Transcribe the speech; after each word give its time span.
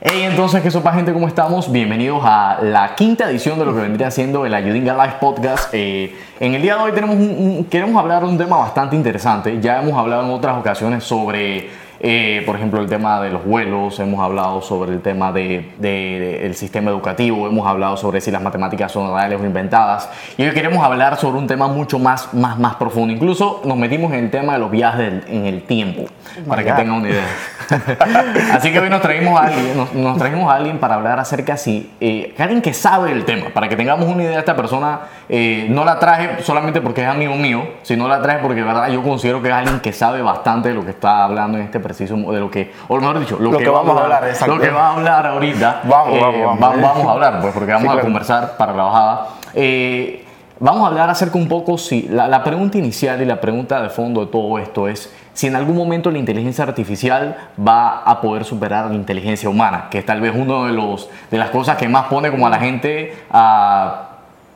Hey, 0.00 0.22
entonces, 0.24 0.60
¿qué 0.60 0.72
sopa 0.72 0.92
gente? 0.92 1.12
¿Cómo 1.12 1.28
estamos? 1.28 1.70
Bienvenidos 1.70 2.20
a 2.24 2.58
la 2.60 2.96
quinta 2.96 3.30
edición 3.30 3.60
de 3.60 3.64
lo 3.64 3.72
que 3.72 3.80
vendría 3.80 4.10
siendo 4.10 4.44
el 4.44 4.52
Ayudinga 4.52 4.92
Live 4.92 5.18
Podcast. 5.20 5.72
Eh, 5.72 6.12
en 6.40 6.52
el 6.54 6.62
día 6.62 6.74
de 6.74 6.82
hoy 6.82 6.92
tenemos 6.92 7.14
un- 7.14 7.64
queremos 7.70 7.96
hablar 8.02 8.22
de 8.24 8.28
un 8.28 8.36
tema 8.36 8.56
bastante 8.56 8.96
interesante. 8.96 9.60
Ya 9.60 9.80
hemos 9.80 9.96
hablado 9.96 10.24
en 10.24 10.30
otras 10.32 10.58
ocasiones 10.58 11.04
sobre, 11.04 11.70
eh, 12.00 12.42
por 12.46 12.56
ejemplo, 12.56 12.80
el 12.80 12.88
tema 12.88 13.20
de 13.20 13.30
los 13.30 13.44
vuelos, 13.44 13.98
hemos 14.00 14.20
hablado 14.20 14.60
sobre 14.62 14.92
el 14.92 15.00
tema 15.00 15.32
del 15.32 15.72
de, 15.78 15.88
de- 15.88 16.46
el 16.46 16.54
sistema 16.54 16.90
educativo, 16.90 17.46
hemos 17.46 17.66
hablado 17.66 17.96
sobre 17.96 18.20
si 18.20 18.30
las 18.30 18.42
matemáticas 18.42 18.92
son 18.92 19.14
reales 19.14 19.40
o 19.40 19.44
inventadas. 19.44 20.08
Y 20.36 20.42
hoy 20.44 20.52
queremos 20.52 20.84
hablar 20.84 21.16
sobre 21.16 21.38
un 21.38 21.46
tema 21.46 21.66
mucho 21.68 21.98
más, 21.98 22.32
más, 22.34 22.58
más 22.58 22.74
profundo. 22.76 23.12
Incluso 23.12 23.62
nos 23.64 23.76
metimos 23.76 24.12
en 24.12 24.24
el 24.24 24.30
tema 24.30 24.54
de 24.54 24.58
los 24.58 24.70
viajes 24.70 25.24
en 25.28 25.46
el 25.46 25.62
tiempo, 25.62 26.04
para 26.48 26.62
que 26.64 26.72
tengan 26.72 26.96
una 26.96 27.08
idea. 27.08 27.24
Así 28.54 28.72
que 28.72 28.78
hoy 28.80 28.90
nos 28.90 29.00
traímos 29.00 29.40
a 29.40 29.44
alguien, 29.46 29.76
nos, 29.76 29.92
nos 29.94 30.18
trajimos 30.18 30.50
a 30.52 30.56
alguien 30.56 30.78
para 30.78 30.94
hablar 30.96 31.18
acerca 31.18 31.56
si 31.56 31.90
eh, 32.00 32.34
alguien 32.38 32.60
que 32.62 32.74
sabe 32.74 33.12
el 33.12 33.24
tema, 33.24 33.46
para 33.52 33.68
que 33.68 33.76
tengamos 33.76 34.06
una 34.08 34.22
idea. 34.22 34.38
Esta 34.38 34.56
persona 34.56 35.00
eh, 35.28 35.66
no 35.70 35.84
la 35.84 35.98
traje 35.98 36.42
solamente 36.42 36.80
porque 36.80 37.02
es 37.02 37.08
amigo 37.08 37.34
mío, 37.36 37.62
sino 37.82 38.08
la 38.08 38.20
traje 38.20 38.38
porque 38.40 38.60
de 38.60 38.66
verdad 38.66 38.88
yo 38.90 39.02
considero 39.02 39.40
que 39.42 39.48
es 39.48 39.54
alguien 39.54 39.80
que 39.80 39.92
sabe 39.92 40.22
bastante 40.22 40.68
de 40.70 40.74
lo 40.74 40.84
que 40.84 40.90
está 40.90 41.24
hablando 41.24 41.58
en 41.58 41.64
este 41.64 41.80
preciso, 41.84 42.16
de 42.16 42.40
lo 42.40 42.50
que, 42.50 42.72
o 42.88 42.96
mejor 42.98 43.20
dicho, 43.20 43.36
lo, 43.38 43.52
Lo 43.52 43.58
que 43.58 43.68
vamos 43.68 43.96
a 43.96 44.02
hablar, 44.02 44.24
exacto. 44.26 44.56
lo 44.56 44.60
que 44.60 44.70
va 44.70 44.88
a 44.88 44.92
hablar 44.94 45.26
ahorita. 45.28 45.82
Vamos, 45.84 46.14
eh, 46.16 46.20
vamos, 46.20 46.58
vamos. 46.60 46.62
va- 46.62 46.88
vamos 46.88 47.06
a 47.06 47.10
hablar, 47.12 47.40
pues, 47.40 47.52
porque 47.54 47.70
vamos 47.72 47.82
Sí, 47.82 47.88
a 47.88 47.92
claro. 47.92 48.06
conversar 48.06 48.56
para 48.56 48.72
la 48.74 48.82
bajada. 48.82 49.26
Eh, 49.54 50.20
Vamos 50.60 50.84
a 50.84 50.86
hablar 50.86 51.10
acerca 51.10 51.36
un 51.36 51.48
poco 51.48 51.76
si 51.76 52.02
la, 52.02 52.28
la 52.28 52.44
pregunta 52.44 52.78
inicial 52.78 53.20
y 53.20 53.24
la 53.24 53.40
pregunta 53.40 53.82
de 53.82 53.90
fondo 53.90 54.20
de 54.24 54.28
todo 54.30 54.56
esto 54.60 54.86
es 54.86 55.12
si 55.32 55.48
en 55.48 55.56
algún 55.56 55.76
momento 55.76 56.12
la 56.12 56.18
inteligencia 56.18 56.62
artificial 56.62 57.36
va 57.58 58.02
a 58.04 58.20
poder 58.20 58.44
superar 58.44 58.86
la 58.86 58.94
inteligencia 58.94 59.48
humana, 59.50 59.88
que 59.90 59.98
es 59.98 60.06
tal 60.06 60.20
vez 60.20 60.32
uno 60.34 60.64
de 60.66 60.72
los 60.72 61.10
de 61.28 61.38
las 61.38 61.50
cosas 61.50 61.76
que 61.76 61.88
más 61.88 62.04
pone 62.04 62.30
como 62.30 62.46
a 62.46 62.50
la 62.50 62.60
gente 62.60 63.16
a 63.32 64.10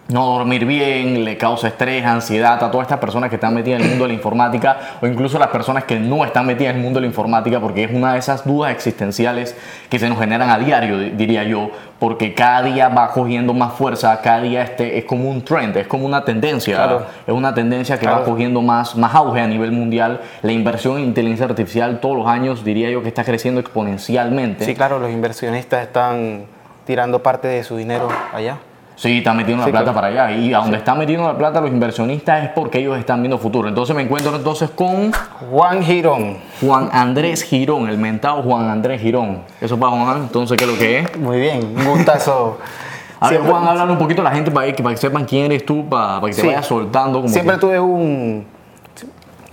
no 0.09 0.25
dormir 0.25 0.65
bien, 0.65 1.23
le 1.25 1.37
causa 1.37 1.69
estrés, 1.69 2.03
ansiedad 2.05 2.55
a 2.65 2.71
todas 2.71 2.87
estas 2.87 2.99
personas 2.99 3.29
que 3.29 3.37
están 3.37 3.53
metidas 3.53 3.81
en 3.81 3.85
el 3.85 3.91
mundo 3.91 4.05
de 4.05 4.09
la 4.09 4.15
informática 4.15 4.79
o 5.03 5.07
incluso 5.07 5.39
las 5.39 5.49
personas 5.49 5.85
que 5.85 6.01
no 6.01 6.25
están 6.25 6.47
metidas 6.47 6.71
en 6.71 6.79
el 6.79 6.83
mundo 6.83 6.99
de 6.99 7.03
la 7.03 7.09
informática 7.09 7.61
porque 7.61 7.85
es 7.85 7.91
una 7.93 8.15
de 8.15 8.19
esas 8.19 8.47
dudas 8.47 8.73
existenciales 8.73 9.55
que 9.91 9.99
se 9.99 10.09
nos 10.09 10.19
generan 10.19 10.49
a 10.49 10.59
diario, 10.59 10.99
di- 10.99 11.11
diría 11.11 11.45
yo, 11.45 11.71
porque 11.99 12.33
cada 12.33 12.63
día 12.63 12.89
va 12.89 13.11
cogiendo 13.13 13.53
más 13.53 13.75
fuerza, 13.75 14.19
cada 14.23 14.41
día 14.41 14.63
este 14.63 14.97
es 14.97 15.05
como 15.05 15.29
un 15.29 15.45
trend, 15.45 15.77
es 15.77 15.87
como 15.87 16.07
una 16.07 16.25
tendencia, 16.25 16.77
Claro. 16.77 17.07
es 17.27 17.35
una 17.35 17.53
tendencia 17.53 17.99
que 17.99 18.07
va 18.07 18.19
Claro. 18.19 18.31
cogiendo 18.31 18.63
más, 18.63 18.97
más 18.97 19.15
auge 19.15 19.41
a 19.43 19.47
nivel 19.47 19.73
mundial. 19.73 20.23
La 20.41 20.53
inversión 20.53 20.97
en 20.97 21.05
inteligencia 21.05 21.45
artificial 21.45 22.01
todos 22.01 22.17
los 22.17 22.27
años 22.27 22.65
diría 22.65 22.89
yo 22.91 23.03
que 23.03 23.09
está 23.09 23.25
creciendo 23.25 23.61
exponencialmente. 23.61 24.65
Sí, 24.65 24.75
claro, 24.75 24.99
los 25.01 25.11
inversionistas 25.11 25.83
están 25.83 26.45
tirando 26.87 27.23
parte 27.23 27.47
de 27.49 27.63
su 27.63 27.77
dinero 27.77 28.09
allá. 28.33 28.57
Sí, 28.99 29.19
están 29.19 29.37
metiendo 29.37 29.61
la 29.63 29.67
Sí, 29.67 29.71
plata 29.71 29.93
claro. 29.93 29.95
para 29.95 30.27
allá. 30.27 30.37
Y 30.37 30.53
a 30.53 30.59
donde 30.59 30.79
están 30.79 30.99
metiendo 30.99 31.25
la 31.29 31.39
plata 31.39 31.61
los 31.61 31.71
inversionistas 31.71 32.43
es 32.43 32.51
porque 32.51 32.79
ellos 32.81 32.99
están 32.99 33.23
viendo 33.23 33.39
futuro. 33.39 33.69
Entonces 33.69 33.95
me 33.95 34.03
encuentro 34.03 34.35
entonces 34.35 34.71
con 34.71 35.13
Juan 35.51 35.85
Girón. 35.85 36.39
Juan 36.61 36.89
Andrés 36.93 37.45
Girón, 37.45 37.89
el 37.89 37.97
mentado 37.97 38.43
Juan 38.43 38.69
Andrés 38.69 39.01
Girón. 39.01 39.43
Eso 39.61 39.79
para 39.79 39.93
Juan, 39.93 40.17
entonces, 40.23 40.57
¿qué 40.57 40.65
es 40.65 40.71
lo 40.71 40.77
que 40.77 40.99
es? 40.99 41.17
Muy 41.17 41.39
bien, 41.39 41.75
un 41.77 41.85
gustazo. 41.85 42.59
A 43.21 43.31
ver, 43.31 43.41
Juan, 43.41 43.67
háblale 43.69 43.93
un 43.93 43.99
poquito 43.99 44.21
a 44.21 44.25
la 44.25 44.31
gente 44.33 44.51
para 44.51 44.73
que, 44.73 44.83
para 44.83 44.95
que 44.97 45.01
sepan 45.01 45.25
quién 45.25 45.45
eres 45.47 45.65
tú, 45.65 45.89
para, 45.89 46.21
para 46.21 46.31
que 46.31 46.35
te 46.37 46.41
Sí. 46.43 46.47
vayas 46.49 46.67
soltando. 46.67 47.21
Como 47.21 47.33
Siempre 47.33 47.55
que- 47.55 47.61
tuve 47.61 47.79
un 47.81 48.47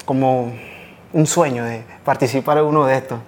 como 0.06 0.52
un 1.14 1.26
sueño 1.26 1.64
de 1.66 1.84
participar 2.04 2.58
en 2.60 2.66
uno 2.66 2.86
de 2.86 2.96
estos. 2.98 3.20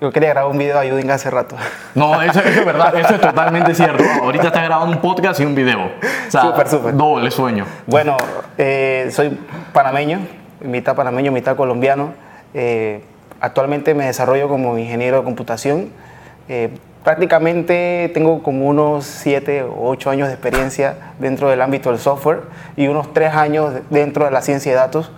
Yo 0.00 0.12
quería 0.12 0.28
grabar 0.28 0.50
un 0.52 0.58
video 0.58 0.74
de 0.74 0.82
Ayudinga 0.86 1.14
hace 1.14 1.28
rato. 1.28 1.56
No, 1.96 2.22
eso, 2.22 2.38
eso 2.38 2.60
es 2.60 2.64
verdad, 2.64 2.94
eso 2.96 3.14
es 3.16 3.20
totalmente 3.20 3.74
cierto. 3.74 4.04
Ahorita 4.22 4.46
estás 4.46 4.62
grabando 4.62 4.94
un 4.94 5.02
podcast 5.02 5.40
y 5.40 5.44
un 5.44 5.56
video. 5.56 5.86
O 5.86 6.30
sea, 6.30 6.42
Súper, 6.42 6.68
súper. 6.68 6.96
doble 6.96 7.30
sueño. 7.32 7.66
Bueno, 7.86 8.16
eh, 8.56 9.08
soy 9.10 9.36
panameño, 9.72 10.20
mitad 10.60 10.94
panameño, 10.94 11.32
mitad 11.32 11.56
colombiano. 11.56 12.12
Eh, 12.54 13.02
actualmente 13.40 13.92
me 13.94 14.06
desarrollo 14.06 14.48
como 14.48 14.78
ingeniero 14.78 15.18
de 15.18 15.24
computación. 15.24 15.88
Eh, 16.48 16.70
prácticamente 17.02 18.08
tengo 18.14 18.40
como 18.44 18.66
unos 18.68 19.04
7 19.04 19.64
o 19.64 19.88
8 19.88 20.10
años 20.10 20.28
de 20.28 20.34
experiencia 20.34 20.94
dentro 21.18 21.48
del 21.48 21.60
ámbito 21.60 21.90
del 21.90 21.98
software 21.98 22.42
y 22.76 22.86
unos 22.86 23.12
3 23.12 23.34
años 23.34 23.72
dentro 23.90 24.26
de 24.26 24.30
la 24.30 24.42
ciencia 24.42 24.70
de 24.70 24.78
datos. 24.78 25.10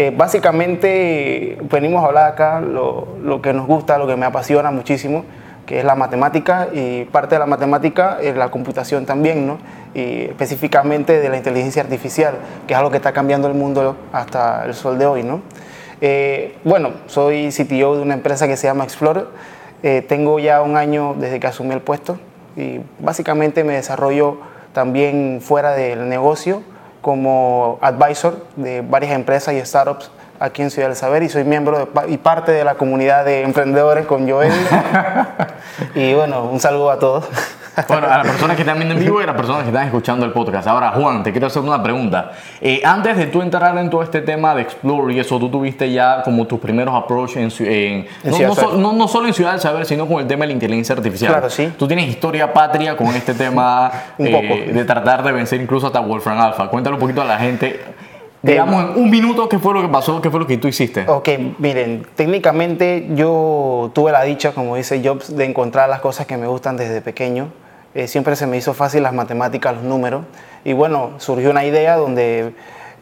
Eh, 0.00 0.12
básicamente 0.16 1.58
venimos 1.62 2.04
a 2.04 2.06
hablar 2.06 2.30
acá 2.30 2.60
lo, 2.60 3.42
que 3.42 3.52
nos 3.52 3.66
gusta, 3.66 3.98
lo 3.98 4.06
que 4.06 4.14
me 4.14 4.26
apasiona 4.26 4.70
muchísimo, 4.70 5.24
que 5.66 5.80
es 5.80 5.84
la 5.84 5.96
matemática 5.96 6.68
y 6.72 7.04
parte 7.06 7.34
de 7.34 7.40
la 7.40 7.46
matemática 7.46 8.18
es 8.22 8.36
la 8.36 8.48
computación 8.48 9.06
también, 9.06 9.44
¿no? 9.48 9.58
Y 9.94 10.26
específicamente 10.26 11.18
de 11.18 11.28
la 11.28 11.36
inteligencia 11.36 11.82
artificial, 11.82 12.34
que 12.68 12.74
es 12.74 12.78
algo 12.78 12.92
que 12.92 12.98
está 12.98 13.10
cambiando 13.10 13.48
el 13.48 13.54
mundo 13.54 13.96
hasta 14.12 14.66
el 14.66 14.74
sol 14.74 15.00
de 15.00 15.06
hoy, 15.06 15.24
¿no? 15.24 15.40
Eh, 16.00 16.54
bueno, 16.62 16.90
soy 17.06 17.48
CTO 17.48 17.96
de 17.96 18.02
una 18.02 18.14
empresa 18.14 18.46
que 18.46 18.56
se 18.56 18.68
llama 18.68 18.84
Explorer. 18.84 19.26
Eh, 19.82 20.04
tengo 20.08 20.38
ya 20.38 20.62
un 20.62 20.76
año 20.76 21.16
desde 21.18 21.40
que 21.40 21.48
asumí 21.48 21.74
el 21.74 21.80
puesto 21.80 22.20
y 22.56 22.78
básicamente 23.00 23.64
me 23.64 23.72
desarrollo 23.72 24.36
también 24.72 25.40
fuera 25.42 25.72
del 25.72 26.08
negocio 26.08 26.62
como 27.08 27.78
advisor 27.80 28.36
de 28.56 28.82
varias 28.82 29.12
empresas 29.12 29.54
y 29.54 29.64
startups 29.64 30.10
aquí 30.38 30.60
en 30.60 30.70
Ciudad 30.70 30.88
del 30.88 30.96
Saber 30.96 31.22
y 31.22 31.30
soy 31.30 31.42
miembro 31.42 31.86
de 31.86 32.12
y 32.12 32.18
parte 32.18 32.52
de 32.52 32.64
la 32.64 32.74
comunidad 32.74 33.24
de 33.24 33.44
emprendedores 33.44 34.04
con 34.04 34.28
Joel. 34.28 34.52
y 35.94 36.12
bueno, 36.12 36.44
un 36.44 36.60
saludo 36.60 36.90
a 36.90 36.98
todos. 36.98 37.24
Bueno, 37.86 38.06
a 38.06 38.18
las 38.18 38.26
personas 38.26 38.56
que 38.56 38.62
están 38.62 38.76
viendo 38.78 38.94
en 38.94 39.00
vivo 39.00 39.20
y 39.20 39.24
a 39.24 39.26
las 39.26 39.36
personas 39.36 39.62
que 39.62 39.68
están 39.68 39.84
escuchando 39.86 40.24
el 40.26 40.32
podcast. 40.32 40.66
Ahora, 40.66 40.90
Juan, 40.92 41.22
te 41.22 41.30
quiero 41.32 41.46
hacer 41.46 41.62
una 41.62 41.82
pregunta. 41.82 42.32
Eh, 42.60 42.80
antes 42.84 43.16
de 43.16 43.26
tú 43.26 43.42
entrar 43.42 43.76
en 43.78 43.90
todo 43.90 44.02
este 44.02 44.20
tema 44.22 44.54
de 44.54 44.62
Explore 44.62 45.14
y 45.14 45.20
eso, 45.20 45.38
tú 45.38 45.48
tuviste 45.50 45.92
ya 45.92 46.22
como 46.22 46.46
tus 46.46 46.58
primeros 46.58 46.94
approach 46.94 47.36
en, 47.36 47.50
en- 47.60 48.06
En 48.24 48.30
no, 48.30 48.38
no 48.48 48.54
so- 48.54 48.72
no- 48.76 48.92
no 48.92 49.08
solo 49.08 49.28
en 49.28 49.34
Ciudad 49.34 49.52
del 49.52 49.60
Saber, 49.60 49.84
sino 49.86 50.06
con 50.06 50.20
el 50.20 50.26
tema 50.26 50.42
de 50.42 50.48
la 50.48 50.52
inteligencia 50.54 50.94
artificial. 50.94 51.30
Claro, 51.32 51.50
sí. 51.50 51.72
Tú 51.78 51.86
tienes 51.86 52.08
historia 52.08 52.52
patria 52.52 52.96
con 52.96 53.08
este 53.08 53.34
tema 53.34 53.90
Un 54.18 54.26
eh, 54.26 54.32
poco. 54.32 54.72
de 54.78 54.84
tratar 54.84 55.22
de 55.22 55.32
vencer 55.32 55.60
incluso 55.60 55.86
hasta 55.86 56.00
Wolfram 56.00 56.40
Alpha. 56.40 56.68
Cuéntale 56.68 56.94
un 56.94 57.00
poquito 57.00 57.22
a 57.22 57.24
la 57.24 57.38
gente. 57.38 57.80
Digamos 58.40 58.84
en 58.96 59.02
un 59.02 59.10
minuto 59.10 59.48
qué 59.48 59.58
fue 59.58 59.74
lo 59.74 59.82
que 59.82 59.88
pasó, 59.88 60.20
qué 60.20 60.30
fue 60.30 60.38
lo 60.38 60.46
que 60.46 60.58
tú 60.58 60.68
hiciste. 60.68 61.04
Ok, 61.08 61.28
miren, 61.58 62.06
técnicamente 62.14 63.08
yo 63.14 63.90
tuve 63.94 64.12
la 64.12 64.22
dicha, 64.22 64.52
como 64.52 64.76
dice 64.76 65.02
Jobs, 65.04 65.36
de 65.36 65.44
encontrar 65.44 65.88
las 65.88 66.00
cosas 66.00 66.24
que 66.26 66.36
me 66.36 66.46
gustan 66.46 66.76
desde 66.76 67.00
pequeño. 67.00 67.48
Eh, 67.98 68.06
siempre 68.06 68.36
se 68.36 68.46
me 68.46 68.56
hizo 68.56 68.74
fácil 68.74 69.02
las 69.02 69.12
matemáticas, 69.12 69.74
los 69.74 69.82
números. 69.82 70.24
Y 70.64 70.72
bueno, 70.72 71.14
surgió 71.18 71.50
una 71.50 71.64
idea 71.64 71.96
donde 71.96 72.52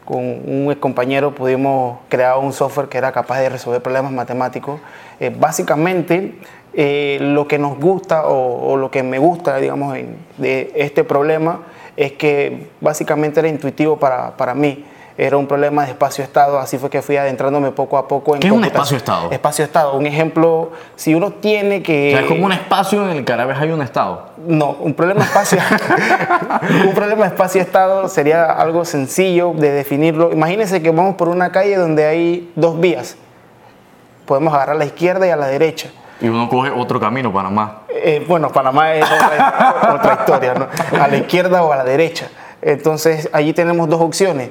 con 0.05 0.17
un 0.23 0.75
compañero 0.79 1.35
pudimos 1.35 1.99
crear 2.09 2.39
un 2.39 2.51
software 2.51 2.89
que 2.89 2.97
era 2.97 3.11
capaz 3.11 3.39
de 3.41 3.49
resolver 3.49 3.79
problemas 3.79 4.11
matemáticos. 4.11 4.79
Eh, 5.19 5.31
básicamente, 5.39 6.39
eh, 6.73 7.19
lo 7.21 7.47
que 7.47 7.59
nos 7.59 7.77
gusta 7.77 8.23
o, 8.25 8.75
lo 8.75 8.89
que 8.89 9.03
me 9.03 9.19
gusta, 9.19 9.57
digamos, 9.57 9.95
de 10.37 10.71
este 10.73 11.03
problema 11.03 11.59
es 11.95 12.13
que 12.13 12.69
básicamente 12.81 13.39
era 13.39 13.49
intuitivo 13.49 13.97
para, 13.99 14.35
para 14.35 14.55
mí. 14.55 14.83
Era 15.19 15.35
un 15.37 15.47
problema 15.47 15.83
de 15.83 15.91
espacio-estado, 15.91 16.59
así 16.59 16.77
fue 16.77 16.91
que 16.91 17.01
fui 17.01 17.17
adentrándome 17.17 17.71
poco 17.71 17.97
a 17.97 18.07
poco 18.07 18.35
en 18.35 18.39
¿Qué 18.39 18.47
es 18.47 18.53
un 18.53 18.63
espacio-estado? 18.63 19.31
Espacio-estado, 19.31 19.95
un 19.95 20.05
ejemplo, 20.05 20.69
si 20.95 21.15
uno 21.15 21.31
tiene 21.31 21.81
que... 21.81 22.09
O 22.09 22.11
sea, 22.11 22.19
es 22.19 22.27
como 22.27 22.45
un 22.45 22.51
espacio 22.51 23.09
en 23.09 23.17
el 23.17 23.25
que 23.25 23.33
a 23.33 23.37
la 23.37 23.45
vez 23.45 23.57
hay 23.57 23.71
un 23.71 23.81
estado. 23.81 24.27
No, 24.45 24.77
un 24.79 24.93
problema 24.93 25.23
espacio. 25.23 25.57
un 26.87 26.93
problema 26.93 27.25
espacio-estado 27.25 28.07
sería 28.09 28.45
algo 28.45 28.85
sencillo 28.85 29.53
de 29.55 29.71
definirlo. 29.71 30.31
Imagínense 30.31 30.83
que 30.83 30.91
vamos 30.91 31.15
por 31.15 31.29
una 31.29 31.51
calle 31.51 31.77
donde 31.77 32.05
hay 32.05 32.51
dos 32.55 32.79
vías. 32.79 33.17
Podemos 34.27 34.53
agarrar 34.53 34.75
a 34.75 34.79
la 34.79 34.85
izquierda 34.85 35.25
y 35.25 35.31
a 35.31 35.35
la 35.35 35.47
derecha. 35.47 35.89
Y 36.21 36.27
uno 36.27 36.47
coge 36.47 36.69
otro 36.69 36.99
camino, 36.99 37.33
Panamá. 37.33 37.81
Eh, 37.89 38.23
bueno, 38.27 38.51
Panamá 38.51 38.93
es 38.93 39.03
otra, 39.03 39.95
otra 39.95 40.13
historia, 40.19 40.53
¿no? 40.53 40.67
A 41.01 41.07
la 41.07 41.17
izquierda 41.17 41.63
o 41.63 41.73
a 41.73 41.77
la 41.77 41.83
derecha. 41.83 42.29
Entonces, 42.61 43.29
allí 43.33 43.53
tenemos 43.53 43.89
dos 43.89 44.01
opciones. 44.01 44.49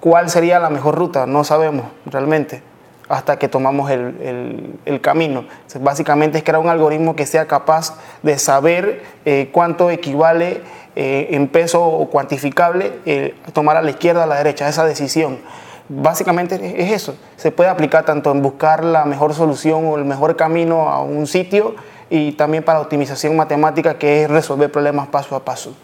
¿Cuál 0.00 0.30
sería 0.30 0.58
la 0.58 0.70
mejor 0.70 0.94
ruta? 0.96 1.26
No 1.26 1.44
sabemos 1.44 1.84
realmente 2.06 2.62
hasta 3.08 3.38
que 3.38 3.48
tomamos 3.48 3.90
el, 3.90 4.78
el- 4.86 5.00
camino. 5.00 5.44
Básicamente 5.80 6.38
es 6.38 6.44
crear 6.44 6.58
un 6.60 6.68
algoritmo 6.68 7.16
que 7.16 7.26
sea 7.26 7.46
capaz 7.46 7.96
de 8.22 8.38
saber 8.38 9.02
eh, 9.24 9.50
cuánto 9.52 9.90
equivale 9.90 10.62
eh, 10.96 11.28
en 11.32 11.48
peso 11.48 11.84
o 11.84 12.08
cuantificable 12.08 13.32
tomar 13.52 13.76
a 13.76 13.82
la 13.82 13.90
izquierda 13.90 14.20
o 14.20 14.24
a 14.24 14.26
la 14.26 14.36
derecha, 14.36 14.68
esa 14.68 14.84
decisión. 14.84 15.38
Básicamente 15.88 16.54
es 16.76 16.92
eso. 16.92 17.16
Se 17.36 17.50
puede 17.50 17.68
aplicar 17.68 18.04
tanto 18.04 18.30
en 18.30 18.42
buscar 18.42 18.84
la 18.84 19.04
mejor 19.04 19.34
solución 19.34 19.86
o 19.86 19.96
el 19.96 20.04
mejor 20.04 20.36
camino 20.36 20.88
a 20.88 21.02
un 21.02 21.26
sitio 21.26 21.74
y 22.10 22.32
también 22.32 22.62
para 22.62 22.80
optimización 22.80 23.36
matemática, 23.36 23.98
que 23.98 24.22
es 24.22 24.30
resolver 24.30 24.70
problemas 24.70 25.08
paso 25.08 25.34
a 25.34 25.44
paso. 25.44 25.74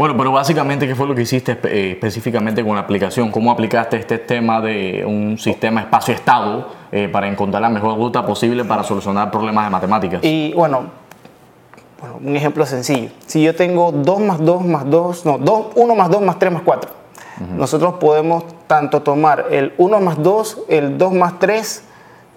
Bueno, 0.00 0.16
pero 0.16 0.32
básicamente, 0.32 0.88
¿qué 0.88 0.94
fue 0.94 1.06
lo 1.06 1.14
que 1.14 1.20
hiciste 1.20 1.58
eh, 1.64 1.90
específicamente 1.90 2.64
con 2.64 2.74
la 2.74 2.80
aplicación? 2.80 3.30
¿Cómo 3.30 3.50
aplicaste 3.50 3.98
este 3.98 4.16
tema 4.16 4.58
de 4.62 5.04
un 5.06 5.36
sistema 5.36 5.82
espacio-estado 5.82 6.68
eh, 6.90 7.10
para 7.12 7.28
encontrar 7.28 7.60
la 7.60 7.68
mejor 7.68 7.98
ruta 7.98 8.24
posible 8.24 8.64
para 8.64 8.82
solucionar 8.82 9.30
problemas 9.30 9.66
de 9.66 9.70
matemáticas? 9.70 10.24
Y 10.24 10.54
bueno, 10.54 10.84
Bueno, 12.00 12.18
un 12.24 12.34
ejemplo 12.34 12.64
sencillo. 12.64 13.10
Si 13.26 13.42
yo 13.42 13.54
tengo 13.54 13.92
2 13.92 14.20
más 14.20 14.42
2 14.42 14.64
más 14.64 14.88
2, 14.88 15.26
no, 15.26 15.36
2, 15.36 15.66
1 15.74 15.94
más 15.94 16.08
2 16.08 16.22
más 16.22 16.38
3 16.38 16.50
más 16.50 16.62
4. 16.64 16.90
Nosotros 17.58 17.96
podemos 18.00 18.44
tanto 18.66 19.02
tomar 19.02 19.48
el 19.50 19.74
1 19.76 20.00
más 20.00 20.22
2, 20.22 20.62
el 20.70 20.96
2 20.96 21.12
más 21.12 21.38
3 21.38 21.84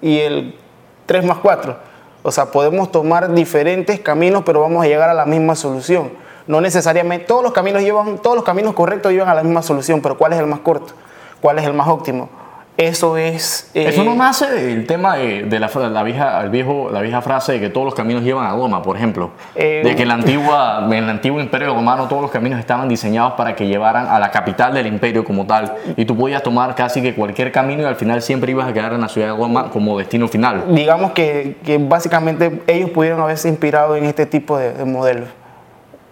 y 0.01 0.19
el 0.19 0.59
3 1.05 1.23
más 1.23 1.37
4. 1.37 1.77
O 2.23 2.31
sea, 2.31 2.51
podemos 2.51 2.91
tomar 2.91 3.33
diferentes 3.33 4.01
caminos, 4.01 4.43
pero 4.45 4.59
vamos 4.59 4.83
a 4.83 4.87
llegar 4.89 5.09
a 5.09 5.13
la 5.13 5.25
misma 5.25 5.55
solución. 5.55 6.22
No 6.47 6.61
necesariamente, 6.61 7.25
todos 7.25 7.43
los 7.43 7.53
caminos 7.53 7.81
llevan, 7.81 8.17
todos 8.17 8.35
los 8.35 8.45
caminos 8.45 8.73
correctos 8.73 9.11
llevan 9.11 9.29
a 9.29 9.33
la 9.33 9.43
misma 9.43 9.61
solución, 9.61 10.01
pero 10.01 10.17
¿cuál 10.17 10.33
es 10.33 10.39
el 10.39 10.47
más 10.47 10.59
corto? 10.59 10.93
¿Cuál 11.41 11.59
es 11.59 11.65
el 11.65 11.73
más 11.73 11.87
óptimo? 11.87 12.29
Eso 12.75 13.17
es... 13.17 13.69
Eh, 13.75 13.89
Eso 13.89 14.03
no 14.03 14.15
nace 14.15 14.49
del 14.49 14.87
tema 14.87 15.15
de, 15.15 15.59
la, 15.59 15.69
la, 15.89 16.03
vieja, 16.03 16.41
el 16.41 16.49
viejo, 16.49 16.89
la 16.91 17.01
vieja 17.01 17.21
frase 17.21 17.53
de 17.53 17.59
que 17.59 17.69
todos 17.69 17.85
los 17.85 17.93
caminos 17.93 18.23
llevan 18.23 18.47
a 18.47 18.51
Roma, 18.55 18.81
por 18.81 18.97
ejemplo. 18.97 19.29
de 19.53 19.81
eh, 19.81 19.95
que 19.95 20.07
la 20.07 20.15
antigua, 20.15 20.83
en 20.87 20.93
el 20.93 21.09
antiguo 21.09 21.39
imperio 21.39 21.75
romano 21.75 22.07
todos 22.07 22.23
los 22.23 22.31
caminos 22.31 22.59
estaban 22.59 22.89
diseñados 22.89 23.33
para 23.33 23.55
que 23.55 23.67
llevaran 23.67 24.07
a 24.07 24.17
la 24.17 24.31
capital 24.31 24.73
del 24.73 24.87
imperio 24.87 25.23
como 25.23 25.45
tal. 25.45 25.75
Y 25.95 26.05
tú 26.05 26.17
podías 26.17 26.41
tomar 26.41 26.73
casi 26.73 27.03
que 27.03 27.13
cualquier 27.13 27.51
camino 27.51 27.83
y 27.83 27.85
al 27.85 27.95
final 27.95 28.23
siempre 28.23 28.51
ibas 28.51 28.67
a 28.67 28.73
quedar 28.73 28.93
en 28.93 29.01
la 29.01 29.07
ciudad 29.07 29.27
de 29.27 29.37
Roma 29.37 29.69
como 29.69 29.99
destino 29.99 30.27
final. 30.27 30.63
Digamos 30.69 31.11
que, 31.11 31.57
que 31.63 31.77
básicamente 31.77 32.63
ellos 32.65 32.89
pudieron 32.89 33.21
haberse 33.21 33.49
inspirado 33.49 33.95
en 33.95 34.05
este 34.05 34.25
tipo 34.25 34.57
de, 34.57 34.83
modelos 34.83 35.29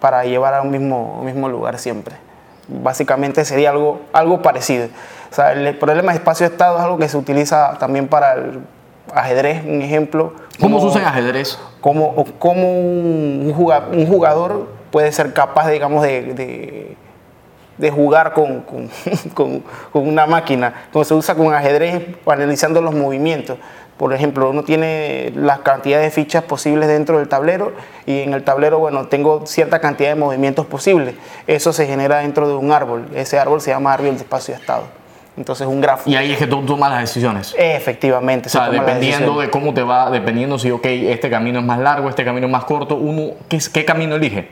para 0.02 0.24
llevar 0.24 0.52
a 0.52 0.62
un 0.62 0.70
mismo, 0.72 1.22
mismo 1.24 1.48
lugar 1.48 1.78
siempre. 1.78 2.16
Básicamente 2.66 3.44
sería 3.44 3.70
algo, 3.70 4.00
algo 4.12 4.42
parecido. 4.42 4.88
O 5.30 5.34
sea, 5.34 5.52
el 5.52 5.78
problema 5.78 6.10
de 6.10 6.18
espacio-estado 6.18 6.76
es 6.76 6.82
algo 6.82 6.98
que 6.98 7.08
se 7.08 7.16
utiliza 7.16 7.78
también 7.78 8.08
para 8.08 8.32
el 8.34 8.62
ajedrez, 9.14 9.64
un 9.64 9.80
ejemplo. 9.80 10.32
¿Cómo 10.60 10.80
se 10.80 10.86
usa 10.86 11.02
en 11.02 11.06
ajedrez? 11.06 11.56
Como, 11.80 12.08
un, 12.08 13.54
jugador, 13.54 14.70
puede 14.90 15.12
ser 15.12 15.32
capaz, 15.32 15.70
digamos, 15.70 16.02
de, 16.02 16.96
de, 17.78 17.90
jugar 17.92 18.32
con, 18.32 18.62
con, 19.34 19.62
con, 19.92 20.08
una 20.08 20.26
máquina, 20.26 20.88
como 20.92 21.04
se 21.04 21.14
usa 21.14 21.36
con 21.36 21.54
ajedrez, 21.54 22.08
analizando 22.26 22.82
los 22.82 22.92
movimientos. 22.92 23.56
Por 23.96 24.12
ejemplo, 24.12 24.50
uno 24.50 24.64
tiene 24.64 25.32
la 25.36 25.58
cantidad 25.58 26.00
de 26.00 26.10
fichas 26.10 26.42
posibles 26.44 26.88
dentro 26.88 27.18
del 27.18 27.28
tablero 27.28 27.72
y 28.06 28.20
en 28.20 28.34
el 28.34 28.42
tablero, 28.42 28.78
bueno, 28.78 29.06
tengo 29.06 29.46
cierta 29.46 29.80
cantidad 29.80 30.08
de 30.10 30.16
movimientos 30.16 30.66
posibles. 30.66 31.14
Eso 31.46 31.72
se 31.72 31.86
genera 31.86 32.18
dentro 32.18 32.48
de 32.48 32.54
un 32.54 32.72
árbol. 32.72 33.06
Ese 33.14 33.38
árbol 33.38 33.60
se 33.60 33.70
llama 33.70 33.92
árbol 33.92 34.16
de 34.16 34.22
espacio-estado. 34.22 34.84
Entonces 35.36 35.66
un 35.66 35.80
gráfico. 35.80 36.10
Y 36.10 36.16
ahí 36.16 36.32
es 36.32 36.38
que 36.38 36.46
tú 36.46 36.64
tomas 36.66 36.90
las 36.90 37.00
decisiones. 37.02 37.54
Efectivamente. 37.56 38.48
O 38.48 38.50
sea, 38.50 38.68
dependiendo 38.68 39.40
de 39.40 39.48
cómo 39.50 39.72
te 39.72 39.82
va, 39.82 40.10
dependiendo 40.10 40.58
si, 40.58 40.70
ok, 40.70 40.84
este 40.84 41.30
camino 41.30 41.60
es 41.60 41.64
más 41.64 41.78
largo, 41.78 42.08
este 42.08 42.24
camino 42.24 42.46
es 42.46 42.52
más 42.52 42.64
corto, 42.64 42.96
uno, 42.96 43.34
¿qué, 43.48 43.58
qué 43.72 43.84
camino 43.84 44.16
elige? 44.16 44.48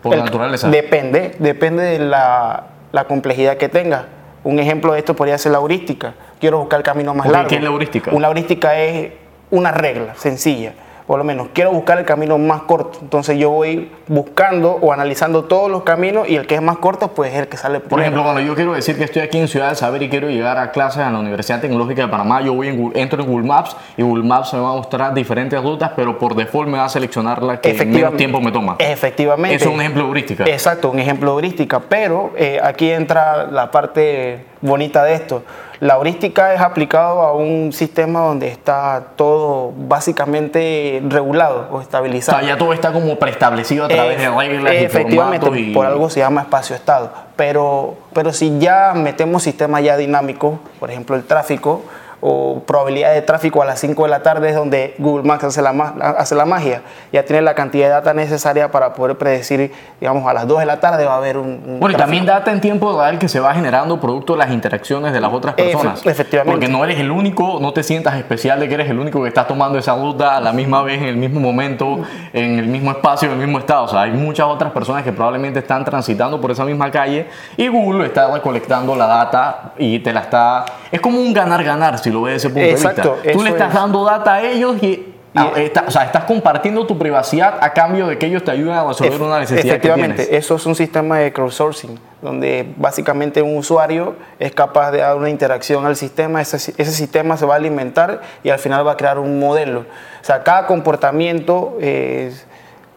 Por 0.00 0.16
naturaleza. 0.16 0.68
Depende, 0.68 1.34
depende 1.38 1.82
de 1.82 1.98
la, 2.00 2.66
la, 2.92 3.04
complejidad 3.04 3.56
que 3.56 3.68
tenga. 3.68 4.06
Un 4.44 4.58
ejemplo 4.58 4.92
de 4.92 4.98
esto 4.98 5.14
podría 5.14 5.38
ser 5.38 5.52
la 5.52 5.58
heurística. 5.58 6.14
Quiero 6.40 6.58
buscar 6.58 6.80
el 6.80 6.84
camino 6.84 7.14
más 7.14 7.28
largo. 7.28 7.48
¿Qué 7.48 7.56
es 7.56 7.62
la 7.62 7.68
heurística? 7.68 8.10
Una 8.12 8.28
heurística 8.28 8.78
es 8.78 9.12
una 9.50 9.70
regla 9.70 10.14
sencilla 10.16 10.72
por 11.06 11.18
lo 11.18 11.24
menos 11.24 11.48
quiero 11.52 11.72
buscar 11.72 11.98
el 11.98 12.04
camino 12.04 12.38
más 12.38 12.62
corto. 12.62 12.98
Entonces 13.02 13.38
yo 13.38 13.50
voy 13.50 13.90
buscando 14.08 14.72
o 14.72 14.92
analizando 14.92 15.44
todos 15.44 15.70
los 15.70 15.82
caminos 15.82 16.28
y 16.28 16.36
el 16.36 16.46
que 16.46 16.54
es 16.54 16.62
más 16.62 16.78
corto 16.78 17.08
pues 17.08 17.32
es 17.32 17.40
el 17.40 17.48
que 17.48 17.56
sale 17.56 17.80
primero. 17.80 17.90
Por 17.90 18.00
ejemplo, 18.00 18.22
cuando 18.22 18.40
yo 18.40 18.54
quiero 18.54 18.72
decir 18.72 18.96
que 18.96 19.04
estoy 19.04 19.22
aquí 19.22 19.38
en 19.38 19.48
Ciudad 19.48 19.68
del 19.68 19.76
Saber 19.76 20.02
y 20.02 20.08
quiero 20.08 20.28
llegar 20.28 20.58
a 20.58 20.70
clases 20.70 21.06
en 21.06 21.12
la 21.12 21.18
Universidad 21.18 21.60
Tecnológica 21.60 22.02
de 22.02 22.08
Panamá, 22.08 22.40
yo 22.40 22.54
voy 22.54 22.68
en, 22.68 22.92
entro 22.94 23.22
en 23.22 23.28
Google 23.28 23.46
Maps 23.46 23.76
y 23.96 24.02
Google 24.02 24.24
Maps 24.24 24.52
me 24.54 24.60
va 24.60 24.70
a 24.70 24.76
mostrar 24.76 25.14
diferentes 25.14 25.60
rutas, 25.62 25.92
pero 25.96 26.18
por 26.18 26.34
default 26.34 26.68
me 26.68 26.78
va 26.78 26.84
a 26.84 26.88
seleccionar 26.88 27.42
la 27.42 27.60
que 27.60 27.72
menos 27.84 28.16
tiempo 28.16 28.40
me 28.40 28.52
toma. 28.52 28.76
Efectivamente. 28.78 29.56
Eso 29.56 29.68
es 29.68 29.74
un 29.74 29.80
ejemplo 29.80 30.04
heurística. 30.04 30.44
Exacto, 30.44 30.90
un 30.90 30.98
ejemplo 30.98 31.32
heurística, 31.32 31.80
pero 31.80 32.32
eh, 32.36 32.60
aquí 32.62 32.90
entra 32.90 33.46
la 33.46 33.70
parte 33.70 34.51
bonita 34.62 35.04
de 35.04 35.14
esto. 35.14 35.42
La 35.80 35.94
heurística 35.94 36.54
es 36.54 36.60
aplicado 36.60 37.20
a 37.22 37.32
un 37.32 37.72
sistema 37.72 38.20
donde 38.20 38.46
está 38.46 39.08
todo 39.16 39.72
básicamente 39.76 41.02
regulado 41.08 41.66
o 41.72 41.80
estabilizado. 41.80 42.38
O 42.38 42.40
sea, 42.40 42.48
ya 42.48 42.56
todo 42.56 42.72
está 42.72 42.92
como 42.92 43.18
preestablecido 43.18 43.86
a 43.86 43.88
través 43.88 44.18
de 44.18 44.30
reglas 44.30 44.74
Efectivamente, 44.74 45.60
y 45.60 45.74
por 45.74 45.84
algo 45.84 46.08
se 46.08 46.20
llama 46.20 46.42
espacio-estado. 46.42 47.12
Pero, 47.34 47.96
pero 48.14 48.32
si 48.32 48.60
ya 48.60 48.92
metemos 48.94 49.42
sistemas 49.42 49.82
ya 49.82 49.96
dinámicos, 49.96 50.60
por 50.78 50.90
ejemplo 50.90 51.16
el 51.16 51.24
tráfico, 51.24 51.82
o 52.24 52.62
probabilidad 52.64 53.12
de 53.12 53.20
tráfico 53.20 53.62
a 53.62 53.64
las 53.64 53.80
5 53.80 54.04
de 54.04 54.08
la 54.08 54.22
tarde 54.22 54.50
es 54.50 54.54
donde 54.54 54.94
Google 54.98 55.24
Maps 55.24 55.42
hace 55.42 55.60
la, 55.60 55.70
hace 56.16 56.36
la 56.36 56.46
magia. 56.46 56.82
Ya 57.12 57.24
tiene 57.24 57.42
la 57.42 57.56
cantidad 57.56 57.86
de 57.86 57.92
data 57.94 58.14
necesaria 58.14 58.70
para 58.70 58.94
poder 58.94 59.18
predecir, 59.18 59.72
digamos, 59.98 60.24
a 60.28 60.32
las 60.32 60.46
2 60.46 60.60
de 60.60 60.66
la 60.66 60.78
tarde 60.78 61.04
va 61.04 61.14
a 61.14 61.16
haber 61.16 61.36
un... 61.36 61.80
bueno, 61.80 61.96
y 61.96 61.98
también 61.98 62.24
data 62.24 62.52
en 62.52 62.60
tiempo 62.60 62.96
real 62.96 63.18
que 63.18 63.28
se 63.28 63.40
va 63.40 63.52
generando 63.54 64.00
producto 64.00 64.34
de 64.34 64.38
las 64.38 64.52
interacciones 64.52 65.12
de 65.12 65.20
las 65.20 65.32
otras 65.32 65.56
personas. 65.56 66.06
efectivamente. 66.06 66.52
Porque 66.52 66.68
no 66.68 66.84
eres 66.84 67.00
el 67.00 67.10
único, 67.10 67.58
no 67.60 67.72
te 67.72 67.82
sientas 67.82 68.14
especial 68.14 68.60
de 68.60 68.68
que 68.68 68.74
eres 68.74 68.88
el 68.88 69.00
único 69.00 69.20
que 69.20 69.28
está 69.28 69.48
tomando 69.48 69.76
esa 69.76 69.96
ruta 69.96 70.36
a 70.36 70.40
la 70.40 70.52
misma 70.52 70.82
vez, 70.82 71.02
en 71.02 71.08
el 71.08 71.16
mismo 71.16 71.40
momento, 71.40 72.02
en 72.32 72.60
el 72.60 72.66
mismo 72.66 72.92
espacio, 72.92 73.26
en 73.26 73.34
el 73.34 73.40
mismo 73.40 73.58
estado. 73.58 73.82
O 73.86 73.88
sea, 73.88 74.02
hay 74.02 74.12
muchas 74.12 74.46
otras 74.46 74.70
personas 74.70 75.02
que 75.02 75.12
probablemente 75.12 75.58
están 75.58 75.84
transitando 75.84 76.40
por 76.40 76.52
esa 76.52 76.64
misma 76.64 76.88
calle 76.88 77.26
y 77.56 77.66
Google 77.66 78.06
está 78.06 78.32
recolectando 78.32 78.94
la 78.94 79.08
data 79.08 79.72
y 79.76 79.98
te 79.98 80.12
la 80.12 80.20
está... 80.20 80.64
Es 80.92 81.00
como 81.00 81.18
un 81.18 81.32
ganar-ganar, 81.32 81.98
si 81.98 82.11
lo 82.12 82.22
ves 82.22 82.42
desde 82.42 82.46
ese 82.46 82.54
punto 82.54 82.68
Exacto, 82.68 83.10
de 83.16 83.28
vista. 83.28 83.32
Tú 83.32 83.42
le 83.42 83.50
estás 83.50 83.74
dando 83.74 84.04
data 84.04 84.34
a 84.34 84.42
ellos 84.42 84.82
y 84.82 85.12
o 85.34 85.90
sea, 85.90 86.04
estás 86.04 86.24
compartiendo 86.24 86.86
tu 86.86 86.98
privacidad 86.98 87.56
a 87.62 87.72
cambio 87.72 88.06
de 88.06 88.18
que 88.18 88.26
ellos 88.26 88.44
te 88.44 88.50
ayuden 88.50 88.74
a 88.74 88.84
resolver 88.84 89.20
una 89.20 89.38
necesidad 89.40 89.64
efectivamente, 89.64 90.16
que 90.16 90.22
tienes. 90.24 90.44
eso 90.44 90.56
es 90.56 90.66
un 90.66 90.74
sistema 90.74 91.18
de 91.18 91.32
crowdsourcing, 91.32 91.98
donde 92.20 92.70
básicamente 92.76 93.40
un 93.40 93.56
usuario 93.56 94.14
es 94.38 94.52
capaz 94.52 94.90
de 94.90 94.98
dar 94.98 95.16
una 95.16 95.30
interacción 95.30 95.86
al 95.86 95.96
sistema, 95.96 96.42
ese, 96.42 96.56
ese 96.56 96.92
sistema 96.92 97.38
se 97.38 97.46
va 97.46 97.54
a 97.54 97.56
alimentar 97.56 98.20
y 98.44 98.50
al 98.50 98.58
final 98.58 98.86
va 98.86 98.92
a 98.92 98.96
crear 98.98 99.18
un 99.18 99.38
modelo. 99.38 99.80
O 99.80 100.24
sea, 100.24 100.42
cada 100.42 100.66
comportamiento 100.66 101.78
es 101.80 102.46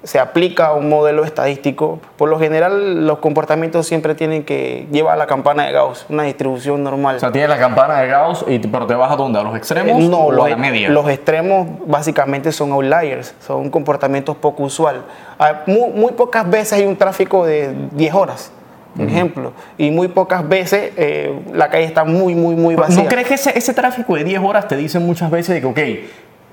se 0.06 0.20
aplica 0.20 0.68
a 0.68 0.74
un 0.74 0.88
modelo 0.88 1.26
estadístico, 1.26 2.00
por 2.16 2.30
lo 2.30 2.40
general 2.40 3.08
los 3.08 3.18
comportamientos 3.18 3.88
siempre 3.88 4.14
tienen 4.14 4.44
que 4.44 4.88
llevar 4.92 5.18
la 5.18 5.26
campana 5.26 5.66
de 5.66 5.72
Gauss, 5.72 6.06
una 6.10 6.24
distribución 6.24 6.84
normal. 6.84 7.16
O 7.16 7.20
sea, 7.20 7.32
tiene 7.32 7.48
la 7.48 7.58
campana 7.58 8.00
de 8.00 8.08
Gauss, 8.08 8.46
y, 8.48 8.60
pero 8.60 8.86
te 8.86 8.94
vas 8.94 9.12
a 9.12 9.16
dónde? 9.16 9.40
¿A 9.40 9.44
los 9.44 9.58
extremos 9.58 10.02
no, 10.04 10.26
o 10.26 10.32
los, 10.32 10.46
a 10.46 10.50
la 10.50 10.58
media? 10.58 10.90
Los 10.90 11.10
extremos 11.10 11.68
básicamente 11.88 12.52
son 12.52 12.72
outliers, 12.72 13.34
son 13.46 13.70
comportamientos 13.72 14.36
poco 14.38 14.64
usual. 14.64 15.02
Ah, 15.40 15.64
muy, 15.66 16.12
pocas 16.12 16.48
veces 16.48 16.74
hay 16.74 16.86
un 16.86 16.96
tráfico 16.96 17.46
de 17.46 17.74
10 17.92 18.14
horas. 18.14 18.52
Por 18.96 19.08
ejemplo, 19.08 19.52
y 19.78 19.92
muy 19.92 20.08
pocas 20.08 20.48
veces 20.48 20.94
eh, 20.96 21.38
la 21.52 21.70
calle 21.70 21.84
está 21.84 22.06
muy, 22.06 22.34
muy, 22.34 22.56
muy 22.56 22.76
vacía. 22.76 23.04
¿No 23.04 23.10
crees 23.10 23.28
que 23.28 23.34
ese, 23.34 23.58
ese 23.58 23.74
tráfico 23.74 24.16
de 24.16 24.24
10 24.24 24.40
horas 24.42 24.70
te 24.70 24.78
dice 24.78 25.00
muchas 25.00 25.30
veces 25.30 25.56
de 25.56 25.60
que, 25.60 25.68
ok, 25.68 25.80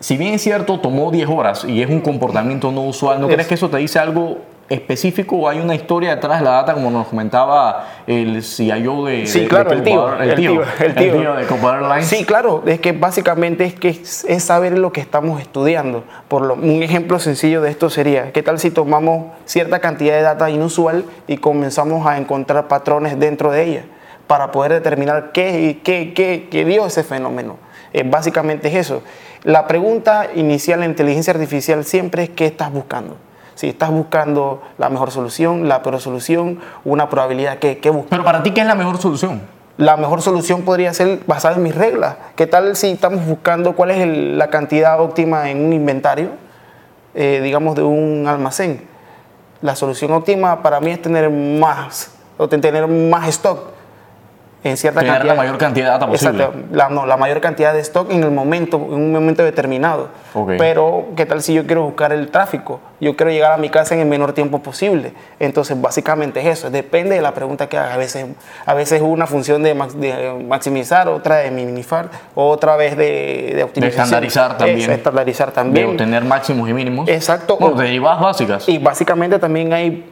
si 0.03 0.17
bien 0.17 0.35
es 0.35 0.43
cierto, 0.43 0.81
tomó 0.81 1.13
10 1.13 1.29
horas 1.29 1.65
y 1.65 1.81
es 1.81 1.89
un 1.89 2.01
comportamiento 2.01 2.73
no 2.73 2.83
usual, 2.83 3.21
¿no 3.21 3.29
crees 3.29 3.47
que 3.47 3.55
eso 3.55 3.71
te 3.71 3.77
dice 3.77 4.01
algo 4.01 4.39
específico 4.69 5.37
o 5.37 5.49
hay 5.49 5.61
una 5.61 5.77
historia 5.77 6.17
detrás 6.17 6.41
de 6.41 6.45
la 6.45 6.51
data, 6.53 6.75
como 6.75 6.91
nos 6.91 7.07
comentaba 7.07 7.87
el 8.09 8.43
CIO 8.43 9.05
de. 9.05 9.27
Sí, 9.29 9.47
claro, 9.47 9.71
el, 9.71 9.85
tío, 9.85 10.19
el, 10.19 10.35
tío, 10.35 10.63
el, 10.81 10.95
tío, 10.97 11.35
de 11.35 11.47
Copar 11.47 11.83
Airlines? 11.83 12.07
Sí, 12.07 12.25
claro, 12.25 12.65
es 12.67 12.81
que 12.81 12.91
básicamente 12.91 13.65
es 13.65 13.75
que 13.75 13.91
es 13.91 14.43
saber 14.43 14.77
lo 14.77 14.93
que 14.93 15.01
estamos 15.01 15.41
estudiando. 15.41 16.03
Por 16.27 16.43
lo, 16.43 16.55
un 16.55 16.83
ejemplo 16.83 17.21
sencillo 17.21 17.63
de 17.63 17.71
esto 17.71 17.89
sería: 17.89 18.33
¿qué 18.33 18.43
tal 18.43 18.59
si 18.59 18.73
tomamos 18.73 19.27
cierta 19.45 19.79
cantidad 19.79 20.15
de 20.15 20.23
data 20.23 20.51
inusual 20.51 21.05
y 21.29 21.37
comenzamos 21.37 22.09
a 22.09 22.19
encontrar 22.19 22.67
patrones 22.67 23.21
dentro 23.21 23.53
de 23.53 23.63
ella 23.63 23.85
para 24.27 24.51
poder 24.51 24.73
determinar 24.73 25.31
qué, 25.31 25.79
qué, 25.85 26.13
qué, 26.13 26.49
qué 26.51 26.65
dio 26.65 26.87
ese 26.87 27.05
fenómeno? 27.05 27.57
Eh, 27.93 28.05
básicamente 28.05 28.69
es 28.69 28.75
eso. 28.75 29.03
La 29.45 29.67
pregunta 29.67 30.29
inicial 30.37 30.85
en 30.85 30.91
inteligencia 30.91 31.33
artificial 31.33 31.85
siempre 31.85 32.23
es 32.23 32.31
qué 32.31 32.47
estás 32.47 32.73
buscando. 32.73 33.17
Si 33.57 33.69
estás 33.69 33.91
buscando 33.91 34.63
la 34.79 34.89
mejor 34.89 35.11
solución, 35.11 35.69
la 35.69 35.83
peor 35.83 36.01
solución, 36.01 36.61
una 36.85 37.11
probabilidad, 37.11 37.59
¿qué, 37.59 37.79
qué 37.79 37.91
buscas? 37.91 38.11
Pero 38.11 38.25
para 38.25 38.45
ti, 38.45 38.53
¿qué 38.53 38.61
es 38.61 38.67
la 38.67 38.77
mejor 38.77 38.99
solución? 38.99 39.43
La 39.79 39.97
mejor 39.97 40.23
solución 40.23 40.63
podría 40.63 40.95
ser 40.95 41.21
basada 41.27 41.57
en 41.57 41.65
mis 41.65 41.75
reglas. 41.75 42.17
¿Qué 42.37 42.47
tal 42.47 42.77
si 42.77 42.91
estamos 42.91 43.27
buscando 43.27 43.75
cuál 43.75 43.91
es 43.91 44.07
la 44.07 44.49
cantidad 44.49 45.01
óptima 45.01 45.51
en 45.51 45.65
un 45.65 45.73
inventario, 45.73 46.31
eh, 47.15 47.41
digamos, 47.43 47.75
de 47.75 47.83
un 47.83 48.27
almacén? 48.29 48.83
La 49.61 49.75
solución 49.75 50.13
óptima 50.13 50.63
para 50.63 50.79
mí 50.79 50.93
es 50.93 51.03
tener 51.03 51.29
más, 51.31 52.13
o 52.37 52.49
tener 52.49 52.87
más 52.87 53.29
stock 53.29 53.72
en 54.65 54.77
cierta 54.77 55.01
Tener 55.01 55.15
cantidad. 55.15 55.35
la 55.35 55.41
mayor 55.43 55.59
cantidad 55.59 55.99
de 56.01 56.07
posible. 56.07 56.45
Exacto, 56.45 56.67
la, 56.73 56.89
no, 56.89 57.05
la 57.07 57.17
mayor 57.17 57.41
cantidad 57.41 57.73
de 57.73 57.81
stock 57.81 58.11
en 58.13 58.23
el 58.23 58.31
momento, 58.31 58.77
en 58.77 58.95
un 58.95 59.13
momento 59.13 59.43
determinado. 59.43 60.09
Pero, 60.59 61.07
¿qué 61.17 61.27
tal 61.27 61.43
si 61.43 61.53
yo 61.55 61.67
quiero 61.67 61.83
buscar 61.83 62.13
el 62.13 62.29
tráfico? 62.31 62.81
Yo 63.01 63.17
quiero 63.17 63.33
llegar 63.33 63.53
a 63.53 63.57
mi 63.57 63.69
casa 63.69 63.95
en 63.95 64.01
el 64.01 64.07
menor 64.07 64.33
tiempo 64.33 64.61
posible. 64.61 65.13
Entonces, 65.41 65.79
básicamente 65.81 66.41
es 66.41 66.47
eso. 66.47 66.71
Depende 66.71 67.17
de 67.17 67.21
la 67.23 67.33
pregunta 67.35 67.69
que 67.69 67.77
haga. 67.77 67.95
A 67.95 67.97
veces, 67.97 68.27
a 68.65 68.75
veces 68.75 69.01
es 69.01 69.03
una 69.07 69.27
función 69.27 69.63
de, 69.65 69.75
max- 69.75 69.99
de 70.01 70.45
maximizar, 70.49 71.09
otra 71.09 71.37
de 71.39 71.51
minimizar, 71.51 72.09
otra 72.37 72.77
vez 72.77 72.97
de, 72.97 73.53
de 73.57 73.63
optimización. 73.65 74.05
estandarizar 74.05 74.57
también. 74.57 74.91
Es, 74.91 74.97
estandarizar 74.97 75.49
De 75.49 75.55
también. 75.55 75.89
obtener 75.91 76.25
máximos 76.25 76.69
y 76.69 76.73
mínimos. 76.73 77.09
Exacto. 77.09 77.57
Bueno, 77.59 77.75
de 77.77 77.85
derivadas 77.87 78.21
básicas. 78.21 78.69
Y 78.69 78.79
básicamente 78.79 79.39
también 79.41 79.73
hay 79.73 80.12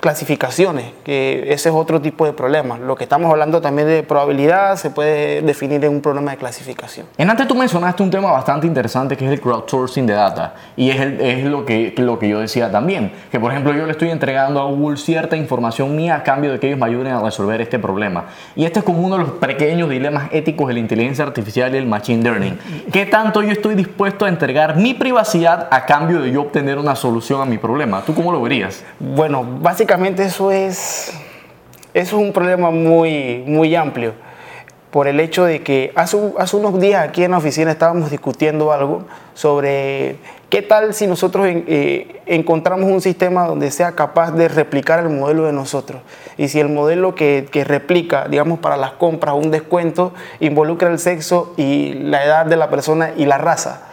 clasificaciones, 0.00 0.86
que 1.04 1.52
ese 1.52 1.68
es 1.70 1.74
otro 1.74 2.00
tipo 2.00 2.24
de 2.24 2.32
problema. 2.32 2.78
Lo 2.78 2.94
que 2.94 3.02
estamos 3.04 3.28
hablando 3.30 3.60
también 3.60 3.88
de 3.88 4.02
probabilidad 4.04 4.76
se 4.76 4.90
puede 4.90 5.42
definir 5.42 5.84
en 5.84 5.90
un 5.90 6.00
problema 6.00 6.30
de 6.30 6.36
clasificación. 6.36 7.06
En 7.18 7.28
antes 7.28 7.48
tú 7.48 7.56
mencionaste 7.56 8.02
un 8.04 8.10
tema 8.10 8.30
bastante 8.30 8.66
interesante 8.68 9.16
que 9.16 9.26
es 9.26 9.32
el 9.32 9.40
crowdsourcing 9.40 10.06
de 10.06 10.12
data 10.14 10.54
y 10.76 10.90
es, 10.90 11.00
el- 11.00 11.20
es 11.20 11.44
lo, 11.44 11.64
que, 11.66 11.92
lo 11.96 12.18
que 12.18 12.28
yo 12.28 12.38
decía 12.38 12.70
también, 12.70 13.12
que 13.32 13.40
por 13.40 13.50
ejemplo 13.50 13.72
yo 13.72 13.86
le 13.86 13.92
estoy 13.92 14.10
entregando 14.10 14.60
a 14.60 14.66
Google 14.66 14.96
cierta 14.98 15.36
información 15.36 15.96
mía 15.96 16.14
a 16.14 16.22
cambio 16.22 16.52
de 16.52 16.60
que 16.60 16.68
ellos 16.68 16.78
me 16.78 16.86
ayuden 16.86 17.12
a 17.12 17.20
resolver 17.20 17.60
este 17.60 17.80
problema. 17.80 18.26
Y 18.54 18.66
este 18.66 18.78
es 18.78 18.84
como 18.84 19.00
uno 19.00 19.16
de 19.18 19.22
los 19.24 19.32
pequeños 19.32 19.90
dilemas 19.90 20.28
éticos 20.30 20.68
de 20.68 20.74
la 20.74 20.80
inteligencia 20.80 21.24
artificial 21.24 21.74
y 21.74 21.78
el 21.78 21.86
machine 21.86 22.22
learning. 22.22 22.56
¿Qué 22.92 23.04
tanto 23.06 23.42
yo 23.42 23.50
estoy 23.50 23.74
dispuesto 23.74 24.26
a 24.26 24.28
entregar 24.28 24.76
mi 24.76 24.94
privacidad 24.94 25.66
a 25.72 25.86
cambio 25.86 26.20
de 26.20 26.30
yo 26.30 26.42
obtener 26.42 26.78
una 26.78 26.94
solución 26.94 27.40
a 27.40 27.44
mi 27.46 27.58
problema? 27.58 28.02
¿Tú 28.02 28.14
cómo 28.14 28.30
lo 28.30 28.40
verías? 28.40 28.84
Bueno, 29.00 29.42
básicamente 29.42 29.87
eso 30.18 30.50
es, 30.50 31.12
es 31.94 32.12
un 32.12 32.32
problema 32.34 32.70
muy, 32.70 33.42
muy 33.46 33.74
amplio, 33.74 34.12
por 34.90 35.08
el 35.08 35.18
hecho 35.18 35.44
de 35.44 35.62
que 35.62 35.92
hace, 35.94 36.18
hace 36.38 36.56
unos 36.56 36.78
días 36.78 37.08
aquí 37.08 37.24
en 37.24 37.30
la 37.30 37.38
oficina 37.38 37.70
estábamos 37.70 38.10
discutiendo 38.10 38.70
algo 38.70 39.04
sobre 39.32 40.16
qué 40.50 40.60
tal 40.60 40.92
si 40.92 41.06
nosotros 41.06 41.46
eh, 41.48 42.20
encontramos 42.26 42.90
un 42.90 43.00
sistema 43.00 43.46
donde 43.46 43.70
sea 43.70 43.92
capaz 43.92 44.32
de 44.32 44.48
replicar 44.48 45.00
el 45.00 45.08
modelo 45.08 45.44
de 45.44 45.52
nosotros. 45.52 46.02
Y 46.36 46.48
si 46.48 46.60
el 46.60 46.68
modelo 46.68 47.14
que, 47.14 47.48
que 47.50 47.64
replica, 47.64 48.28
digamos, 48.28 48.58
para 48.58 48.76
las 48.76 48.92
compras 48.92 49.34
un 49.36 49.50
descuento, 49.50 50.12
involucra 50.40 50.90
el 50.90 50.98
sexo 50.98 51.54
y 51.56 51.94
la 51.94 52.24
edad 52.24 52.44
de 52.44 52.56
la 52.56 52.68
persona 52.68 53.12
y 53.16 53.24
la 53.24 53.38
raza. 53.38 53.87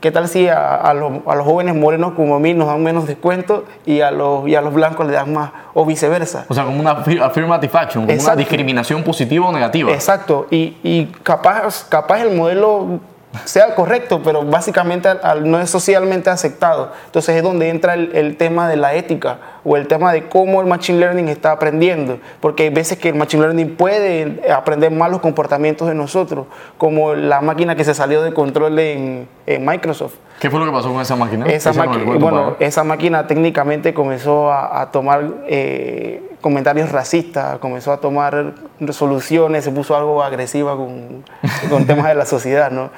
¿Qué 0.00 0.12
tal 0.12 0.28
si 0.28 0.48
a, 0.48 0.76
a 0.76 0.94
los, 0.94 1.10
a 1.26 1.34
los 1.34 1.44
jóvenes 1.44 1.74
morenos 1.74 2.12
como 2.12 2.36
a 2.36 2.38
mí 2.38 2.54
nos 2.54 2.68
dan 2.68 2.82
menos 2.84 3.06
descuento 3.08 3.64
y 3.84 4.00
a 4.00 4.12
los, 4.12 4.46
y 4.46 4.54
a 4.54 4.60
los 4.60 4.72
blancos 4.72 5.04
les 5.06 5.14
dan 5.16 5.32
más 5.32 5.50
o 5.74 5.84
viceversa? 5.84 6.44
O 6.48 6.54
sea, 6.54 6.64
como 6.64 6.78
una 6.78 6.96
affir- 7.04 7.20
affirmative 7.20 7.72
action, 7.76 8.06
como 8.06 8.20
una 8.22 8.36
discriminación 8.36 9.02
positiva 9.02 9.48
o 9.48 9.52
negativa. 9.52 9.90
Exacto, 9.90 10.46
y, 10.52 10.76
y 10.84 11.06
capaz, 11.24 11.88
capaz 11.88 12.20
el 12.22 12.36
modelo 12.36 13.00
sea 13.44 13.74
correcto, 13.74 14.20
pero 14.24 14.42
básicamente 14.42 15.08
no 15.44 15.60
es 15.60 15.70
socialmente 15.70 16.30
aceptado. 16.30 16.92
Entonces 17.06 17.36
es 17.36 17.42
donde 17.42 17.68
entra 17.68 17.94
el, 17.94 18.14
el 18.14 18.36
tema 18.36 18.68
de 18.68 18.76
la 18.76 18.94
ética 18.94 19.38
o 19.64 19.76
el 19.76 19.86
tema 19.86 20.12
de 20.12 20.28
cómo 20.28 20.60
el 20.60 20.66
Machine 20.66 20.98
Learning 20.98 21.28
está 21.28 21.52
aprendiendo, 21.52 22.18
porque 22.40 22.64
hay 22.64 22.70
veces 22.70 22.98
que 22.98 23.10
el 23.10 23.14
Machine 23.14 23.42
Learning 23.42 23.76
puede 23.76 24.40
aprender 24.50 24.90
malos 24.90 25.20
comportamientos 25.20 25.88
de 25.88 25.94
nosotros, 25.94 26.46
como 26.78 27.14
la 27.14 27.40
máquina 27.40 27.76
que 27.76 27.84
se 27.84 27.94
salió 27.94 28.22
de 28.22 28.32
control 28.32 28.78
en, 28.78 29.28
en 29.46 29.66
Microsoft. 29.66 30.14
¿Qué 30.40 30.50
fue 30.50 30.60
lo 30.60 30.66
que 30.66 30.72
pasó 30.72 30.92
con 30.92 31.02
esa 31.02 31.16
máquina? 31.16 31.46
Esa, 31.46 31.70
acuerdo, 31.70 32.18
bueno, 32.18 32.56
esa 32.60 32.84
máquina 32.84 33.26
técnicamente 33.26 33.92
comenzó 33.92 34.52
a, 34.52 34.80
a 34.80 34.90
tomar 34.90 35.24
eh, 35.48 36.22
comentarios 36.40 36.90
racistas, 36.92 37.58
comenzó 37.58 37.92
a 37.92 37.98
tomar 37.98 38.52
resoluciones, 38.80 39.64
se 39.64 39.70
puso 39.70 39.96
algo 39.96 40.22
agresiva 40.22 40.76
con, 40.76 41.24
con 41.70 41.86
temas 41.86 42.06
de 42.08 42.14
la 42.14 42.24
sociedad, 42.26 42.70
¿no? 42.70 42.90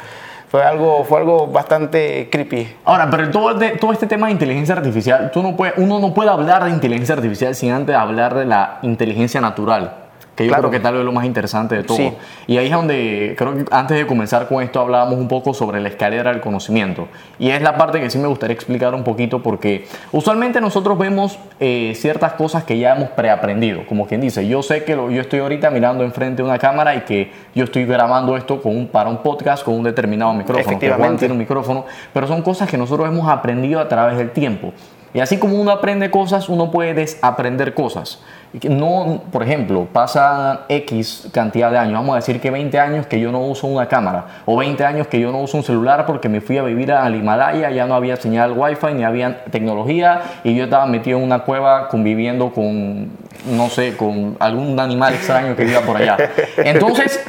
Fue 0.50 0.64
algo, 0.64 1.04
fue 1.04 1.18
algo 1.20 1.46
bastante 1.46 2.28
creepy. 2.30 2.74
Ahora, 2.84 3.08
pero 3.08 3.30
todo, 3.30 3.54
de- 3.54 3.70
todo 3.70 3.92
este 3.92 4.06
tema 4.08 4.26
de 4.26 4.32
inteligencia 4.32 4.74
artificial, 4.74 5.30
tú 5.32 5.42
no 5.42 5.54
puede, 5.56 5.74
uno 5.76 6.00
no 6.00 6.12
puede 6.12 6.28
hablar 6.30 6.64
de 6.64 6.70
inteligencia 6.70 7.14
artificial 7.14 7.54
sin 7.54 7.70
antes 7.70 7.94
hablar 7.94 8.34
de 8.34 8.46
la 8.46 8.78
inteligencia 8.82 9.40
natural, 9.40 9.94
que 10.40 10.46
yo 10.46 10.50
Claro. 10.50 10.68
creo 10.68 10.70
que 10.72 10.80
tal 10.80 10.94
vez 10.94 11.00
es 11.00 11.06
lo 11.06 11.12
más 11.12 11.24
interesante 11.24 11.74
de 11.76 11.82
todo. 11.84 11.96
Sí. 11.96 12.12
Y 12.46 12.56
ahí 12.58 12.66
es 12.66 12.72
donde, 12.72 13.34
creo 13.36 13.54
que 13.54 13.64
antes 13.70 13.96
de 13.96 14.06
comenzar 14.06 14.48
con 14.48 14.62
esto, 14.62 14.80
hablábamos 14.80 15.14
un 15.18 15.28
poco 15.28 15.54
sobre 15.54 15.80
la 15.80 15.88
escalera 15.88 16.30
del 16.32 16.40
conocimiento. 16.40 17.08
Y 17.38 17.50
es 17.50 17.62
la 17.62 17.76
parte 17.76 18.00
que 18.00 18.10
sí 18.10 18.18
me 18.18 18.26
gustaría 18.28 18.54
explicar 18.54 18.94
un 18.94 19.04
poquito, 19.04 19.42
porque 19.42 19.86
usualmente 20.12 20.60
nosotros 20.60 20.98
vemos 20.98 21.38
eh, 21.60 21.92
ciertas 21.94 22.32
cosas 22.34 22.64
que 22.64 22.78
ya 22.78 22.94
hemos 22.96 23.10
preaprendido. 23.10 23.86
Como 23.86 24.06
quien 24.06 24.20
dice, 24.20 24.46
yo 24.48 24.62
sé 24.62 24.84
que 24.84 24.96
lo- 24.96 25.10
yo 25.10 25.20
estoy 25.20 25.40
ahorita 25.40 25.70
mirando 25.70 26.04
enfrente 26.04 26.42
de 26.42 26.48
una 26.48 26.58
cámara 26.58 26.94
y 26.94 27.00
que 27.02 27.30
yo 27.54 27.64
estoy 27.64 27.84
grabando 27.84 28.36
esto 28.36 28.62
con 28.62 28.76
un, 28.76 28.86
para 28.88 29.10
un 29.10 29.18
podcast 29.18 29.64
con 29.64 29.74
un 29.74 29.82
determinado 29.82 30.32
micrófono. 30.32 30.56
que 30.58 30.64
Juan 30.64 30.74
Efectivamente. 30.80 31.18
tiene 31.20 31.32
un 31.32 31.38
micrófono, 31.38 31.84
pero 32.12 32.26
son 32.26 32.42
cosas 32.42 32.68
que 32.70 32.76
nosotros 32.76 33.06
hemos 33.08 33.28
aprendido 33.28 33.80
a 33.80 33.88
través 33.88 34.16
del 34.16 34.30
tiempo. 34.30 34.72
Y 35.12 35.20
así 35.20 35.38
como 35.38 35.60
uno 35.60 35.72
aprende 35.72 36.10
cosas, 36.10 36.48
uno 36.48 36.70
puede 36.70 36.94
desaprender 36.94 37.74
cosas. 37.74 38.20
No, 38.68 39.22
por 39.30 39.44
ejemplo, 39.44 39.86
pasa 39.92 40.62
X 40.68 41.28
cantidad 41.32 41.70
de 41.70 41.78
años, 41.78 41.94
vamos 41.94 42.14
a 42.14 42.16
decir 42.16 42.40
que 42.40 42.50
20 42.50 42.78
años 42.80 43.06
que 43.06 43.20
yo 43.20 43.30
no 43.30 43.40
uso 43.40 43.68
una 43.68 43.86
cámara, 43.86 44.24
o 44.44 44.56
20 44.56 44.84
años 44.84 45.06
que 45.06 45.20
yo 45.20 45.30
no 45.30 45.38
uso 45.38 45.56
un 45.56 45.62
celular 45.62 46.04
porque 46.04 46.28
me 46.28 46.40
fui 46.40 46.58
a 46.58 46.62
vivir 46.62 46.90
al 46.90 47.14
Himalaya, 47.14 47.70
ya 47.70 47.86
no 47.86 47.94
había 47.94 48.16
señal 48.16 48.52
wifi, 48.56 48.92
ni 48.94 49.04
había 49.04 49.44
tecnología, 49.44 50.22
y 50.42 50.56
yo 50.56 50.64
estaba 50.64 50.86
metido 50.86 51.18
en 51.18 51.24
una 51.24 51.40
cueva 51.40 51.88
conviviendo 51.88 52.50
con, 52.50 53.10
no 53.46 53.68
sé, 53.68 53.96
con 53.96 54.36
algún 54.40 54.78
animal 54.80 55.14
extraño 55.14 55.54
que 55.54 55.64
viva 55.64 55.82
por 55.82 55.96
allá. 55.96 56.16
Entonces, 56.56 57.20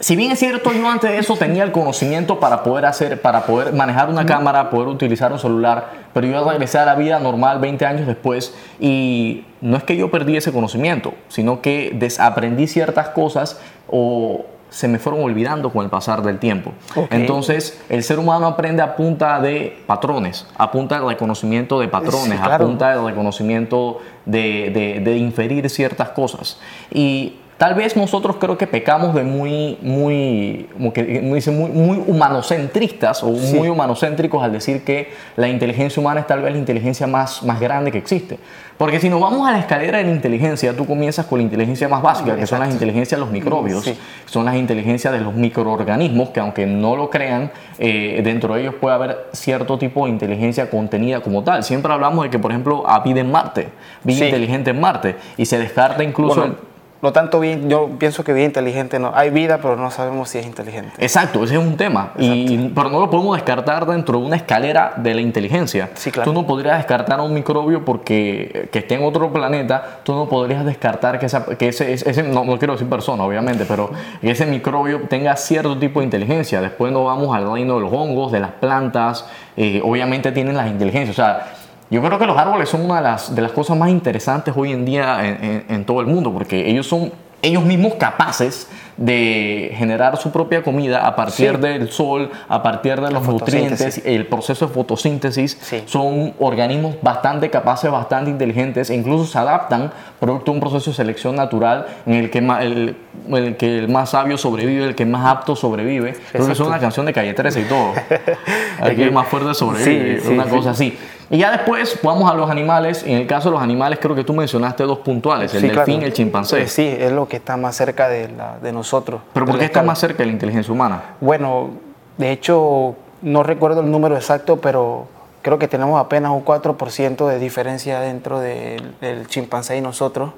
si 0.00 0.16
bien 0.16 0.32
es 0.32 0.38
cierto, 0.38 0.72
yo 0.72 0.88
antes 0.88 1.10
de 1.10 1.18
eso 1.18 1.36
tenía 1.36 1.62
el 1.62 1.72
conocimiento 1.72 2.40
para 2.40 2.62
poder 2.62 2.86
hacer, 2.86 3.20
para 3.20 3.42
poder 3.44 3.72
manejar 3.74 4.08
una 4.08 4.24
cámara, 4.26 4.70
poder 4.70 4.88
utilizar 4.88 5.30
un 5.32 5.38
celular, 5.38 5.90
pero 6.14 6.26
yo 6.26 6.42
regresé 6.48 6.78
a 6.78 6.86
la 6.86 6.94
vida 6.94 7.18
normal 7.20 7.58
20 7.60 7.84
años 7.86 8.06
después 8.06 8.54
y 8.80 9.44
no 9.60 9.76
es 9.76 9.82
que 9.84 9.96
yo 9.96 10.10
perdí 10.10 10.36
ese 10.36 10.52
conocimiento, 10.52 11.12
sino 11.28 11.60
que 11.60 11.92
desaprendí 11.94 12.66
ciertas 12.66 13.10
cosas 13.10 13.60
o 13.88 14.46
se 14.70 14.86
me 14.88 14.98
fueron 15.00 15.22
olvidando 15.22 15.70
con 15.72 15.84
el 15.84 15.90
pasar 15.90 16.22
del 16.22 16.38
tiempo. 16.38 16.72
Entonces, 17.10 17.78
el 17.88 18.02
ser 18.04 18.20
humano 18.20 18.46
aprende 18.46 18.82
a 18.82 18.94
punta 18.96 19.40
de 19.40 19.76
patrones, 19.86 20.46
a 20.56 20.70
punta 20.70 20.94
del 20.98 21.08
reconocimiento 21.08 21.80
de 21.80 21.88
patrones, 21.88 22.38
Sí, 22.38 22.44
claro. 22.44 22.64
a 22.64 22.66
punta 22.68 22.90
del 22.96 23.04
reconocimiento 23.04 23.98
de, 24.24 24.70
de- 24.72 25.00
de 25.00 25.16
inferir 25.18 25.68
ciertas 25.68 26.10
cosas. 26.10 26.58
Y 26.94 27.34
tal 27.60 27.74
vez 27.74 27.94
nosotros 27.94 28.36
creo 28.40 28.56
que 28.56 28.66
pecamos 28.66 29.14
de 29.14 29.22
muy, 29.22 29.76
muy, 29.82 30.66
como 30.72 30.94
que 30.94 31.20
muy, 31.20 31.42
muy, 31.54 31.68
muy 31.70 32.02
humanocentristas 32.06 33.22
o 33.22 33.34
Sí. 33.36 33.54
muy 33.54 33.68
humanocéntricos 33.68 34.42
al 34.42 34.50
decir 34.50 34.82
que 34.82 35.12
la 35.36 35.46
inteligencia 35.46 36.00
humana 36.00 36.20
es 36.20 36.26
tal 36.26 36.40
vez 36.40 36.52
la 36.54 36.58
inteligencia 36.58 37.06
más, 37.06 37.42
más 37.42 37.60
grande 37.60 37.92
que 37.92 37.98
existe. 37.98 38.38
Porque 38.78 38.98
si 38.98 39.10
nos 39.10 39.20
vamos 39.20 39.46
a 39.46 39.52
la 39.52 39.58
escalera 39.58 39.98
de 39.98 40.04
la 40.04 40.10
inteligencia, 40.10 40.74
tú 40.74 40.86
comienzas 40.86 41.26
con 41.26 41.38
la 41.38 41.42
inteligencia 41.42 41.86
más 41.86 42.00
básica, 42.00 42.34
que 42.34 42.46
son 42.46 42.60
las 42.60 42.70
inteligencias 42.70 43.20
de 43.20 43.26
los 43.26 43.30
microbios, 43.30 43.84
Sí. 43.84 43.94
son 44.24 44.46
las 44.46 44.54
inteligencias 44.56 45.12
de 45.12 45.20
los 45.20 45.34
microorganismos, 45.34 46.30
que 46.30 46.40
aunque 46.40 46.64
no 46.64 46.96
lo 46.96 47.10
crean, 47.10 47.50
eh, 47.78 48.22
dentro 48.24 48.54
de 48.54 48.62
ellos 48.62 48.74
puede 48.80 48.94
haber 48.94 49.26
cierto 49.32 49.76
tipo 49.76 50.06
de 50.06 50.12
inteligencia 50.12 50.70
contenida 50.70 51.20
como 51.20 51.44
tal. 51.44 51.62
Siempre 51.62 51.92
hablamos 51.92 52.24
de 52.24 52.30
que, 52.30 52.38
por 52.38 52.52
ejemplo, 52.52 52.84
vida 53.04 53.20
en 53.20 53.30
Marte, 53.30 53.68
vida 54.02 54.16
Sí. 54.20 54.24
inteligente 54.24 54.70
en 54.70 54.80
Marte, 54.80 55.16
y 55.36 55.44
se 55.44 55.58
descarta 55.58 56.02
incluso... 56.02 56.36
Bueno, 56.40 56.54
el- 56.54 56.69
no 57.02 57.12
tanto 57.12 57.40
bien, 57.40 57.70
yo 57.70 57.88
pienso 57.98 58.22
que 58.24 58.32
bien 58.34 58.46
inteligente 58.46 58.98
no. 58.98 59.12
Hay 59.14 59.30
vida, 59.30 59.58
pero 59.62 59.76
no 59.76 59.90
sabemos 59.90 60.28
si 60.28 60.38
es 60.38 60.46
inteligente. 60.46 60.92
Exacto, 60.98 61.42
ese 61.44 61.54
es 61.54 61.60
un 61.60 61.76
tema. 61.76 62.12
Y, 62.18 62.68
pero 62.74 62.90
no 62.90 63.00
lo 63.00 63.08
podemos 63.10 63.36
descartar 63.36 63.86
dentro 63.86 64.18
de 64.18 64.26
una 64.26 64.36
escalera 64.36 64.92
de 64.96 65.14
la 65.14 65.20
inteligencia. 65.20 65.90
Sí, 65.94 66.10
claro. 66.10 66.30
Tú 66.30 66.38
no 66.38 66.46
podrías 66.46 66.76
descartar 66.76 67.18
a 67.20 67.22
un 67.22 67.32
microbio 67.32 67.84
porque 67.84 68.68
que 68.70 68.80
esté 68.80 68.96
en 68.96 69.04
otro 69.04 69.32
planeta, 69.32 70.00
tú 70.02 70.14
no 70.14 70.28
podrías 70.28 70.64
descartar 70.64 71.18
que, 71.18 71.26
esa- 71.26 71.46
que 71.56 71.68
ese, 71.68 71.92
ese 71.94 72.22
no, 72.22 72.44
no 72.44 72.58
quiero 72.58 72.74
decir 72.74 72.88
persona, 72.88 73.24
obviamente, 73.24 73.64
pero 73.66 73.90
que 74.20 74.30
ese 74.30 74.44
microbio 74.46 75.00
tenga 75.08 75.34
cierto 75.36 75.78
tipo 75.78 76.00
de 76.00 76.04
inteligencia. 76.04 76.60
Después 76.60 76.92
nos 76.92 77.06
vamos 77.06 77.34
al 77.34 77.50
reino 77.50 77.76
de 77.76 77.80
los 77.80 77.92
hongos, 77.92 78.30
de 78.30 78.40
las 78.40 78.50
plantas, 78.52 79.24
eh, 79.56 79.80
obviamente 79.84 80.32
tienen 80.32 80.56
las 80.56 80.68
inteligencias. 80.68 81.18
O 81.18 81.22
sea, 81.22 81.52
yo 81.90 82.02
creo 82.02 82.18
que 82.18 82.26
los 82.26 82.36
árboles 82.38 82.68
son 82.68 82.82
una 82.84 82.96
de 82.96 83.02
las, 83.02 83.34
de 83.34 83.42
las 83.42 83.52
cosas 83.52 83.76
más 83.76 83.90
interesantes 83.90 84.54
hoy 84.56 84.72
en 84.72 84.84
día 84.84 85.26
en, 85.26 85.44
en- 85.44 85.64
en 85.68 85.84
todo 85.84 86.00
el 86.00 86.06
mundo, 86.06 86.32
porque 86.32 86.70
ellos 86.70 86.86
son 86.86 87.12
ellos 87.42 87.64
mismos 87.64 87.94
capaces 87.94 88.68
de 88.98 89.72
generar 89.74 90.18
su 90.18 90.30
propia 90.30 90.62
comida 90.62 91.06
a 91.06 91.16
partir 91.16 91.52
Sí. 91.56 91.56
del 91.62 91.90
sol, 91.90 92.30
a 92.50 92.62
partir 92.62 93.00
de 93.00 93.10
los 93.10 93.26
nutrientes, 93.26 94.02
el 94.04 94.26
proceso 94.26 94.66
de 94.66 94.74
fotosíntesis. 94.74 95.56
Sí. 95.58 95.82
Son 95.86 96.34
organismos 96.38 96.96
bastante 97.00 97.48
capaces, 97.48 97.90
bastante 97.90 98.30
inteligentes 98.30 98.90
e 98.90 98.94
incluso 98.94 99.24
se 99.24 99.38
adaptan 99.38 99.90
producto 100.20 100.50
de 100.52 100.56
un 100.58 100.60
proceso 100.60 100.90
de 100.90 100.96
selección 100.96 101.34
natural 101.34 101.86
en 102.04 102.12
el 102.12 102.30
que, 102.30 102.38
el, 102.40 103.56
que 103.56 103.78
el 103.78 103.88
más 103.88 104.10
sabio 104.10 104.36
sobrevive, 104.36 104.84
el 104.84 104.94
que 104.94 105.06
más 105.06 105.24
apto 105.26 105.56
sobrevive. 105.56 106.12
Creo 106.32 106.44
que 106.46 106.52
es 106.52 106.60
una 106.60 106.78
canción 106.78 107.06
de 107.06 107.14
Calle 107.14 107.32
13 107.32 107.60
y 107.60 107.64
todo. 107.64 107.92
Aquí 108.82 109.02
el 109.02 109.12
más 109.12 109.26
fuerte 109.28 109.54
sobrevive, 109.54 110.20
Sí, 110.20 110.28
una 110.28 110.44
cosa 110.44 110.70
así. 110.72 110.98
Y 111.32 111.38
ya 111.38 111.52
después 111.52 111.98
vamos 112.02 112.28
a 112.30 112.34
los 112.34 112.50
animales. 112.50 113.04
En 113.04 113.12
el 113.18 113.26
caso 113.26 113.48
de 113.50 113.54
los 113.54 113.62
animales, 113.62 114.00
creo 114.02 114.16
que 114.16 114.24
tú 114.24 114.34
mencionaste 114.34 114.82
dos 114.82 114.98
puntuales, 114.98 115.54
el 115.54 115.60
Sí, 115.60 115.66
delfín 115.68 115.84
claro. 115.84 116.02
y 116.02 116.04
el 116.06 116.12
chimpancé. 116.12 116.62
Eh, 116.62 116.66
sí, 116.68 116.88
es 116.98 117.12
lo 117.12 117.28
que 117.28 117.36
está 117.36 117.56
más 117.56 117.76
cerca 117.76 118.08
de, 118.08 118.28
la- 118.28 118.58
de 118.58 118.72
nosotros. 118.72 119.20
Pero 119.32 119.46
¿por 119.46 119.56
qué 119.58 119.66
está 119.66 119.82
más 119.82 119.98
cerca 120.00 120.18
de 120.18 120.26
la 120.26 120.32
inteligencia 120.32 120.72
humana? 120.72 121.02
Bueno, 121.20 121.70
de 122.18 122.32
hecho, 122.32 122.96
no 123.22 123.42
recuerdo 123.44 123.80
el 123.80 123.90
número 123.92 124.16
exacto, 124.16 124.56
pero 124.60 125.06
creo 125.42 125.56
que 125.58 125.68
tenemos 125.68 126.00
apenas 126.00 126.32
un 126.32 126.44
4% 126.44 127.28
de 127.28 127.38
diferencia 127.38 128.00
dentro 128.00 128.40
del, 128.40 128.94
del 129.00 129.28
chimpancé 129.28 129.76
y 129.76 129.80
nosotros. 129.80 130.32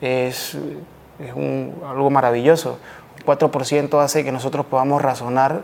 Es, 0.00 0.56
es 1.20 1.32
un- 1.34 1.74
algo 1.88 2.10
maravilloso. 2.10 2.78
Un 3.20 3.24
4% 3.24 4.00
hace 4.02 4.24
que 4.24 4.32
nosotros 4.32 4.66
podamos 4.66 5.00
razonar. 5.00 5.62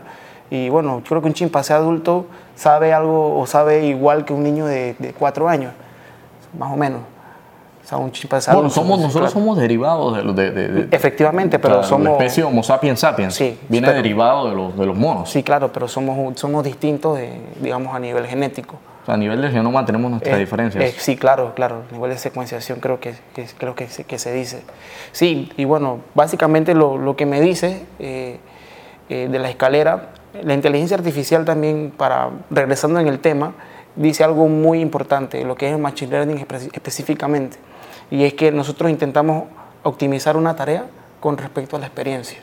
Y 0.51 0.69
bueno, 0.69 0.99
yo 0.99 1.05
creo 1.05 1.21
que 1.21 1.27
un 1.29 1.33
chimpancé 1.33 1.73
adulto 1.73 2.27
sabe 2.55 2.93
algo 2.93 3.39
o 3.39 3.47
sabe 3.47 3.85
igual 3.87 4.25
que 4.25 4.33
un 4.33 4.43
niño 4.43 4.65
de, 4.67 4.95
de 4.99 5.13
4 5.13 5.47
años, 5.49 5.73
más 6.57 6.71
o 6.71 6.75
menos. 6.75 6.99
O 7.83 7.87
sea, 7.87 7.97
un 7.97 8.11
chimpancé 8.11 8.51
Bueno, 8.51 8.67
adulto, 8.67 8.75
somos, 8.81 8.99
sí, 8.99 9.05
nosotros 9.05 9.31
somos 9.31 9.57
derivados 9.57 10.15
de 10.17 10.23
los 10.23 10.35
de, 10.35 10.51
de- 10.51 10.67
de- 10.67 10.95
Efectivamente, 10.95 11.57
pero 11.57 11.75
la, 11.75 11.81
la 11.81 11.87
somos... 11.87 12.09
especie 12.09 12.43
Homo 12.43 12.61
sapiens 12.63 12.99
sapiens. 12.99 13.33
Sí, 13.33 13.57
Viene 13.69 13.87
pero- 13.87 13.97
derivado 14.03 14.49
de 14.49 14.55
los, 14.55 14.77
de 14.77 14.85
los 14.85 14.95
monos. 14.97 15.29
Sí, 15.31 15.41
claro, 15.41 15.71
pero 15.73 15.87
somos, 15.87 16.37
somos 16.39 16.63
distintos, 16.63 17.17
de, 17.17 17.39
digamos, 17.61 17.95
a 17.95 17.99
nivel 17.99 18.27
genético. 18.27 18.75
O 19.03 19.05
sea, 19.05 19.15
a 19.15 19.17
nivel 19.17 19.41
del 19.41 19.51
genoma 19.51 19.83
tenemos 19.85 20.11
nuestras 20.11 20.35
Eh, 20.35 20.39
diferencias. 20.39 20.83
eh, 20.83 20.93
sí, 20.97 21.15
claro, 21.17 21.53
claro. 21.55 21.83
A 21.89 21.93
nivel 21.93 22.11
de 22.11 22.17
secuenciación 22.17 22.79
creo 22.81 22.99
que, 22.99 23.15
que- 23.33 23.47
creo 23.57 23.73
que, 23.73 23.87
se- 23.87 24.03
que 24.03 24.19
se 24.19 24.31
dice. 24.33 24.61
Sí, 25.13 25.49
y 25.57 25.63
bueno, 25.65 25.99
básicamente 26.13 26.75
lo, 26.75 26.97
lo 26.97 27.15
que 27.15 27.25
me 27.25 27.41
dice 27.41 27.85
eh, 27.99 28.37
de 29.09 29.39
la 29.39 29.49
escalera, 29.49 30.09
la 30.43 30.53
inteligencia 30.53 30.97
artificial 30.97 31.45
también, 31.45 31.91
para 31.95 32.29
regresando 32.49 32.99
en 32.99 33.07
el 33.07 33.19
tema, 33.19 33.53
dice 33.95 34.23
algo 34.23 34.47
muy 34.47 34.79
importante, 34.79 35.43
lo 35.43 35.55
que 35.55 35.67
es 35.67 35.73
el 35.75 35.79
Machine 35.81 36.11
Learning 36.11 36.37
espe- 36.37 36.69
específicamente. 36.73 37.57
Y 38.09 38.23
es 38.23 38.33
que 38.33 38.51
nosotros 38.51 38.89
intentamos 38.89 39.45
optimizar 39.83 40.37
una 40.37 40.55
tarea 40.55 40.85
con 41.19 41.37
respecto 41.37 41.75
a 41.75 41.79
la 41.79 41.85
experiencia. 41.87 42.39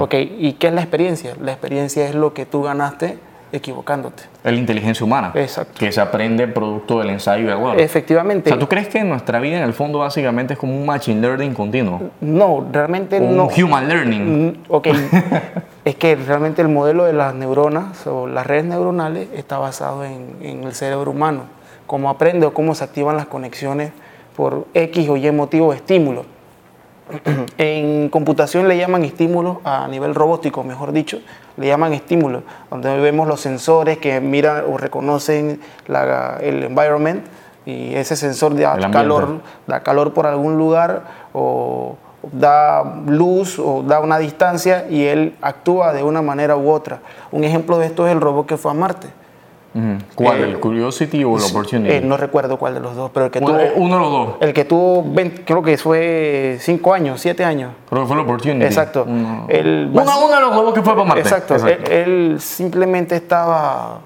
Ok, 0.00 0.14
¿y 0.14 0.54
qué 0.54 0.66
es 0.68 0.72
la 0.72 0.80
experiencia? 0.80 1.34
La 1.40 1.52
experiencia 1.52 2.08
es 2.08 2.14
lo 2.14 2.34
que 2.34 2.44
tú 2.46 2.62
ganaste 2.62 3.18
equivocándote. 3.52 4.22
Es 4.44 4.52
la 4.52 4.58
inteligencia 4.58 5.04
humana. 5.04 5.32
Exacto. 5.34 5.74
Que 5.78 5.90
se 5.92 6.00
aprende 6.00 6.46
producto 6.48 6.98
del 7.00 7.10
ensayo 7.10 7.44
y 7.44 7.48
error. 7.48 7.80
Efectivamente. 7.80 8.50
O 8.50 8.52
sea, 8.52 8.58
¿tú 8.58 8.68
crees 8.68 8.88
que 8.88 9.02
nuestra 9.04 9.40
vida 9.40 9.58
en 9.58 9.64
el 9.64 9.72
fondo 9.72 9.98
básicamente 10.00 10.54
es 10.54 10.58
como 10.58 10.76
un 10.76 10.86
machine 10.86 11.20
learning 11.20 11.54
continuo? 11.54 12.00
No, 12.20 12.66
realmente 12.72 13.18
O 13.18 13.30
no. 13.30 13.46
un 13.48 13.62
human 13.64 13.88
learning. 13.88 14.46
Mm, 14.48 14.52
Ok, 14.68 14.88
es 15.84 15.94
que 15.96 16.16
realmente 16.16 16.62
el 16.62 16.68
modelo 16.68 17.04
de 17.04 17.12
las 17.12 17.34
neuronas 17.34 18.06
o 18.06 18.26
las 18.26 18.46
redes 18.46 18.64
neuronales 18.64 19.28
está 19.34 19.58
basado 19.58 20.04
en, 20.04 20.36
en 20.42 20.64
el 20.64 20.74
cerebro 20.74 21.10
humano, 21.10 21.44
cómo 21.86 22.10
aprende 22.10 22.46
o 22.46 22.54
cómo 22.54 22.74
se 22.74 22.84
activan 22.84 23.16
las 23.16 23.26
conexiones 23.26 23.92
por 24.36 24.66
X 24.74 25.08
o 25.08 25.16
Y 25.16 25.30
motivo 25.32 25.70
de 25.72 25.76
estímulo. 25.78 26.24
En 27.58 28.08
computación 28.08 28.68
le 28.68 28.76
llaman 28.76 29.04
estímulos 29.04 29.58
a 29.64 29.86
nivel 29.88 30.14
robótico, 30.14 30.62
mejor 30.64 30.92
dicho, 30.92 31.20
le 31.56 31.66
llaman 31.66 31.92
estímulos, 31.92 32.42
donde 32.70 32.98
vemos 33.00 33.28
los 33.28 33.40
sensores 33.40 33.98
que 33.98 34.20
miran 34.20 34.64
o 34.70 34.76
reconocen 34.78 35.60
la- 35.86 36.38
el 36.40 36.62
environment 36.64 37.24
y 37.66 37.94
ese 37.94 38.16
sensor 38.16 38.54
da 38.56 38.76
calor, 38.90 39.40
da 39.66 39.80
calor 39.82 40.14
por 40.14 40.26
algún 40.26 40.56
lugar 40.56 41.02
o 41.34 41.96
da 42.32 42.82
luz 43.06 43.58
o 43.58 43.82
da 43.82 44.00
una 44.00 44.18
distancia 44.18 44.86
y 44.90 45.04
él 45.04 45.34
actúa 45.42 45.92
de 45.92 46.02
una 46.02 46.22
manera 46.22 46.56
u 46.56 46.70
otra. 46.70 47.00
Un 47.32 47.44
ejemplo 47.44 47.78
de 47.78 47.86
esto 47.86 48.06
es 48.06 48.12
el 48.12 48.20
robot 48.20 48.46
que 48.46 48.56
fue 48.56 48.70
a 48.70 48.74
Marte. 48.74 49.08
¿Cuál? 50.16 50.38
Eh, 50.40 50.42
¿El 50.44 50.58
Curiosity 50.60 51.22
o 51.22 51.36
el 51.38 51.44
Opportunity? 51.44 51.94
Eh, 51.94 52.00
no 52.00 52.16
recuerdo 52.16 52.58
cuál 52.58 52.74
de 52.74 52.80
los 52.80 52.96
dos, 52.96 53.10
pero 53.14 53.26
el 53.26 53.30
que 53.30 53.38
Uno, 53.38 53.48
tuvo, 53.52 53.60
uno 53.76 53.94
de 53.94 54.00
los 54.00 54.10
dos. 54.10 54.28
el 54.40 54.52
que 54.52 54.64
tuvo 54.64 55.04
20 55.12 55.44
creo 55.44 55.62
que 55.62 55.78
fue 55.78 56.56
5 56.60 56.92
años, 56.92 57.20
7 57.20 57.44
años. 57.44 57.72
Creo 57.88 58.02
que 58.02 58.06
fue 58.08 58.16
el 58.16 58.22
Opportunity. 58.22 58.64
Exacto. 58.66 59.04
Uno, 59.06 59.46
El- 59.48 59.90
uno, 59.92 60.02
uno 60.26 60.34
de 60.34 60.40
los 60.40 60.52
juegos 60.54 60.74
que 60.74 60.82
fue 60.82 60.92
para 60.94 61.04
Marte. 61.04 61.20
Exacto. 61.22 61.54
Él, 61.54 61.84
él 61.90 62.36
simplemente 62.40 63.14
estaba 63.14 64.00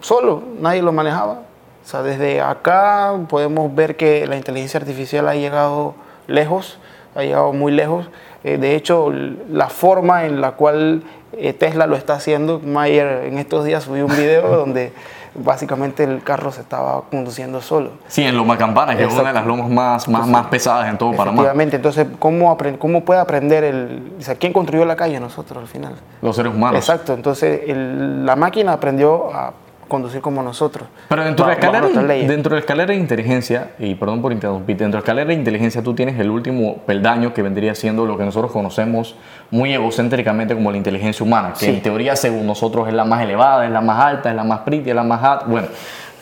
solo, 0.00 0.42
nadie 0.60 0.82
lo 0.82 0.92
manejaba. 0.92 1.40
O 1.84 1.88
sea, 1.90 2.02
desde 2.02 2.40
acá 2.40 3.14
podemos 3.28 3.74
ver 3.74 3.96
que 3.96 4.26
la 4.26 4.36
inteligencia 4.36 4.78
artificial 4.78 5.26
ha 5.28 5.34
llegado 5.34 5.94
lejos, 6.26 6.78
ha 7.14 7.22
llegado 7.22 7.52
muy 7.52 7.72
lejos. 7.72 8.08
Eh, 8.44 8.56
de 8.58 8.74
hecho, 8.74 9.12
la 9.50 9.68
forma 9.68 10.24
en 10.24 10.40
la 10.40 10.52
cual 10.52 11.02
eh, 11.32 11.52
Tesla 11.52 11.86
lo 11.86 11.96
está 11.96 12.14
haciendo, 12.14 12.58
Mayer 12.60 13.24
en 13.26 13.38
estos 13.38 13.64
días 13.64 13.84
subió 13.84 14.06
un 14.06 14.16
video 14.16 14.48
donde 14.56 14.92
básicamente 15.34 16.02
el 16.02 16.22
carro 16.24 16.50
se 16.50 16.60
estaba 16.60 17.02
conduciendo 17.10 17.60
solo. 17.60 17.90
Sí, 18.08 18.22
en 18.24 18.36
Loma 18.36 18.58
Campana, 18.58 18.96
que 18.96 19.04
es 19.04 19.12
una 19.12 19.22
de 19.24 19.28
Exacto. 19.28 19.38
las 19.40 19.46
lomas 19.46 19.70
más, 19.70 20.08
más, 20.08 20.26
más 20.26 20.46
pesadas 20.46 20.88
en 20.88 20.98
todo 20.98 21.10
Panamá. 21.12 21.32
Efectivamente, 21.34 21.76
entonces, 21.76 22.06
¿cómo, 22.18 22.56
¿cómo 22.78 23.04
puede 23.04 23.20
aprender 23.20 23.62
el... 23.62 24.12
O 24.18 24.22
sea, 24.22 24.34
¿quién 24.34 24.52
construyó 24.52 24.84
la 24.84 24.96
calle? 24.96 25.20
Nosotros 25.20 25.62
al 25.62 25.68
final. 25.68 25.94
Los 26.20 26.34
seres 26.34 26.52
humanos. 26.52 26.78
Exacto, 26.78 27.12
entonces 27.14 27.60
el- 27.68 28.26
la 28.26 28.34
máquina 28.36 28.72
aprendió 28.72 29.32
a 29.32 29.52
conducir 29.90 30.22
como 30.22 30.42
nosotros. 30.42 30.88
Pero 31.10 31.22
dentro 31.22 31.44
de, 31.44 31.52
la 31.52 31.58
escalera, 31.58 31.86
dentro 32.26 32.50
de 32.50 32.56
la 32.56 32.60
escalera 32.60 32.92
de 32.94 32.98
inteligencia, 32.98 33.72
y 33.78 33.94
perdón 33.94 34.22
por 34.22 34.32
interrumpir, 34.32 34.78
dentro 34.78 34.96
de 34.96 35.02
la 35.02 35.04
escalera 35.04 35.28
de 35.28 35.34
inteligencia 35.34 35.82
tú 35.82 35.92
tienes 35.94 36.18
el 36.18 36.30
último 36.30 36.78
peldaño 36.86 37.34
que 37.34 37.42
vendría 37.42 37.74
siendo 37.74 38.06
lo 38.06 38.16
que 38.16 38.24
nosotros 38.24 38.50
conocemos 38.50 39.16
muy 39.50 39.74
egocéntricamente 39.74 40.54
como 40.54 40.70
la 40.70 40.78
inteligencia 40.78 41.22
humana, 41.26 41.52
que 41.52 41.66
Sí. 41.66 41.70
en 41.70 41.82
teoría 41.82 42.16
según 42.16 42.46
nosotros 42.46 42.88
es 42.88 42.94
la 42.94 43.04
más 43.04 43.20
elevada, 43.20 43.66
es 43.66 43.70
la 43.70 43.82
más 43.82 44.02
alta, 44.02 44.30
es 44.30 44.36
la 44.36 44.44
más 44.44 44.60
pretty, 44.60 44.88
es 44.88 44.96
la 44.96 45.02
más 45.04 45.20
hot, 45.20 45.46
bueno, 45.46 45.68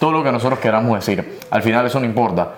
todo 0.01 0.11
lo 0.11 0.25
que 0.25 0.33
nosotros 0.33 0.59
queramos 0.59 0.99
decir. 0.99 1.39
Al 1.51 1.63
final 1.63 1.87
eso 1.87 2.01
no 2.01 2.07
importa. 2.07 2.49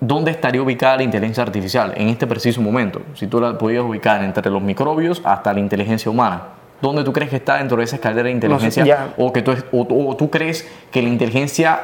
¿Dónde 0.00 0.30
estaría 0.30 0.60
ubicada 0.60 0.98
la 0.98 1.04
inteligencia 1.04 1.42
artificial 1.42 1.94
en 1.96 2.08
este 2.08 2.26
preciso 2.26 2.60
momento? 2.60 3.00
Si 3.14 3.26
tú 3.26 3.40
la 3.40 3.56
pudieras 3.56 3.86
ubicar 3.86 4.22
entre 4.22 4.50
los 4.50 4.60
microbios 4.60 5.22
hasta 5.24 5.54
la 5.54 5.60
inteligencia 5.60 6.10
humana. 6.10 6.55
¿Dónde 6.80 7.04
tú 7.04 7.12
crees 7.12 7.30
que 7.30 7.36
está 7.36 7.56
dentro 7.56 7.76
de 7.78 7.84
esa 7.84 7.96
escalera 7.96 8.24
de 8.24 8.30
inteligencia? 8.32 8.84
ya. 8.84 9.14
o, 9.16 9.32
que 9.32 9.42
tú, 9.42 9.54
o, 9.72 9.86
o 10.10 10.16
tú 10.16 10.30
crees 10.30 10.66
que 10.90 11.00
la 11.02 11.08
inteligencia 11.08 11.78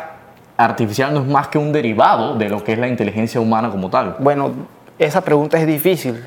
artificial 0.57 1.15
no 1.15 1.21
es 1.21 1.27
más 1.27 1.49
que 1.49 1.59
un 1.59 1.73
derivado 1.73 2.35
de 2.37 2.49
lo 2.49 2.63
que 2.63 2.73
es 2.75 2.79
la 2.79 2.89
inteligencia 2.89 3.41
humana 3.41 3.71
como 3.71 3.89
tal. 3.91 4.17
Bueno, 4.19 4.53
esa 4.99 5.23
pregunta 5.23 5.59
es 5.59 5.67
difícil. 5.67 6.23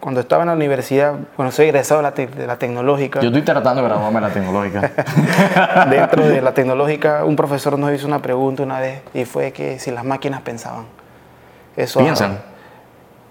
Cuando 0.00 0.20
estaba 0.20 0.42
en 0.44 0.48
la 0.48 0.54
universidad, 0.54 1.14
bueno, 1.36 1.52
soy 1.52 1.66
egresado 1.66 2.00
de 2.00 2.02
la, 2.04 2.14
te- 2.14 2.26
de 2.26 2.46
la 2.46 2.56
tecnológica. 2.56 3.20
Yo 3.20 3.26
estoy 3.28 3.42
tratando 3.42 3.82
de 3.82 3.88
graduarme 3.88 4.20
de 4.20 4.26
la 4.28 4.32
tecnológica. 4.32 4.90
Dentro 5.90 6.26
de 6.26 6.40
la 6.40 6.52
tecnológica, 6.54 7.24
un 7.24 7.36
profesor 7.36 7.78
nos 7.78 7.92
hizo 7.92 8.06
una 8.06 8.20
pregunta 8.22 8.62
una 8.62 8.80
vez 8.80 9.02
y 9.12 9.24
fue 9.26 9.52
que 9.52 9.78
si 9.78 9.90
las 9.90 10.04
máquinas 10.04 10.40
pensaban. 10.40 10.84
Eso, 11.76 12.00
Piensan. 12.00 12.38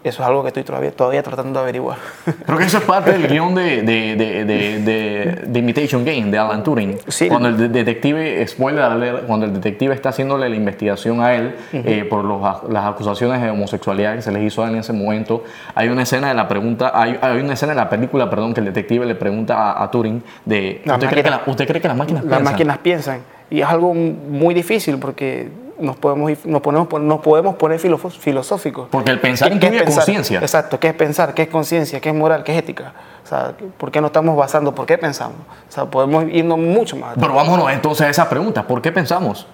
Eso 0.01 0.23
es 0.23 0.27
algo 0.29 0.41
que 0.43 0.47
estoy 0.47 0.63
todavía, 0.63 0.91
todavía 0.91 1.21
tratando 1.21 1.59
de 1.59 1.63
averiguar. 1.63 1.97
Creo 2.45 2.57
que 2.57 2.63
eso 2.63 2.77
es 2.77 2.83
parte 2.85 3.11
del 3.11 3.27
guion 3.27 3.53
de, 3.53 3.81
de, 3.81 4.15
de, 4.15 4.45
de, 4.45 4.79
de- 4.79 5.41
de 5.45 5.59
Imitation 5.59 6.05
Game 6.05 6.31
de 6.31 6.37
Alan 6.37 6.63
Turing. 6.63 6.97
Sí. 7.09 7.27
Cuando 7.27 7.49
el 7.49 7.57
de- 7.57 7.67
detective, 7.67 8.47
spoiler 8.47 9.23
cuando 9.27 9.45
el 9.45 9.53
detective 9.53 9.93
está 9.93 10.09
haciéndole 10.09 10.47
la 10.47 10.55
investigación 10.55 11.19
a 11.21 11.33
él 11.35 11.53
eh, 11.73 12.05
por 12.09 12.23
los 12.23 12.39
las 12.71 12.85
acusaciones 12.85 13.41
de 13.41 13.49
homosexualidad 13.49 14.15
que 14.15 14.21
se 14.21 14.31
les 14.31 14.41
hizo 14.43 14.65
en 14.65 14.75
ese 14.77 14.93
momento, 14.93 15.43
hay 15.75 15.89
una 15.89 16.03
escena 16.03 16.29
de 16.29 16.33
la 16.33 16.47
pregunta, 16.47 16.91
hay, 16.93 17.17
hay 17.21 17.39
una 17.41 17.53
escena 17.53 17.73
en 17.73 17.77
la 17.79 17.89
película, 17.89 18.29
perdón, 18.29 18.53
que 18.53 18.61
el 18.61 18.67
detective 18.67 19.05
le 19.05 19.15
pregunta 19.15 19.55
a, 19.73 19.83
a 19.83 19.91
Turing 19.91 20.23
de 20.45 20.81
¿usted 20.85 21.09
cree, 21.09 21.23
que 21.23 21.29
máquina- 21.29 21.41
la- 21.45 21.51
¿usted 21.51 21.67
cree 21.67 21.81
que 21.81 21.87
las 21.89 21.97
máquinas 21.97 22.23
Las 22.23 22.29
piensan? 22.37 22.53
máquinas 22.53 22.77
piensan. 22.77 23.19
Y 23.51 23.59
es 23.61 23.67
algo 23.67 23.93
muy 23.93 24.53
difícil 24.53 24.97
porque 24.97 25.49
nos 25.79 25.95
podemos, 25.95 26.31
nos 26.45 26.61
ponemos, 26.61 26.87
nos 27.01 27.19
podemos 27.21 27.55
poner 27.55 27.79
filosóficos. 27.79 28.87
Porque 28.91 29.11
el 29.11 29.19
pensar 29.19 29.49
¿Qué- 29.49 29.55
incluye 29.55 29.83
conciencia. 29.85 30.39
Exacto, 30.39 30.79
¿qué 30.79 30.89
es 30.89 30.93
pensar? 30.93 31.33
¿Qué 31.33 31.43
es 31.43 31.47
conciencia? 31.49 31.99
¿Qué 31.99 32.09
es 32.09 32.15
moral? 32.15 32.43
¿Qué 32.43 32.51
es 32.53 32.59
ética? 32.59 32.93
O 33.23 33.27
sea, 33.27 33.53
¿por 33.77 33.91
qué 33.91 34.01
no 34.01 34.07
estamos 34.07 34.35
basando? 34.35 34.73
¿Por 34.75 34.85
qué 34.85 34.97
pensamos? 34.97 35.37
O 35.67 35.71
sea, 35.71 35.85
podemos 35.85 36.25
irnos 36.31 36.57
mucho 36.57 36.95
más. 36.95 37.15
Pero 37.19 37.33
vámonos 37.33 37.71
entonces 37.71 38.07
a 38.07 38.09
esa 38.09 38.27
pregunta. 38.29 38.63
¿Por 38.67 38.81
qué 38.81 38.91
pensamos? 38.91 39.47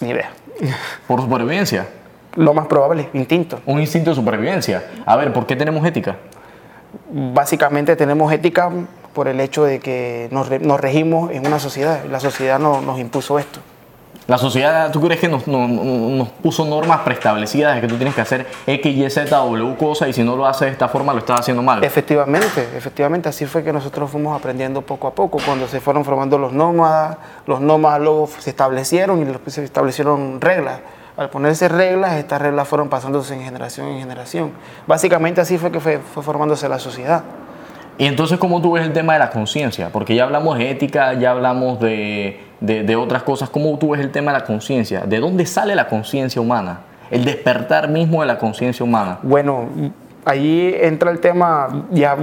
Ni 0.00 0.10
idea. 0.10 0.30
Por 1.06 1.20
supervivencia. 1.20 1.86
Lo 2.34 2.52
más 2.54 2.66
probable, 2.66 3.08
instinto. 3.14 3.60
Un 3.66 3.80
instinto 3.80 4.10
de 4.10 4.16
supervivencia. 4.16 4.84
A 5.06 5.16
ver, 5.16 5.32
¿por 5.32 5.46
qué 5.46 5.56
tenemos 5.56 5.86
ética? 5.86 6.16
Básicamente 7.10 7.96
tenemos 7.96 8.32
ética 8.32 8.70
por 9.14 9.28
el 9.28 9.40
hecho 9.40 9.64
de 9.64 9.80
que 9.80 10.28
nos, 10.30 10.50
nos 10.60 10.80
regimos 10.80 11.30
en 11.32 11.46
una 11.46 11.58
sociedad. 11.58 12.00
La 12.10 12.20
sociedad 12.20 12.58
no- 12.58 12.80
nos 12.82 12.98
impuso 12.98 13.38
esto. 13.38 13.60
La 14.26 14.38
sociedad, 14.38 14.90
¿tú 14.90 15.00
crees 15.00 15.20
que 15.20 15.28
nos, 15.28 15.46
no- 15.46 15.68
no- 15.68 15.84
nos 16.16 16.28
puso 16.30 16.64
normas 16.64 17.00
preestablecidas 17.02 17.76
de 17.76 17.80
que 17.80 17.86
tú 17.86 17.94
tienes 17.94 18.12
que 18.12 18.20
hacer 18.22 18.46
X, 18.66 18.96
Y, 18.96 19.08
Z, 19.08 19.36
W 19.36 19.76
cosa 19.76 20.08
y 20.08 20.12
si 20.12 20.24
no 20.24 20.34
lo 20.34 20.46
haces 20.46 20.62
de 20.62 20.72
esta 20.72 20.88
forma 20.88 21.12
lo 21.12 21.20
estás 21.20 21.40
haciendo 21.40 21.62
mal? 21.62 21.84
Efectivamente, 21.84 22.68
efectivamente, 22.76 23.28
así 23.28 23.46
fue 23.46 23.62
que 23.62 23.72
nosotros 23.72 24.10
fuimos 24.10 24.36
aprendiendo 24.36 24.82
poco 24.82 25.06
a 25.06 25.12
poco, 25.14 25.38
cuando 25.46 25.68
se 25.68 25.80
fueron 25.80 26.04
formando 26.04 26.38
los 26.38 26.52
nómadas, 26.52 27.18
los 27.46 27.60
nómadas 27.60 28.00
luego 28.00 28.28
se 28.38 28.50
establecieron 28.50 29.22
y 29.46 29.50
se 29.50 29.62
establecieron 29.62 30.40
reglas. 30.40 30.80
Al 31.16 31.30
ponerse 31.30 31.68
reglas, 31.68 32.14
estas 32.14 32.42
reglas 32.42 32.66
fueron 32.66 32.88
pasándose 32.88 33.32
en 33.34 33.42
generación 33.42 33.86
en 33.86 34.00
generación. 34.00 34.50
Básicamente 34.88 35.40
así 35.40 35.56
fue 35.56 35.70
que 35.70 35.78
fue, 35.80 35.98
fue 35.98 36.22
formándose 36.24 36.68
la 36.68 36.78
sociedad. 36.80 37.22
Y 37.98 38.06
entonces, 38.06 38.38
¿cómo 38.38 38.60
tú 38.60 38.72
ves 38.72 38.84
el 38.84 38.92
tema 38.92 39.14
de 39.14 39.18
la 39.18 39.30
conciencia? 39.30 39.90
Porque 39.90 40.14
ya 40.14 40.24
hablamos 40.24 40.58
de 40.58 40.70
ética, 40.70 41.14
ya 41.14 41.30
hablamos 41.30 41.80
de, 41.80 42.40
de, 42.60 42.82
de 42.82 42.96
otras 42.96 43.22
cosas. 43.22 43.48
¿Cómo 43.48 43.78
tú 43.78 43.90
ves 43.90 44.00
el 44.00 44.10
tema 44.10 44.32
de 44.32 44.38
la 44.38 44.44
conciencia? 44.44 45.00
¿De 45.00 45.18
dónde 45.18 45.46
sale 45.46 45.74
la 45.74 45.88
conciencia 45.88 46.40
humana? 46.40 46.80
El 47.10 47.24
despertar 47.24 47.88
mismo 47.88 48.20
de 48.20 48.26
la 48.26 48.38
conciencia 48.38 48.84
humana. 48.84 49.18
Bueno, 49.22 49.68
ahí 50.26 50.76
entra 50.78 51.10
el 51.12 51.20
tema, 51.20 51.86
ya 51.90 52.16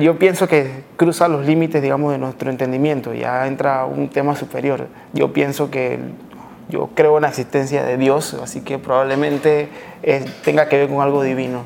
yo 0.00 0.16
pienso 0.18 0.46
que 0.46 0.84
cruza 0.96 1.28
los 1.28 1.44
límites, 1.44 1.82
digamos, 1.82 2.12
de 2.12 2.18
nuestro 2.18 2.50
entendimiento, 2.50 3.12
ya 3.12 3.46
entra 3.46 3.84
un 3.84 4.08
tema 4.08 4.36
superior. 4.36 4.86
Yo 5.12 5.32
pienso 5.32 5.70
que 5.70 5.98
yo 6.68 6.90
creo 6.94 7.16
en 7.16 7.22
la 7.22 7.28
existencia 7.28 7.82
de 7.82 7.96
Dios, 7.96 8.34
así 8.42 8.60
que 8.60 8.78
probablemente 8.78 9.68
eh, 10.02 10.24
tenga 10.44 10.68
que 10.68 10.78
ver 10.78 10.88
con 10.88 11.00
algo 11.00 11.22
divino. 11.22 11.62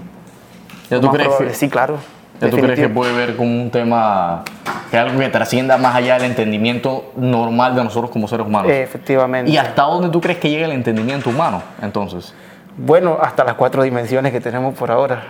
¿Ya 0.90 0.98
tú 1.01 1.11
crees 1.11 1.29
probable, 1.29 1.55
Sí, 1.55 1.68
claro. 1.68 1.98
Ya 2.43 2.51
tú 2.51 2.57
crees 2.59 2.79
que 2.79 2.89
puede 2.89 3.13
ver 3.13 3.37
como 3.37 3.51
un 3.63 3.71
tema, 3.71 4.43
que 4.91 4.99
algo 4.99 5.19
que 5.19 5.29
trascienda 5.29 5.79
más 5.79 5.95
allá 5.95 6.15
del 6.15 6.25
entendimiento 6.25 7.13
normal 7.17 7.75
de 7.75 7.85
nosotros 7.85 8.11
como 8.11 8.27
seres 8.27 8.47
humanos? 8.47 8.71
Efectivamente. 8.71 9.51
¿Y 9.51 9.57
hasta 9.57 9.83
dónde 9.83 10.09
tú 10.09 10.21
crees 10.21 10.39
que 10.39 10.51
llega 10.51 10.67
el 10.67 10.73
entendimiento 10.73 11.31
humano, 11.31 11.63
entonces? 11.81 12.35
Bueno, 12.77 13.19
hasta 13.21 13.45
las 13.45 13.55
cuatro 13.55 13.83
dimensiones 13.83 14.33
que 14.33 14.41
tenemos 14.41 14.75
por 14.75 14.91
ahora. 14.91 15.23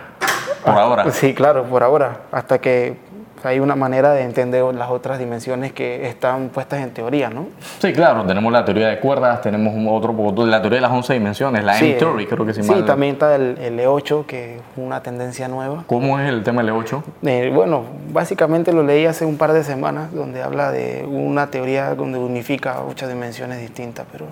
Por 0.65 0.73
ahora. 0.73 1.11
Sí, 1.11 1.33
claro, 1.33 1.65
por 1.65 1.83
ahora. 1.83 2.21
Hasta 2.31 2.59
que 2.59 2.97
hay 3.43 3.59
una 3.59 3.75
manera 3.75 4.11
de 4.13 4.23
entender 4.23 4.63
las 4.75 4.89
otras 4.89 5.19
dimensiones 5.19 5.71
que 5.73 6.07
están 6.07 6.49
puestas 6.49 6.81
en 6.81 6.91
teoría, 6.91 7.29
¿no? 7.29 7.47
Sí, 7.79 7.91
claro, 7.93 8.23
tenemos 8.23 8.51
la 8.51 8.63
teoría 8.65 8.87
de 8.87 8.99
cuerdas, 8.99 9.41
tenemos 9.41 9.73
otro 9.89 10.13
poco, 10.15 10.45
la 10.45 10.61
teoría 10.61 10.77
de 10.77 10.81
las 10.81 10.91
11 10.91 11.13
dimensiones, 11.13 11.63
la 11.63 11.73
Sí, 11.75 11.91
M-Theory, 11.91 12.25
creo 12.27 12.45
que 12.45 12.53
se 12.53 12.63
Sí, 12.63 12.69
llama. 12.73 12.85
también 12.85 13.13
está 13.13 13.35
el, 13.35 13.57
el 13.59 13.79
E8, 13.79 14.25
que 14.25 14.55
es 14.55 14.61
una 14.77 15.01
tendencia 15.03 15.47
nueva. 15.47 15.83
¿Cómo 15.87 16.19
es 16.19 16.29
el 16.29 16.43
tema 16.43 16.63
del 16.63 16.73
E8? 16.73 17.01
Eh, 17.25 17.51
bueno, 17.53 17.83
básicamente 18.11 18.71
lo 18.73 18.83
leí 18.83 19.05
hace 19.05 19.25
un 19.25 19.37
par 19.37 19.53
de 19.53 19.63
semanas, 19.63 20.13
donde 20.13 20.41
habla 20.41 20.71
de 20.71 21.05
una 21.09 21.47
teoría 21.51 21.95
donde 21.95 22.17
unifica 22.19 22.81
ocho 22.87 23.07
dimensiones 23.07 23.59
distintas, 23.59 24.05
pero 24.11 24.25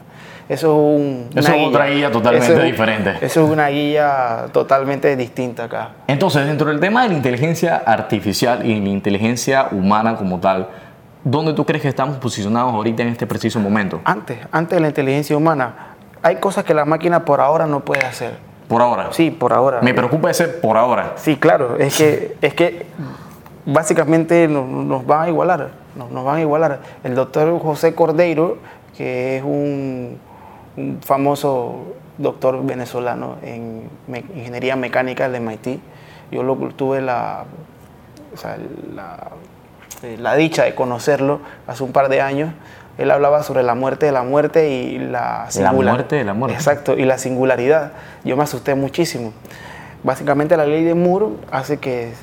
eso 0.50 0.68
es 0.68 1.00
un, 1.02 1.30
Eso 1.36 1.52
una 1.54 1.62
es 1.62 1.68
otra 1.68 1.86
guía 1.88 2.12
totalmente 2.12 2.52
Eso 2.54 2.62
es- 2.62 2.72
diferente. 2.72 3.14
Eso 3.22 3.46
es 3.46 3.50
una 3.52 3.68
guía 3.70 4.46
totalmente 4.52 5.16
distinta 5.16 5.66
acá. 5.66 5.90
Entonces, 6.08 6.46
dentro 6.46 6.68
del 6.68 6.80
tema 6.80 7.04
de 7.04 7.10
la 7.10 7.16
inteligencia 7.16 7.82
artificial 7.86 8.66
y 8.66 8.80
la 8.82 8.90
inteligencia 9.02 9.68
humana 9.72 10.16
como 10.16 10.40
tal, 10.40 10.70
¿dónde 11.24 11.54
tú 11.54 11.66
crees 11.66 11.82
que 11.82 11.88
estamos 11.90 12.18
posicionados 12.18 12.72
ahorita 12.74 13.02
en 13.02 13.10
este 13.10 13.26
preciso 13.26 13.60
momento? 13.60 14.00
Antes, 14.06 14.38
antes 14.52 14.78
de 14.78 14.80
la 14.82 14.88
inteligencia 14.90 15.36
humana, 15.36 15.96
hay 16.22 16.36
cosas 16.36 16.64
que 16.64 16.74
la 16.76 16.86
máquina 16.86 17.26
por 17.26 17.42
ahora 17.42 17.66
no 17.66 17.80
puede 17.80 18.06
hacer. 18.06 18.38
Por 18.68 18.82
ahora. 18.82 19.08
Sí, 19.12 19.32
por 19.32 19.54
ahora. 19.54 19.82
Me 19.82 19.94
preocupa 19.96 20.30
ese 20.30 20.48
por 20.48 20.78
ahora. 20.78 21.14
Sí, 21.16 21.36
claro, 21.36 21.78
es 21.78 21.98
que, 21.98 22.38
es 22.42 22.54
que 22.54 22.86
básicamente 23.66 24.48
nos, 24.48 24.68
nos 24.68 25.06
van 25.06 25.24
a 25.24 25.28
igualar, 25.30 25.70
nos, 25.96 26.12
nos 26.12 26.24
van 26.24 26.38
a 26.38 26.42
igualar. 26.42 26.80
El 27.04 27.16
doctor 27.16 27.60
José 27.60 27.96
Cordeiro, 27.96 28.58
que 28.96 29.38
es 29.38 29.44
un, 29.44 30.20
un 30.78 31.00
famoso 31.02 31.96
doctor 32.20 32.64
venezolano 32.64 33.36
en 33.42 33.90
me- 34.08 34.24
ingeniería 34.36 34.76
mecánica 34.76 35.28
del 35.28 35.42
MIT, 35.42 35.80
yo 36.32 36.44
lo, 36.44 36.56
tuve 36.56 37.02
la, 37.02 37.44
o 38.34 38.38
sea, 38.38 38.58
la, 38.96 39.30
eh, 40.04 40.18
la 40.20 40.36
dicha 40.36 40.64
de 40.64 40.76
conocerlo 40.76 41.40
hace 41.68 41.84
un 41.84 41.92
par 41.92 42.10
de 42.10 42.22
años. 42.22 42.52
Él 42.98 43.10
hablaba 43.10 43.42
sobre 43.44 43.64
la 43.64 43.74
muerte 43.74 44.06
de 44.06 44.12
la 44.12 44.24
muerte 44.24 44.70
y 44.70 44.98
la 45.00 45.46
singular- 45.50 45.94
muerte 45.94 46.16
de 46.18 46.24
la 46.24 46.34
muerte. 46.34 46.56
Exacto, 46.58 46.98
y 46.98 47.06
la 47.06 47.18
singularidad. 47.18 47.94
Yo 48.24 48.36
me 48.38 48.44
asusté 48.44 48.76
muchísimo. 48.76 49.32
Básicamente 50.04 50.58
la 50.58 50.66
ley 50.66 50.84
de 50.84 50.94
Moore 50.96 51.28
hace 51.52 51.78
que 51.78 52.14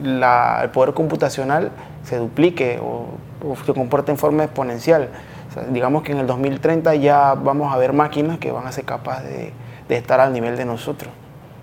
la- 0.00 0.60
el 0.62 0.70
poder 0.70 0.94
computacional 0.94 1.70
se 2.04 2.16
duplique 2.16 2.78
o, 2.82 3.06
o 3.46 3.56
se 3.64 3.72
comporte 3.72 4.10
en 4.12 4.18
forma 4.18 4.44
exponencial. 4.44 5.08
O 5.50 5.52
sea, 5.54 5.64
digamos 5.64 6.02
que 6.02 6.12
en 6.12 6.18
el 6.18 6.26
2030 6.26 6.94
ya 6.96 7.34
vamos 7.34 7.74
a 7.74 7.78
ver 7.78 7.92
máquinas 7.92 8.38
que 8.38 8.52
van 8.52 8.66
a 8.66 8.72
ser 8.72 8.84
capaces 8.84 9.24
de, 9.28 9.52
de 9.88 9.96
estar 9.96 10.20
al 10.20 10.32
nivel 10.32 10.56
de 10.56 10.64
nosotros. 10.64 11.10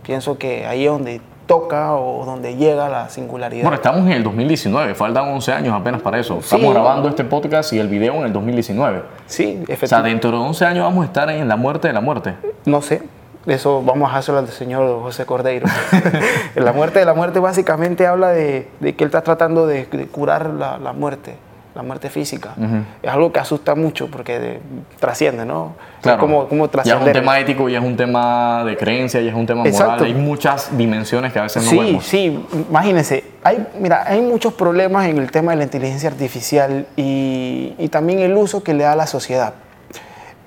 Pienso 0.03 0.37
que 0.37 0.65
ahí 0.65 0.85
es 0.85 0.91
donde 0.91 1.21
toca 1.47 1.95
o 1.95 2.23
donde 2.25 2.55
llega 2.55 2.87
la 2.89 3.09
singularidad. 3.09 3.63
Bueno, 3.63 3.75
estamos 3.77 4.01
en 4.05 4.11
el 4.11 4.23
2019, 4.23 4.93
faltan 4.93 5.29
11 5.29 5.53
años 5.53 5.73
apenas 5.73 6.01
para 6.01 6.19
eso. 6.19 6.37
Estamos 6.39 6.67
Sí. 6.67 6.73
grabando 6.73 7.09
este 7.09 7.23
podcast 7.23 7.73
y 7.73 7.79
el 7.79 7.87
video 7.87 8.13
en 8.15 8.25
el 8.25 8.33
2019. 8.33 9.01
sí, 9.25 9.59
O 9.63 9.65
sea, 9.65 9.73
efectivamente. 9.73 10.09
dentro 10.11 10.31
de 10.31 10.37
11 10.37 10.65
años 10.65 10.83
vamos 10.83 11.03
a 11.03 11.07
estar 11.07 11.29
en 11.29 11.47
la 11.47 11.55
muerte 11.55 11.87
de 11.87 11.93
la 11.93 12.01
muerte. 12.01 12.35
No 12.65 12.81
sé, 12.81 13.01
eso 13.45 13.81
vamos 13.81 14.11
a 14.13 14.17
hacerlo 14.17 14.39
al 14.39 14.49
señor 14.49 15.01
José 15.01 15.25
Cordeiro. 15.25 15.67
la 16.55 16.73
muerte 16.73 16.99
de 16.99 17.05
la 17.05 17.13
muerte 17.13 17.39
básicamente 17.39 18.05
habla 18.05 18.29
de, 18.29 18.67
de 18.81 18.95
que 18.95 19.05
él 19.05 19.07
está 19.07 19.21
tratando 19.21 19.65
de, 19.65 19.85
de 19.85 20.07
curar 20.07 20.47
la, 20.47 20.77
la 20.77 20.91
muerte, 20.91 21.35
la 21.77 21.83
muerte 21.83 22.09
física. 22.09 22.55
Es 23.03 23.09
algo 23.09 23.31
que 23.31 23.39
asusta 23.39 23.75
mucho 23.75 24.07
porque 24.09 24.39
de- 24.39 24.59
trasciende, 24.99 25.45
¿no? 25.45 25.75
Claro. 26.01 26.17
Es 26.17 26.21
como, 26.21 26.47
como 26.49 26.69
ya 26.83 26.95
es 26.95 27.01
un 27.01 27.11
tema 27.13 27.39
ético, 27.39 27.69
ya 27.69 27.77
es 27.79 27.85
un 27.85 27.95
tema 27.95 28.63
de 28.65 28.75
creencia, 28.75 29.21
ya 29.21 29.29
es 29.29 29.35
un 29.35 29.45
tema 29.45 29.59
moral. 29.59 29.71
Exacto. 29.73 30.03
Hay 30.05 30.13
muchas 30.15 30.75
dimensiones 30.75 31.31
que 31.31 31.39
a 31.39 31.43
veces 31.43 31.63
no 31.63 31.69
Sí, 31.69 31.77
vemos. 31.79 32.05
sí, 32.05 32.45
imagínense, 32.69 33.23
hay, 33.43 33.65
mira, 33.79 34.03
hay 34.07 34.21
muchos 34.21 34.53
problemas 34.53 35.07
en 35.07 35.19
el 35.19 35.29
tema 35.31 35.51
de 35.51 35.57
la 35.57 35.63
inteligencia 35.65 36.09
artificial 36.09 36.87
y, 36.97 37.75
y 37.77 37.87
también 37.89 38.19
el 38.19 38.35
uso 38.35 38.63
que 38.63 38.73
le 38.73 38.83
da 38.83 38.93
a 38.93 38.95
la 38.95 39.07
sociedad. 39.07 39.53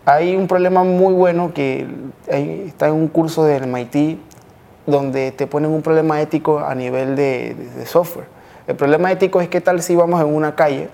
Hay 0.05 0.35
un 0.35 0.49
problema 0.49 0.83
muy 0.83 1.15
bueno 1.15 1.53
que 1.55 1.87
hay- 2.31 2.65
está 2.67 2.89
en 2.89 2.95
un 2.95 3.07
curso 3.09 3.45
del 3.45 3.67
MIT 3.69 4.19
donde 4.87 5.31
te 5.31 5.47
ponen 5.47 5.71
un 5.71 5.83
problema 5.83 6.21
ético 6.21 6.59
a 6.59 6.75
nivel 6.75 7.15
de, 7.15 7.55
de- 7.55 7.71
de 7.79 7.87
software. 7.87 8.27
El 8.67 8.77
problema 8.77 9.11
ético 9.13 9.41
es 9.41 9.49
qué 9.49 9.61
tal 9.61 9.83
si 9.83 9.95
vamos 9.97 10.21
en 10.21 10.27
una 10.35 10.55
calle 10.55 10.89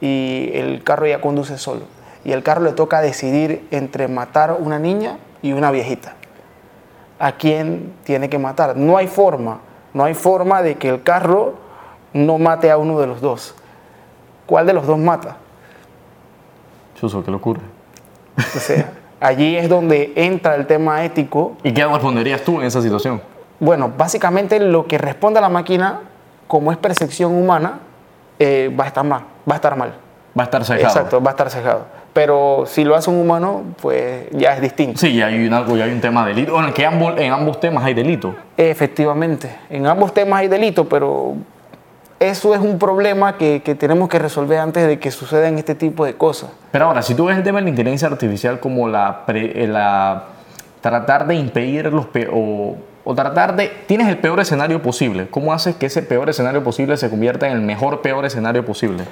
y 0.00 0.50
el 0.54 0.82
carro 0.84 1.06
ya 1.06 1.20
conduce 1.20 1.58
solo 1.58 1.82
y 2.24 2.32
el 2.32 2.42
carro 2.42 2.62
le 2.62 2.72
toca 2.72 3.00
decidir 3.00 3.66
entre 3.70 4.08
matar 4.08 4.56
una 4.58 4.78
niña 4.78 5.18
y 5.42 5.52
una 5.52 5.70
viejita 5.70 6.14
a 7.18 7.32
quién 7.32 7.94
tiene 8.04 8.28
que 8.28 8.38
matar. 8.38 8.76
No 8.76 8.96
hay 8.96 9.06
forma, 9.06 9.60
no 9.94 10.04
hay 10.04 10.14
forma 10.14 10.62
de 10.62 10.76
que 10.76 10.88
el 10.88 11.02
carro 11.02 11.54
no 12.12 12.38
mate 12.38 12.70
a 12.70 12.78
uno 12.78 13.00
de 13.00 13.06
los 13.06 13.20
dos. 13.20 13.54
¿Cuál 14.46 14.66
de 14.66 14.72
los 14.72 14.86
dos 14.86 14.98
mata? 14.98 15.36
Chuso, 16.94 17.24
qué 17.24 17.30
locura. 17.30 17.60
O 18.36 18.58
sea, 18.58 18.92
allí 19.20 19.56
es 19.56 19.68
donde 19.68 20.12
entra 20.14 20.54
el 20.54 20.66
tema 20.66 21.04
ético. 21.04 21.56
¿Y 21.62 21.72
qué 21.72 21.84
responderías 21.86 22.42
tú 22.42 22.60
en 22.60 22.66
esa 22.66 22.80
situación? 22.80 23.20
Bueno, 23.60 23.92
básicamente 23.96 24.60
lo 24.60 24.86
que 24.86 24.98
responde 24.98 25.38
a 25.38 25.42
la 25.42 25.48
máquina, 25.48 26.02
como 26.46 26.70
es 26.72 26.78
percepción 26.78 27.34
humana, 27.34 27.80
eh, 28.38 28.74
va 28.78 28.84
a 28.84 28.86
estar 28.88 29.04
mal, 29.04 29.22
va 29.48 29.54
a 29.54 29.56
estar 29.56 29.76
mal. 29.76 29.94
Va 30.38 30.42
a 30.42 30.44
estar 30.44 30.64
cejado. 30.64 30.86
Exacto, 30.86 31.20
va 31.22 31.30
a 31.30 31.32
estar 31.32 31.50
cejado. 31.50 31.98
Pero 32.12 32.64
si 32.66 32.84
lo 32.84 32.94
hace 32.96 33.10
un 33.10 33.16
humano, 33.20 33.62
pues 33.80 34.28
ya 34.32 34.54
es 34.54 34.60
distinto. 34.60 34.98
Sí, 34.98 35.14
ya 35.14 35.26
hay, 35.26 35.48
ya 35.48 35.84
hay 35.84 35.90
un 35.92 36.00
tema 36.00 36.24
de 36.26 36.34
delito. 36.34 36.52
Bueno, 36.52 36.72
que 36.74 36.84
ambos, 36.86 37.14
en 37.18 37.32
ambos 37.32 37.60
temas 37.60 37.84
hay 37.84 37.94
delito. 37.94 38.34
Efectivamente, 38.56 39.50
en 39.70 39.86
ambos 39.86 40.12
temas 40.14 40.40
hay 40.40 40.48
delito, 40.48 40.88
pero 40.88 41.34
eso 42.20 42.54
es 42.54 42.60
un 42.60 42.78
problema 42.78 43.36
que, 43.36 43.62
que 43.64 43.74
tenemos 43.74 44.08
que 44.08 44.18
resolver 44.18 44.58
antes 44.58 44.86
de 44.86 44.98
que 44.98 45.10
sucedan 45.10 45.58
este 45.58 45.74
tipo 45.74 46.04
de 46.04 46.14
cosas. 46.14 46.50
Pero 46.72 46.86
ahora, 46.86 47.02
si 47.02 47.14
tú 47.14 47.26
ves 47.26 47.36
el 47.36 47.42
tema 47.44 47.58
de 47.58 47.64
la 47.64 47.70
inteligencia 47.70 48.08
artificial 48.08 48.58
como 48.60 48.88
la, 48.88 49.24
pre- 49.26 49.64
eh, 49.64 49.66
la 49.68 50.24
tratar 50.80 51.26
de 51.26 51.34
impedir 51.36 51.92
los 51.92 52.06
pe- 52.06 52.28
o, 52.32 52.76
o 53.10 53.14
tratar 53.14 53.56
de 53.56 53.68
tienes 53.86 54.06
el 54.08 54.18
peor 54.18 54.38
escenario 54.38 54.82
posible, 54.82 55.28
¿cómo 55.30 55.54
haces 55.54 55.74
que 55.76 55.86
ese 55.86 56.02
peor 56.02 56.28
escenario 56.28 56.62
posible 56.62 56.94
se 56.98 57.08
convierta 57.08 57.46
en 57.46 57.54
el 57.54 57.62
mejor 57.62 58.02
peor 58.02 58.26
escenario 58.26 58.66
posible? 58.66 59.04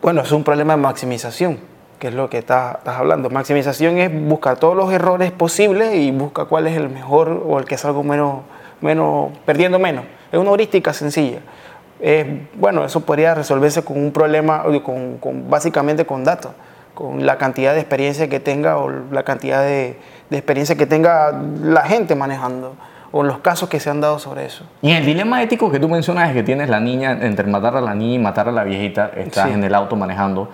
Bueno, 0.00 0.22
es 0.22 0.32
un 0.32 0.44
problema 0.44 0.76
de 0.76 0.80
maximización, 0.80 1.58
que 1.98 2.08
es 2.08 2.14
lo 2.14 2.30
que 2.30 2.38
estás, 2.38 2.76
estás 2.78 2.96
hablando. 2.96 3.28
Maximización 3.28 3.98
es 3.98 4.10
buscar 4.28 4.56
todos 4.56 4.74
los 4.74 4.90
errores 4.90 5.30
posibles 5.30 5.94
y 5.94 6.10
busca 6.10 6.46
cuál 6.46 6.66
es 6.66 6.74
el 6.78 6.88
mejor 6.88 7.42
o 7.46 7.58
el 7.58 7.66
que 7.66 7.74
es 7.74 7.84
algo 7.84 8.02
menos, 8.02 8.38
menos 8.80 9.30
perdiendo 9.44 9.78
menos. 9.78 10.06
Es 10.32 10.38
una 10.38 10.48
heurística 10.48 10.94
sencilla. 10.94 11.40
Eh, 12.00 12.46
bueno, 12.54 12.82
eso 12.86 13.00
podría 13.02 13.34
resolverse 13.34 13.82
con 13.84 13.98
un 13.98 14.10
problema, 14.10 14.62
con, 14.82 15.18
con- 15.18 15.50
básicamente 15.50 16.06
con 16.06 16.24
datos, 16.24 16.52
con 16.94 17.26
la 17.26 17.36
cantidad 17.36 17.74
de 17.74 17.80
experiencia 17.80 18.26
que 18.30 18.40
tenga 18.40 18.78
o 18.78 18.88
la 19.10 19.22
cantidad 19.22 19.60
de, 19.62 19.98
de 20.30 20.36
experiencia 20.38 20.76
que 20.76 20.86
tenga 20.86 21.30
la 21.60 21.82
gente 21.82 22.14
manejando 22.14 22.74
o 23.16 23.22
los 23.22 23.38
casos 23.38 23.68
que 23.68 23.78
se 23.78 23.90
han 23.90 24.00
dado 24.00 24.18
sobre 24.18 24.44
eso. 24.44 24.64
Y 24.82 24.90
el 24.90 25.06
dilema 25.06 25.40
ético 25.40 25.70
que 25.70 25.78
tú 25.78 25.88
mencionas 25.88 26.30
es 26.30 26.34
que 26.34 26.42
tienes 26.42 26.68
la 26.68 26.80
niña, 26.80 27.12
entre 27.22 27.46
matar 27.46 27.76
a 27.76 27.80
la 27.80 27.94
niña 27.94 28.14
y 28.14 28.18
matar 28.18 28.48
a 28.48 28.50
la 28.52 28.64
viejita, 28.64 29.12
estás 29.14 29.46
Sí. 29.46 29.54
en 29.54 29.62
el 29.62 29.72
auto 29.72 29.94
manejando. 29.94 30.48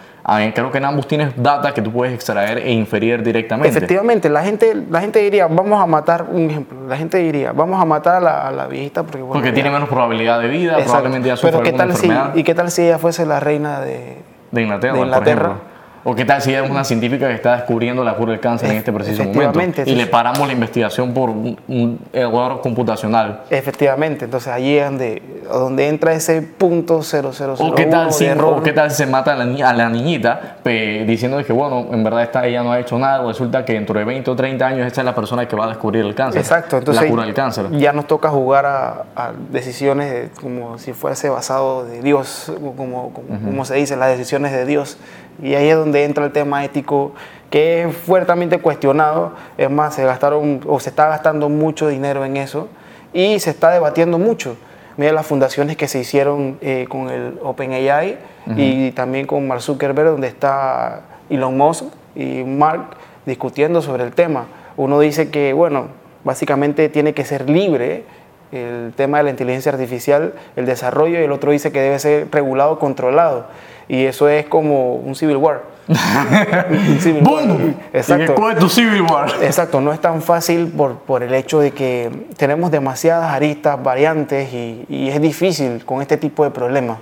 Creo 0.54 0.70
que 0.70 0.76
en 0.76 0.84
ambos 0.84 1.08
tienes 1.08 1.32
data 1.42 1.72
que 1.72 1.80
tú 1.80 1.90
puedes 1.90 2.12
extraer 2.14 2.58
e 2.58 2.70
inferir 2.70 3.22
directamente. 3.22 3.70
Efectivamente, 3.70 4.28
la 4.28 4.42
gente, 4.42 4.74
la 4.90 5.00
gente 5.00 5.20
diría, 5.20 5.46
vamos 5.46 5.82
a 5.82 5.86
matar, 5.86 6.26
un 6.30 6.50
ejemplo, 6.50 6.86
la 6.86 6.98
gente 6.98 7.16
diría, 7.16 7.52
vamos 7.52 7.80
a 7.80 7.86
matar 7.86 8.16
a 8.16 8.20
la, 8.20 8.48
a 8.48 8.50
la 8.50 8.66
viejita 8.66 9.04
porque, 9.04 9.22
bueno, 9.22 9.32
Porque 9.32 9.48
ya- 9.48 9.54
tiene 9.54 9.70
menos 9.70 9.88
probabilidad 9.88 10.38
de 10.38 10.48
vida, 10.48 10.72
Exacto. 10.72 10.90
probablemente 10.92 11.28
ya 11.28 11.36
sufre 11.36 11.52
Pero 11.52 11.62
¿qué 11.64 11.72
tal 11.72 11.96
si, 11.96 12.06
enfermedad 12.08 12.34
¿y 12.36 12.42
qué 12.44 12.54
tal 12.54 12.70
si 12.70 12.82
ella 12.82 12.98
fuese 12.98 13.24
la 13.24 13.40
reina 13.40 13.80
de, 13.80 14.18
de 14.50 14.62
Inglaterra, 14.62 14.92
de 14.92 14.98
por 14.98 15.06
Inglaterra? 15.06 15.46
ejemplo. 15.46 15.79
¿O 16.02 16.14
qué 16.14 16.24
tal 16.24 16.40
si 16.40 16.54
es 16.54 16.68
una 16.68 16.82
científica 16.82 17.28
que 17.28 17.34
está 17.34 17.56
descubriendo 17.56 18.02
la 18.02 18.14
cura 18.14 18.32
del 18.32 18.40
cáncer 18.40 18.70
en 18.70 18.76
este 18.78 18.90
preciso 18.90 19.22
momento? 19.22 19.60
Y 19.86 19.94
le 19.96 20.06
paramos 20.06 20.46
la 20.46 20.52
investigación 20.54 21.12
por 21.12 21.28
un, 21.28 21.58
un 21.68 21.98
error 22.12 22.62
computacional. 22.62 23.42
Efectivamente, 23.50 24.24
entonces 24.24 24.48
allí 24.50 24.78
es 24.78 24.84
donde, 24.86 25.22
donde 25.52 25.88
entra 25.88 26.14
ese 26.14 26.40
punto 26.40 27.02
0001 27.02 27.54
O 27.58 27.74
qué 27.74 27.84
tal 27.84 28.12
si, 28.14 28.26
o 28.30 28.62
qué 28.62 28.72
tal 28.72 28.90
se 28.90 29.04
mata 29.06 29.34
a 29.34 29.44
la, 29.44 29.68
a 29.68 29.72
la 29.74 29.90
niñita 29.90 30.56
pe- 30.62 31.04
diciendo 31.06 31.44
que, 31.44 31.52
bueno, 31.52 31.86
en 31.92 32.02
verdad 32.02 32.22
esta, 32.22 32.46
ella 32.46 32.62
no 32.62 32.72
ha 32.72 32.80
hecho 32.80 32.98
nada, 32.98 33.22
resulta 33.26 33.64
que 33.66 33.74
dentro 33.74 33.98
de 33.98 34.04
20 34.06 34.30
o 34.30 34.36
30 34.36 34.66
años 34.66 34.86
esta 34.86 35.02
es 35.02 35.04
la 35.04 35.14
persona 35.14 35.46
que 35.46 35.54
va 35.54 35.66
a 35.66 35.68
descubrir 35.68 36.04
el 36.06 36.14
cáncer. 36.14 36.40
Exacto, 36.40 36.78
entonces 36.78 37.04
la 37.04 37.10
cura 37.10 37.24
del 37.24 37.34
cáncer. 37.34 37.66
ya 37.72 37.92
nos 37.92 38.06
toca 38.06 38.30
jugar 38.30 38.64
a, 38.64 39.04
a 39.14 39.32
decisiones 39.50 40.10
de- 40.10 40.28
como 40.40 40.78
si 40.78 40.94
fuese 40.94 41.28
basado 41.28 41.84
de 41.84 42.00
Dios, 42.00 42.50
como, 42.74 43.12
como, 43.12 43.12
como 43.44 43.64
se 43.66 43.74
dice, 43.74 43.96
las 43.96 44.08
decisiones 44.08 44.52
de 44.52 44.64
Dios. 44.64 44.96
Y 45.42 45.54
ahí 45.54 45.68
es 45.68 45.76
donde 45.76 46.04
entra 46.04 46.24
el 46.24 46.32
tema 46.32 46.64
ético 46.64 47.12
que 47.50 47.82
es 47.82 47.96
fuertemente 47.96 48.58
cuestionado. 48.60 49.32
Es 49.58 49.70
más, 49.70 49.94
se 49.94 50.04
gastaron 50.04 50.60
o 50.66 50.80
se 50.80 50.90
está 50.90 51.08
gastando 51.08 51.48
mucho 51.48 51.88
dinero 51.88 52.24
en 52.24 52.36
eso 52.36 52.68
y 53.12 53.38
se 53.40 53.50
está 53.50 53.70
debatiendo 53.70 54.18
mucho. 54.18 54.56
Mira 54.96 55.12
las 55.12 55.26
fundaciones 55.26 55.76
que 55.76 55.88
se 55.88 55.98
hicieron 56.00 56.58
eh, 56.60 56.86
con 56.88 57.08
el 57.10 57.38
OpenAI 57.42 58.18
y 58.56 58.90
también 58.92 59.26
con 59.26 59.46
Mark 59.46 59.62
Zuckerberg, 59.62 60.10
donde 60.10 60.28
está 60.28 61.02
Elon 61.28 61.56
Musk 61.56 61.84
y 62.14 62.42
Mark 62.44 62.96
discutiendo 63.24 63.80
sobre 63.82 64.04
el 64.04 64.12
tema. 64.12 64.46
Uno 64.76 65.00
dice 65.00 65.30
que, 65.30 65.52
bueno, 65.52 65.88
básicamente 66.24 66.88
tiene 66.88 67.14
que 67.14 67.24
ser 67.24 67.48
libre 67.48 68.04
el 68.52 68.92
tema 68.96 69.18
de 69.18 69.24
la 69.24 69.30
inteligencia 69.30 69.72
artificial, 69.72 70.34
el 70.56 70.66
desarrollo, 70.66 71.20
y 71.20 71.24
el 71.24 71.32
otro 71.32 71.52
dice 71.52 71.70
que 71.70 71.80
debe 71.80 71.98
ser 71.98 72.28
regulado, 72.32 72.78
controlado. 72.78 73.46
Y 73.90 74.04
eso 74.04 74.28
es 74.28 74.46
como 74.46 74.94
un 74.94 75.16
civil 75.16 75.36
war. 75.36 75.62
Un 75.90 77.00
civil 77.00 77.24
war. 77.24 77.44
¡Bum! 77.44 77.74
Exacto. 77.92 78.34
¿Y 78.36 78.54
qué 78.54 78.60
tu 78.60 78.68
Civil 78.68 79.02
War? 79.02 79.28
Exacto, 79.42 79.80
no 79.80 79.92
es 79.92 80.00
tan 80.00 80.22
fácil 80.22 80.68
por, 80.68 80.98
por 80.98 81.24
el 81.24 81.34
hecho 81.34 81.58
de 81.58 81.72
que 81.72 82.08
tenemos 82.36 82.70
demasiadas 82.70 83.32
aristas, 83.32 83.82
variantes 83.82 84.54
y, 84.54 84.84
y 84.88 85.08
es 85.08 85.20
difícil 85.20 85.84
con 85.84 86.02
este 86.02 86.16
tipo 86.16 86.44
de 86.44 86.52
problemas, 86.52 86.98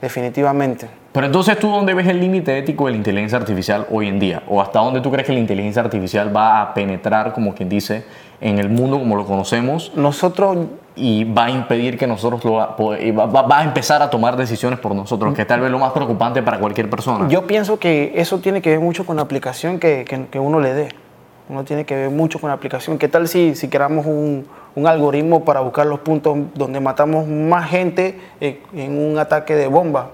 definitivamente. 0.00 0.88
Pero 1.12 1.26
entonces, 1.26 1.58
¿tú 1.58 1.68
dónde 1.68 1.92
ves 1.92 2.06
el 2.06 2.18
límite 2.18 2.56
ético 2.56 2.86
de 2.86 2.92
la 2.92 2.96
inteligencia 2.96 3.36
artificial 3.36 3.86
hoy 3.90 4.08
en 4.08 4.18
día? 4.18 4.42
¿O 4.48 4.62
hasta 4.62 4.78
dónde 4.78 5.02
tú 5.02 5.10
crees 5.10 5.26
que 5.26 5.34
la 5.34 5.40
inteligencia 5.40 5.82
artificial 5.82 6.34
va 6.34 6.62
a 6.62 6.72
penetrar, 6.72 7.34
como 7.34 7.54
quien 7.54 7.68
dice, 7.68 8.06
en 8.42 8.58
el 8.58 8.68
mundo 8.68 8.98
como 8.98 9.16
lo 9.16 9.24
conocemos 9.24 9.92
Nosotros, 9.94 10.58
y 10.96 11.24
va 11.24 11.44
a 11.46 11.50
impedir 11.50 11.96
que 11.96 12.06
nosotros 12.06 12.44
lo 12.44 12.52
va, 12.54 12.76
va- 12.76 13.58
a 13.60 13.64
empezar 13.64 14.02
a 14.02 14.10
tomar 14.10 14.36
decisiones 14.36 14.78
por 14.78 14.94
nosotros, 14.94 15.32
que 15.34 15.42
es 15.42 15.48
tal 15.48 15.60
vez 15.60 15.70
lo 15.70 15.78
más 15.78 15.92
preocupante 15.92 16.42
para 16.42 16.58
cualquier 16.58 16.90
persona? 16.90 17.28
yo 17.28 17.46
pienso 17.46 17.78
que 17.78 18.12
eso 18.16 18.38
tiene 18.40 18.60
que 18.60 18.70
ver 18.70 18.80
mucho 18.80 19.06
con 19.06 19.16
la 19.16 19.22
aplicación 19.22 19.78
que, 19.78 20.04
que- 20.06 20.26
que 20.26 20.38
uno 20.38 20.60
le 20.60 20.74
dé. 20.74 20.88
Uno 21.48 21.64
tiene 21.64 21.84
que 21.84 21.94
ver 21.94 22.10
mucho 22.10 22.38
con 22.38 22.48
la 22.48 22.54
aplicación. 22.54 22.98
¿Qué 22.98 23.08
tal 23.08 23.26
si, 23.28 23.54
si 23.54 23.68
creamos 23.68 24.06
un, 24.06 24.46
un 24.74 24.86
algoritmo 24.86 25.44
para 25.44 25.60
buscar 25.60 25.86
los 25.86 25.98
puntos 26.00 26.36
donde 26.54 26.80
matamos 26.80 27.26
más 27.26 27.68
gente 27.68 28.18
en, 28.40 28.58
en 28.74 28.98
un 29.12 29.18
ataque 29.18 29.54
de 29.54 29.66
bomba? 29.66 30.10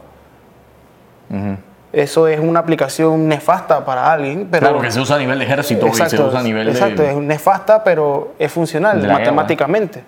Ujú. 1.30 1.56
Eso 1.92 2.28
es 2.28 2.38
una 2.38 2.60
aplicación 2.60 3.28
nefasta 3.28 3.84
para 3.84 4.12
alguien, 4.12 4.48
pero... 4.50 4.66
claro, 4.66 4.80
que 4.82 4.90
se 4.90 5.00
usa 5.00 5.16
a 5.16 5.18
nivel 5.18 5.38
de 5.38 5.44
ejército 5.46 5.86
y 5.86 5.94
se 5.94 6.20
usa 6.20 6.40
a 6.40 6.42
nivel 6.42 6.68
exacto, 6.68 7.02
de... 7.02 7.12
es 7.12 7.16
nefasta, 7.16 7.82
pero 7.82 8.34
es 8.38 8.52
funcional 8.52 9.06
matemáticamente. 9.06 10.02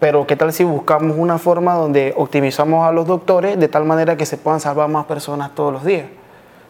Pero 0.00 0.26
¿qué 0.26 0.36
tal 0.36 0.52
si 0.52 0.64
buscamos 0.64 1.16
una 1.18 1.38
forma 1.38 1.74
donde 1.74 2.14
optimizamos 2.16 2.86
a 2.86 2.92
los 2.92 3.06
doctores 3.06 3.58
de 3.58 3.68
tal 3.68 3.84
manera 3.84 4.16
que 4.16 4.24
se 4.24 4.38
puedan 4.38 4.60
salvar 4.60 4.88
más 4.88 5.04
personas 5.06 5.54
todos 5.54 5.72
los 5.72 5.84
días? 5.84 6.06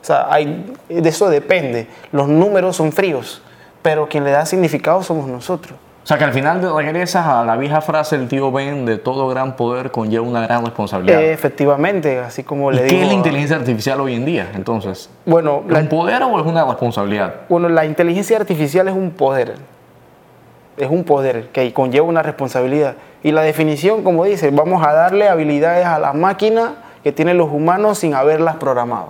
O 0.03 0.05
sea, 0.05 0.27
hay, 0.31 0.75
de 0.89 1.09
eso 1.09 1.29
depende. 1.29 1.87
Los 2.11 2.27
números 2.29 2.77
son 2.77 2.91
fríos, 2.91 3.43
pero 3.83 4.09
quien 4.09 4.25
le 4.25 4.31
da 4.31 4.47
significado 4.47 5.03
somos 5.03 5.29
nosotros. 5.29 5.79
O 6.09 6.11
sea, 6.11 6.17
que 6.17 6.25
al 6.25 6.33
final 6.33 6.63
regresas 6.75 7.27
a 7.27 7.45
la 7.45 7.55
vieja 7.59 7.83
frase 7.83 8.17
del 8.17 8.29
tío 8.29 8.51
Ben 8.51 8.87
de 8.87 8.97
todo 8.97 9.29
gran 9.29 9.57
poder 9.57 9.91
conlleva 9.91 10.27
una 10.27 10.41
gran 10.41 10.65
responsabilidad. 10.65 11.23
Efectivamente, 11.23 12.19
así 12.21 12.45
como 12.45 12.73
¿Y 12.73 12.77
le 12.77 12.81
qué 12.85 12.95
digo... 12.95 13.03
es 13.03 13.09
la 13.09 13.13
inteligencia 13.13 13.57
artificial 13.57 14.01
hoy 14.01 14.15
en 14.15 14.25
día, 14.25 14.51
entonces? 14.55 15.11
Bueno, 15.27 15.65
¿Es 15.67 15.71
la, 15.71 15.81
un 15.81 15.89
poder 15.89 16.23
o 16.23 16.41
es 16.41 16.47
una 16.47 16.65
responsabilidad? 16.65 17.35
Bueno, 17.51 17.69
la 17.69 17.85
inteligencia 17.85 18.39
artificial 18.39 18.89
es 18.89 18.95
un 18.95 19.11
poder. 19.11 19.57
Es 20.79 20.89
un 20.89 21.05
poder 21.05 21.49
que 21.49 21.75
conlleva 21.75 22.07
una 22.07 22.23
responsabilidad. 22.23 22.95
Y 23.23 23.33
la 23.33 23.43
definición, 23.43 24.03
como 24.03 24.25
dice, 24.25 24.51
vamos 24.51 24.83
a 24.87 24.95
darle 24.95 25.29
habilidades 25.29 25.85
a 25.85 25.99
la 25.99 26.15
máquina 26.15 26.77
que 27.05 27.13
tienen 27.13 27.37
los 27.37 27.53
humanos 27.53 27.99
sin 27.99 28.15
haberlas 28.15 28.57
programado. 28.57 29.09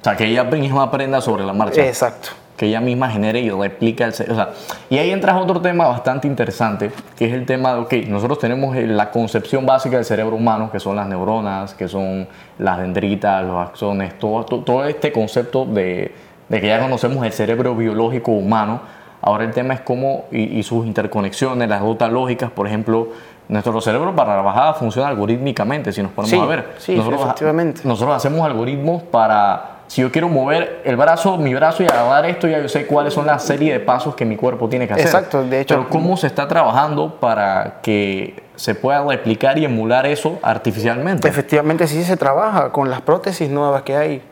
O 0.00 0.02
sea, 0.02 0.16
que 0.16 0.24
ella 0.24 0.42
misma 0.42 0.82
aprenda 0.82 1.20
sobre 1.20 1.44
la 1.44 1.52
marcha. 1.52 1.86
Exacto. 1.86 2.30
Que 2.60 2.66
ella 2.66 2.82
misma 2.82 3.08
genere 3.08 3.40
y 3.40 3.48
replica 3.48 4.04
el. 4.04 4.10
O 4.10 4.12
sea, 4.34 4.50
y 4.90 4.98
ahí 4.98 5.10
entras 5.10 5.34
a 5.34 5.38
otro 5.38 5.62
tema 5.62 5.88
bastante 5.88 6.28
interesante, 6.28 6.90
que 7.16 7.24
es 7.24 7.32
el 7.32 7.46
tema 7.46 7.72
de, 7.72 7.80
ok, 7.80 7.92
nosotros 8.08 8.38
tenemos 8.38 8.76
la 8.76 9.10
concepción 9.10 9.64
básica 9.64 9.96
del 9.96 10.04
cerebro 10.04 10.36
humano, 10.36 10.70
que 10.70 10.78
son 10.78 10.94
las 10.96 11.08
neuronas, 11.08 11.72
que 11.72 11.88
son 11.88 12.28
las 12.58 12.76
dendritas, 12.76 13.42
los 13.46 13.66
axones, 13.66 14.18
todo, 14.18 14.44
to- 14.44 14.58
todo, 14.58 14.84
este 14.84 15.10
concepto 15.10 15.64
de, 15.64 16.14
de 16.50 16.60
que 16.60 16.66
ya 16.66 16.80
conocemos 16.82 17.24
el 17.24 17.32
cerebro 17.32 17.74
biológico 17.74 18.32
humano. 18.32 18.82
Ahora 19.22 19.44
el 19.44 19.52
tema 19.52 19.72
es 19.72 19.80
cómo, 19.80 20.26
y, 20.30 20.58
y 20.58 20.62
sus 20.62 20.84
interconexiones, 20.84 21.66
las 21.66 21.80
rutas 21.80 22.12
lógicas, 22.12 22.50
por 22.50 22.66
ejemplo, 22.66 23.08
nuestro 23.48 23.80
cerebro 23.80 24.14
para 24.14 24.36
la 24.36 24.42
bajada 24.42 24.74
funciona 24.74 25.08
algorítmicamente, 25.08 25.92
si 25.94 26.02
nos 26.02 26.12
ponemos 26.12 26.30
Sí, 26.30 26.38
a 26.38 26.44
ver. 26.44 26.74
sí, 26.76 26.94
nosotros, 26.94 27.22
efectivamente. 27.22 27.80
nosotros 27.84 28.16
hacemos 28.16 28.42
algoritmos 28.42 29.02
para, 29.04 29.79
si 29.90 30.02
yo 30.02 30.12
quiero 30.12 30.28
mover 30.28 30.82
el 30.84 30.96
brazo, 30.96 31.36
mi 31.36 31.52
brazo 31.52 31.82
y 31.82 31.86
agarrar 31.86 32.24
esto, 32.26 32.46
ya 32.46 32.60
yo 32.60 32.68
sé 32.68 32.86
cuáles 32.86 33.12
son 33.12 33.26
la 33.26 33.40
serie 33.40 33.72
de 33.72 33.80
pasos 33.80 34.14
que 34.14 34.24
mi 34.24 34.36
cuerpo 34.36 34.68
tiene 34.68 34.86
que 34.86 34.92
hacer. 34.92 35.04
Exacto, 35.06 35.42
de 35.42 35.62
hecho- 35.62 35.74
Pero 35.74 35.88
¿cómo 35.88 36.16
se 36.16 36.28
está 36.28 36.46
trabajando 36.46 37.16
para 37.18 37.80
que 37.82 38.40
se 38.54 38.76
pueda 38.76 39.02
replicar 39.04 39.58
y 39.58 39.64
emular 39.64 40.06
eso 40.06 40.38
artificialmente? 40.42 41.26
Efectivamente, 41.26 41.88
sí 41.88 42.04
se 42.04 42.16
trabaja 42.16 42.70
con 42.70 42.88
las 42.88 43.00
prótesis 43.00 43.50
nuevas 43.50 43.82
que 43.82 43.96
hay. 43.96 44.22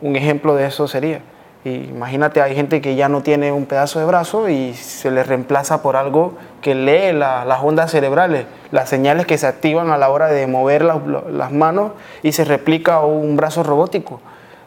Un 0.00 0.14
ejemplo 0.14 0.54
de 0.54 0.66
eso 0.66 0.86
sería. 0.86 1.20
imagínate, 1.64 2.40
hay 2.40 2.54
gente 2.54 2.80
que 2.80 2.94
ya 2.94 3.08
no 3.08 3.22
tiene 3.22 3.50
un 3.50 3.66
pedazo 3.66 3.98
de 3.98 4.04
brazo 4.04 4.48
y 4.48 4.72
se 4.74 5.10
le 5.10 5.24
reemplaza 5.24 5.82
por 5.82 5.96
algo 5.96 6.34
que 6.60 6.76
lee 6.76 7.12
la- 7.12 7.44
las 7.44 7.60
ondas 7.60 7.90
cerebrales, 7.90 8.46
las 8.70 8.88
señales 8.88 9.26
que 9.26 9.36
se 9.36 9.48
activan 9.48 9.90
a 9.90 9.98
la 9.98 10.10
hora 10.10 10.28
de 10.28 10.46
mover 10.46 10.82
las, 10.84 10.98
las 11.28 11.50
manos 11.50 11.90
y 12.22 12.30
se 12.30 12.44
replica 12.44 13.00
un 13.00 13.36
brazo 13.36 13.64
robótico. 13.64 14.20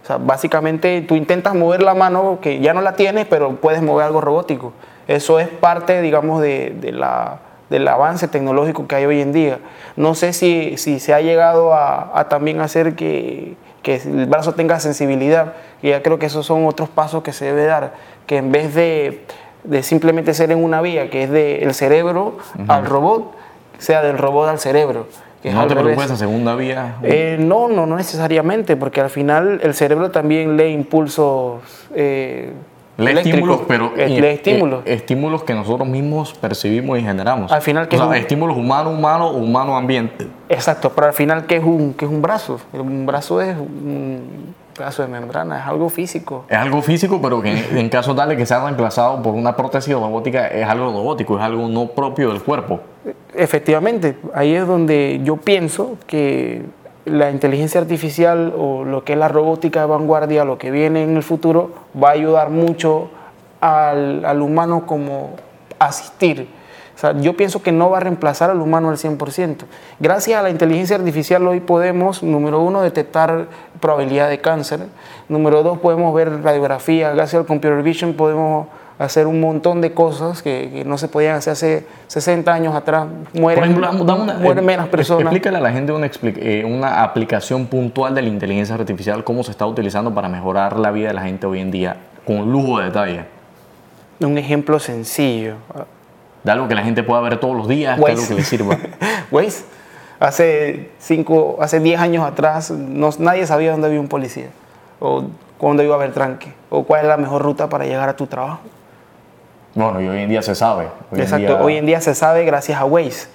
Sea, 0.10 0.18
básicamente 0.18 1.02
tú 1.04 1.16
intentas 1.16 1.54
mover 1.54 1.84
la 1.84 1.94
mano 1.94 2.40
que 2.42 2.60
ya 2.62 2.74
no 2.74 2.82
la 2.82 2.96
tienes, 2.96 3.28
pero 3.28 3.58
puedes 3.58 3.84
mover 3.84 4.08
algo 4.08 4.22
robótico. 4.22 4.74
Eso 5.08 5.40
es 5.40 5.48
parte, 5.48 6.02
digamos, 6.02 6.42
de, 6.42 6.72
de 6.72 6.92
la, 6.92 7.38
del 7.70 7.88
avance 7.88 8.28
tecnológico 8.28 8.88
que 8.88 8.96
hay 8.96 9.06
hoy 9.06 9.22
en 9.22 9.34
día. 9.34 9.60
No 9.96 10.16
sé 10.16 10.34
si, 10.34 10.78
si 10.78 11.00
se 11.00 11.14
ha 11.14 11.22
llegado 11.22 11.76
a, 11.76 12.20
a 12.20 12.28
también 12.28 12.60
hacer 12.60 12.96
que, 12.96 13.56
que 13.84 13.98
el 13.98 14.26
brazo 14.26 14.56
tenga 14.56 14.80
sensibilidad. 14.80 15.54
Y 15.84 15.90
ya 15.90 16.02
creo 16.02 16.18
que 16.18 16.26
esos 16.26 16.44
son 16.44 16.66
otros 16.66 16.90
pasos 16.90 17.22
que 17.22 17.32
se 17.32 17.46
debe 17.46 17.66
dar, 17.66 17.94
que 18.26 18.38
en 18.38 18.52
vez 18.52 18.74
de, 18.74 19.24
de 19.64 19.84
simplemente 19.84 20.34
ser 20.34 20.52
en 20.52 20.64
una 20.64 20.82
vía, 20.82 21.12
que 21.12 21.26
es 21.26 21.30
del 21.30 21.72
cerebro 21.76 22.40
al 22.68 22.88
robot, 22.88 23.36
sea 23.78 24.02
del 24.02 24.18
robot 24.18 24.50
al 24.50 24.58
cerebro. 24.58 25.06
Que 25.42 25.52
no 25.52 25.62
te 25.68 25.74
revés. 25.74 25.84
preocupes, 25.84 26.06
esa 26.12 26.18
segunda 26.18 26.56
vía. 26.56 26.96
Eh, 27.04 27.38
no, 27.40 27.68
no, 27.70 27.86
no 27.86 27.96
necesariamente, 27.96 28.76
porque 28.76 29.02
al 29.02 29.10
final 29.10 29.60
el 29.64 29.74
cerebro 29.74 30.12
también 30.12 30.58
lee 30.58 30.72
impulsos 30.74 31.62
eh, 31.96 32.52
Lee 32.98 33.12
estímulos, 33.18 33.62
pero 33.66 33.94
eh, 33.96 34.10
lee 34.10 34.28
estímulos. 34.28 34.82
eh, 34.86 34.94
estímulos 34.96 35.44
que 35.44 35.54
nosotros 35.54 35.88
mismos 35.88 36.34
percibimos 36.34 37.00
y 37.00 37.02
generamos. 37.04 37.50
Al 37.50 37.62
final, 37.62 37.88
¿qué 37.88 37.96
o 37.96 38.00
sea, 38.00 38.08
es 38.08 38.12
un- 38.12 38.16
estímulos 38.18 38.58
humano, 38.58 38.90
humano, 38.90 39.32
humano, 39.32 39.78
ambiente. 39.78 40.28
Exacto, 40.50 40.92
pero 40.94 41.08
al 41.08 41.14
final, 41.14 41.46
¿qué 41.46 41.56
es 41.56 41.64
un, 41.64 41.94
qué 41.94 42.04
es 42.04 42.12
un 42.12 42.22
brazo? 42.22 42.60
Un 42.74 43.06
brazo 43.06 43.42
es 43.42 43.56
un 43.56 44.54
pedazo 44.80 45.02
de 45.02 45.10
membrana, 45.10 45.60
es 45.60 45.68
algo 45.68 45.90
físico. 45.90 46.46
Es 46.48 46.58
algo 46.58 46.82
físico, 46.82 47.20
pero 47.22 47.42
que 47.42 47.52
en, 47.52 47.78
en 47.78 47.90
caso 47.90 48.16
tal 48.16 48.30
de 48.30 48.38
que 48.38 48.46
sea 48.46 48.64
reemplazado 48.64 49.22
por 49.22 49.34
una 49.34 49.54
prótesis 49.54 49.94
robótica, 49.94 50.48
es 50.48 50.66
algo 50.66 50.86
robótico, 50.86 51.38
es 51.38 51.44
algo 51.44 51.68
no 51.68 51.88
propio 51.88 52.30
del 52.30 52.42
cuerpo. 52.42 52.80
Efectivamente, 53.36 54.18
ahí 54.34 54.56
es 54.56 54.66
donde 54.66 55.20
yo 55.22 55.36
pienso 55.36 55.98
que 56.08 56.64
la 57.04 57.30
inteligencia 57.30 57.82
artificial 57.82 58.54
o 58.58 58.86
lo 58.86 59.04
que 59.04 59.14
es 59.14 59.20
la 59.20 59.28
robótica 59.28 59.82
de 59.82 59.88
vanguardia, 59.88 60.46
lo 60.46 60.58
que 60.58 60.72
viene 60.72 61.04
en 61.04 61.18
el 61.18 61.24
futuro, 61.24 61.72
va 62.02 62.10
a 62.10 62.12
ayudar 62.14 62.50
mucho 62.50 63.10
al, 63.60 64.24
al 64.24 64.42
humano 64.42 64.86
como 64.86 65.32
asistir. 65.78 66.48
O 67.00 67.02
sea, 67.02 67.14
yo 67.18 67.38
pienso 67.38 67.64
que 67.64 67.72
no 67.72 67.90
va 67.90 67.96
a 67.98 68.00
reemplazar 68.02 68.50
al 68.50 68.60
humano 68.60 68.90
al 68.90 68.98
100%. 68.98 69.56
Gracias 70.02 70.38
a 70.38 70.44
la 70.44 70.50
inteligencia 70.50 70.98
artificial 70.98 71.48
hoy 71.48 71.62
podemos, 71.62 72.22
número 72.24 72.60
uno, 72.62 72.82
detectar 72.82 73.46
probabilidad 73.80 74.28
de 74.28 74.40
cáncer. 74.42 74.82
Número 75.30 75.64
dos, 75.64 75.78
podemos 75.80 76.14
ver 76.14 76.44
radiografía. 76.44 77.12
Gracias 77.14 77.40
al 77.40 77.46
computer 77.46 77.82
vision 77.84 78.16
podemos 78.16 78.68
hacer 78.98 79.28
un 79.28 79.40
montón 79.40 79.80
de 79.80 79.94
cosas 79.94 80.42
que, 80.44 80.70
que 80.74 80.84
no 80.84 80.98
se 80.98 81.08
podían 81.08 81.38
hacer 81.38 81.54
hace 81.54 81.88
60 82.08 82.54
años 82.54 82.76
atrás. 82.76 83.08
Mueren, 83.34 83.64
ejemplo, 83.64 83.90
una- 83.90 84.34
mueren 84.34 84.66
eh, 84.66 84.68
menos 84.68 84.90
personas. 84.90 85.22
Explícale 85.24 85.56
a 85.56 85.62
la 85.62 85.72
gente 85.72 85.94
una, 85.94 86.12
eh, 86.22 86.66
una 86.70 87.02
aplicación 87.02 87.68
puntual 87.68 88.14
de 88.14 88.24
la 88.24 88.28
inteligencia 88.28 88.76
artificial, 88.76 89.24
cómo 89.24 89.42
se 89.46 89.52
está 89.52 89.66
utilizando 89.66 90.14
para 90.14 90.28
mejorar 90.28 90.78
la 90.78 90.92
vida 90.92 91.08
de 91.08 91.14
la 91.14 91.22
gente 91.22 91.48
hoy 91.48 91.62
en 91.62 91.72
día, 91.72 91.96
con 92.26 92.52
lujo 92.52 92.80
de 92.80 92.86
detalle. 92.88 93.26
Un 94.20 94.38
ejemplo 94.38 94.80
sencillo. 94.80 95.54
De 96.44 96.52
algo 96.52 96.68
que 96.68 96.76
la 96.76 96.84
gente 96.84 97.04
pueda 97.04 97.22
ver 97.22 97.38
todos 97.40 97.56
los 97.56 97.68
días, 97.68 98.00
que 98.00 98.12
algo 98.12 98.28
que 98.28 98.34
le 98.36 98.44
sirva. 98.44 98.78
Waze. 99.32 99.64
Hace 100.20 100.90
cinco, 101.00 101.58
hace 101.62 101.80
10 101.80 102.00
años 102.00 102.26
atrás 102.26 102.72
no- 102.72 103.10
nadie 103.20 103.46
sabía 103.48 103.72
dónde 103.72 103.88
había 103.88 104.02
un 104.02 104.10
policía 104.10 104.48
o 105.00 105.24
cuándo 105.58 105.82
iba 105.82 105.94
a 105.96 105.98
haber 105.98 106.12
tranque 106.14 106.52
o 106.70 106.84
cuál 106.84 107.02
es 107.04 107.08
la 107.08 107.16
mejor 107.16 107.42
ruta 107.42 107.70
para 107.70 107.86
llegar 107.86 108.10
a 108.10 108.16
tu 108.18 108.28
trabajo. 108.28 108.60
Bueno, 109.76 110.02
y 110.02 110.08
hoy 110.10 110.20
en 110.24 110.30
día 110.30 110.42
se 110.42 110.56
sabe. 110.56 110.86
Hoy 111.12 111.20
en 111.20 111.22
Exacto, 111.22 111.46
día- 111.54 111.62
hoy 111.64 111.78
en 111.78 111.86
día 111.86 112.02
se 112.02 112.14
sabe 112.16 112.44
gracias 112.44 112.80
a 112.82 112.86
Waze. 112.86 113.28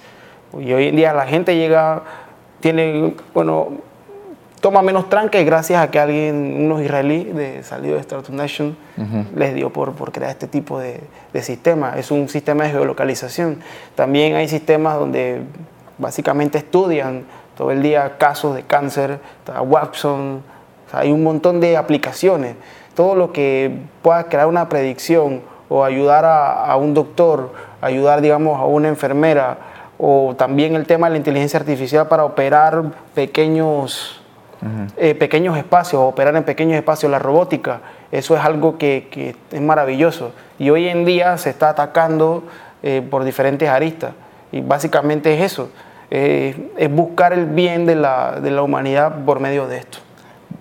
Y 0.59 0.71
hoy 0.73 0.89
en 0.89 0.95
día 0.95 1.11
la 1.13 1.25
gente 1.25 1.55
llega, 1.55 2.03
tiene, 2.59 3.15
bueno, 3.33 3.69
toma 4.65 4.81
menos 4.81 5.09
tranque 5.09 5.43
gracias 5.43 5.79
a 5.79 5.91
que 5.91 5.99
alguien, 5.99 6.65
unos 6.65 6.81
israelíes 6.81 7.35
de 7.35 7.61
salido 7.61 7.93
de 7.93 8.01
Startup 8.01 8.33
Nation, 8.33 8.75
les 9.35 9.53
dio 9.53 9.71
por, 9.71 9.93
por 9.93 10.11
crear 10.11 10.31
este 10.31 10.47
tipo 10.47 10.79
de, 10.79 11.01
de 11.33 11.43
sistema. 11.43 11.93
Es 11.97 12.09
un 12.09 12.27
sistema 12.29 12.63
de 12.63 12.71
geolocalización. 12.71 13.59
También 13.93 14.33
hay 14.33 14.47
sistemas 14.47 14.97
donde 14.97 15.41
básicamente 15.99 16.57
estudian 16.57 17.25
todo 17.55 17.69
el 17.69 17.83
día 17.83 18.17
casos 18.17 18.55
de 18.55 18.63
cáncer, 18.63 19.19
está 19.37 19.61
Watson, 19.61 20.41
o 20.87 20.89
sea, 20.89 21.01
hay 21.01 21.11
un 21.11 21.21
montón 21.21 21.59
de 21.59 21.77
aplicaciones. 21.77 22.55
Todo 22.95 23.13
lo 23.13 23.31
que 23.33 23.71
pueda 24.01 24.23
crear 24.23 24.47
una 24.47 24.67
predicción 24.67 25.41
o 25.69 25.83
ayudar 25.83 26.25
a, 26.25 26.65
a 26.65 26.75
un 26.75 26.95
doctor, 26.95 27.53
ayudar, 27.81 28.19
digamos, 28.19 28.59
a 28.59 28.65
una 28.65 28.87
enfermera, 28.87 29.59
o 29.99 30.33
también 30.35 30.75
el 30.75 30.87
tema 30.87 31.05
de 31.05 31.11
la 31.11 31.17
inteligencia 31.17 31.59
artificial 31.59 32.07
para 32.07 32.25
operar 32.25 32.83
pequeños, 33.13 34.24
eh, 34.97 35.15
pequeños 35.15 35.57
espacios, 35.57 36.01
operar 36.01 36.35
en 36.35 36.43
pequeños 36.43 36.75
espacios, 36.75 37.11
la 37.11 37.19
robótica, 37.19 37.81
eso 38.11 38.35
es 38.35 38.43
algo 38.43 38.77
que, 38.77 39.07
que 39.11 39.35
es 39.51 39.61
maravilloso. 39.61 40.31
Y 40.59 40.69
hoy 40.69 40.87
en 40.87 41.05
día 41.05 41.37
se 41.37 41.49
está 41.49 41.69
atacando 41.69 42.43
eh, 42.83 43.01
por 43.09 43.23
diferentes 43.23 43.67
aristas. 43.67 44.11
Y 44.51 44.61
básicamente 44.61 45.33
es 45.33 45.41
eso, 45.53 45.69
eh, 46.11 46.71
es 46.77 46.93
buscar 46.93 47.33
el 47.33 47.47
bien 47.47 47.85
de 47.85 47.95
la, 47.95 48.39
de 48.39 48.51
la 48.51 48.61
humanidad 48.61 49.25
por 49.25 49.39
medio 49.39 49.67
de 49.67 49.79
esto. 49.79 49.97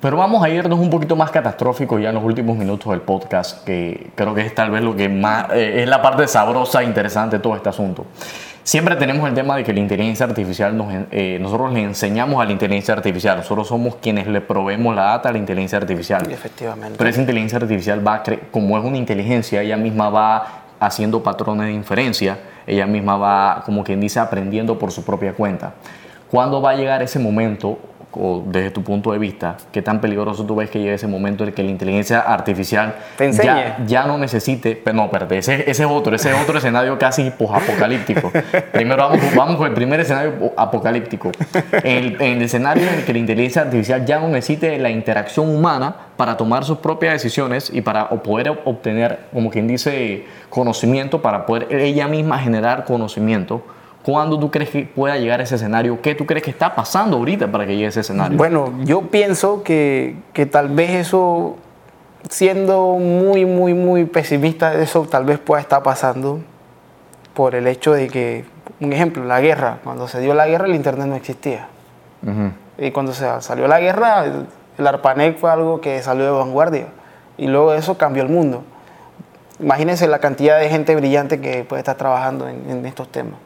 Pero 0.01 0.17
vamos 0.17 0.43
a 0.43 0.49
irnos 0.49 0.79
un 0.79 0.91
poquito 0.91 1.17
más 1.17 1.31
catastrófico 1.31 1.99
ya 1.99 2.09
en 2.09 2.15
los 2.15 2.25
últimos 2.25 2.57
minutos 2.57 2.91
del 2.91 3.03
podcast, 3.03 3.65
que 3.65 4.11
creo 4.15 4.35
que 4.35 4.41
es 4.41 4.55
tal 4.55 4.71
vez 4.71 4.83
lo 4.83 4.97
que 4.97 5.09
más 5.09 5.51
eh, 5.53 5.83
es 5.83 5.89
la 5.89 6.01
parte 6.03 6.27
sabrosa 6.27 6.83
e 6.83 6.85
interesante 6.85 7.37
de 7.37 7.43
todo 7.43 7.57
este 7.57 7.69
asunto. 7.69 8.07
Siempre 8.65 8.97
tenemos 8.97 9.29
el 9.29 9.35
tema 9.35 9.57
de 9.57 9.63
que 9.63 9.75
la 9.75 9.81
inteligencia 9.81 10.25
artificial, 10.25 10.75
nos, 10.75 10.87
eh, 11.11 11.37
nosotros 11.39 11.71
le 11.75 11.83
enseñamos 11.83 12.41
a 12.43 12.47
la 12.47 12.53
inteligencia 12.53 12.95
artificial, 12.95 13.37
nosotros 13.37 13.69
somos 13.69 13.97
quienes 13.97 14.27
le 14.27 14.41
proveemos 14.41 14.97
la 14.97 15.03
data 15.03 15.29
a 15.29 15.33
la 15.33 15.39
inteligencia 15.39 15.77
artificial. 15.77 16.31
Efectivamente. 16.33 16.97
Pero 16.97 17.11
esa 17.11 17.21
inteligencia 17.21 17.59
artificial 17.59 18.07
va, 18.07 18.15
a 18.15 18.25
cre- 18.25 18.41
como 18.51 18.79
es 18.79 18.85
una 18.85 18.97
inteligencia, 18.97 19.61
ella 19.61 19.77
misma 19.77 20.09
va 20.09 20.63
haciendo 20.81 21.23
patrones 21.23 21.67
de 21.67 21.73
inferencia, 21.75 22.39
ella 22.67 22.87
misma 22.87 23.19
va, 23.19 23.63
como 23.67 23.85
quien 23.85 24.01
dice, 24.01 24.19
aprendiendo 24.19 24.79
por 24.79 24.91
su 24.93 25.05
propia 25.05 25.35
cuenta. 25.35 25.75
¿Cuándo 26.31 26.63
va 26.63 26.71
a 26.71 26.75
llegar 26.75 27.03
ese 27.03 27.19
momento, 27.19 27.79
o 28.17 28.43
desde 28.47 28.71
tu 28.71 28.83
punto 28.83 29.13
de 29.13 29.19
vista, 29.19 29.57
qué 29.73 29.83
tan 29.83 30.01
peligroso 30.01 30.45
tú 30.45 30.57
ves 30.57 30.71
que 30.71 30.79
llegue 30.79 30.95
ese 30.95 31.07
momento 31.07 31.45
en 31.45 31.49
el 31.49 31.55
que 31.55 31.63
la 31.63 31.71
inteligencia 31.71 32.21
artificial 32.21 32.95
Te 33.17 33.33
ya, 33.33 33.79
ya 33.87 34.05
no 34.05 34.19
necesite, 34.19 34.81
pero 34.83 34.97
no, 34.97 35.05
espérate, 35.05 35.39
ese, 35.39 35.71
ese 35.71 35.83
es 35.83 35.89
otro, 35.89 36.15
ese 36.15 36.31
es 36.31 36.37
otro 36.41 36.59
escenario 36.59 36.99
casi 36.99 37.29
apocalíptico. 37.29 38.33
Primero 38.73 39.09
vamos, 39.09 39.35
vamos 39.35 39.57
con 39.57 39.67
el 39.67 39.75
primer 39.75 40.01
escenario 40.01 40.53
apocalíptico. 40.57 41.33
El, 41.83 42.21
en 42.21 42.39
el 42.39 42.43
escenario 42.43 42.89
en 42.89 42.95
el 42.95 43.05
que 43.05 43.13
la 43.13 43.19
inteligencia 43.19 43.63
artificial 43.63 44.05
ya 44.05 44.21
no 44.21 44.29
necesite 44.29 44.79
la 44.79 44.91
interacción 44.91 45.49
humana 45.49 45.95
para 46.17 46.37
tomar 46.37 46.65
sus 46.65 46.79
propias 46.79 47.15
decisiones 47.15 47.71
y 47.73 47.81
para 47.81 48.09
poder 48.09 48.61
obtener, 48.65 49.21
como 49.33 49.51
quien 49.51 49.67
dice, 49.67 50.27
conocimiento, 50.51 51.23
para 51.23 51.47
poder 51.47 51.73
ella 51.73 52.09
misma 52.09 52.39
generar 52.39 52.85
conocimiento. 52.85 53.63
¿Cuándo 54.05 54.39
tú 54.39 54.51
crees 54.51 54.69
que 54.69 54.83
pueda 54.85 55.17
llegar 55.17 55.41
ese 55.41 55.55
escenario? 55.55 56.03
¿Qué 56.03 56.15
tú 56.15 56.27
crees 56.27 56.45
que 56.45 56.51
está 56.51 56.75
pasando 56.75 57.17
ahorita 57.17 57.51
para 57.51 57.65
que 57.65 57.75
llegue 57.75 57.87
ese 57.87 58.01
escenario? 58.01 58.37
Bueno, 58.37 58.75
yo 58.85 59.01
pienso 59.03 59.63
que, 59.63 60.17
que 60.35 60.45
tal 60.45 60.69
vez 60.69 60.91
eso, 60.91 61.57
siendo 62.29 62.99
muy, 62.99 63.47
muy, 63.47 63.73
muy 63.73 64.05
pesimista, 64.05 64.75
eso 64.75 65.07
tal 65.11 65.25
vez 65.25 65.39
pueda 65.39 65.63
estar 65.63 65.83
pasando 65.83 66.41
por 67.33 67.55
el 67.55 67.67
hecho 67.67 67.95
de 67.95 68.09
que, 68.09 68.45
un 68.79 68.93
ejemplo, 68.93 69.25
la 69.25 69.41
guerra, 69.41 69.79
cuando 69.83 70.07
se 70.07 70.21
dio 70.21 70.35
la 70.35 70.47
guerra 70.47 70.67
el 70.67 70.75
Internet 70.75 71.07
no 71.07 71.17
existía. 71.17 71.69
Ujú. 72.23 72.53
Y 72.77 72.91
cuando 72.91 73.15
se 73.15 73.27
salió 73.41 73.67
la 73.69 73.81
guerra, 73.81 74.27
el, 74.27 74.47
el 74.77 74.87
ARPANET 74.87 75.39
fue 75.39 75.51
algo 75.51 75.81
que 75.81 76.03
salió 76.03 76.27
de 76.27 76.31
vanguardia. 76.31 76.89
Y 77.39 77.47
luego 77.47 77.73
eso 77.73 77.97
cambió 77.97 78.23
el 78.23 78.29
mundo. 78.29 78.65
Imagínense 79.61 80.07
la 80.09 80.19
cantidad 80.19 80.61
de 80.61 80.69
gente 80.69 80.95
brillante 80.95 81.41
que 81.41 81.65
puede 81.65 81.81
estar 81.81 81.97
trabajando 81.97 82.49
en, 82.49 82.69
en 82.69 82.85
estos 82.85 83.09
temas. 83.09 83.39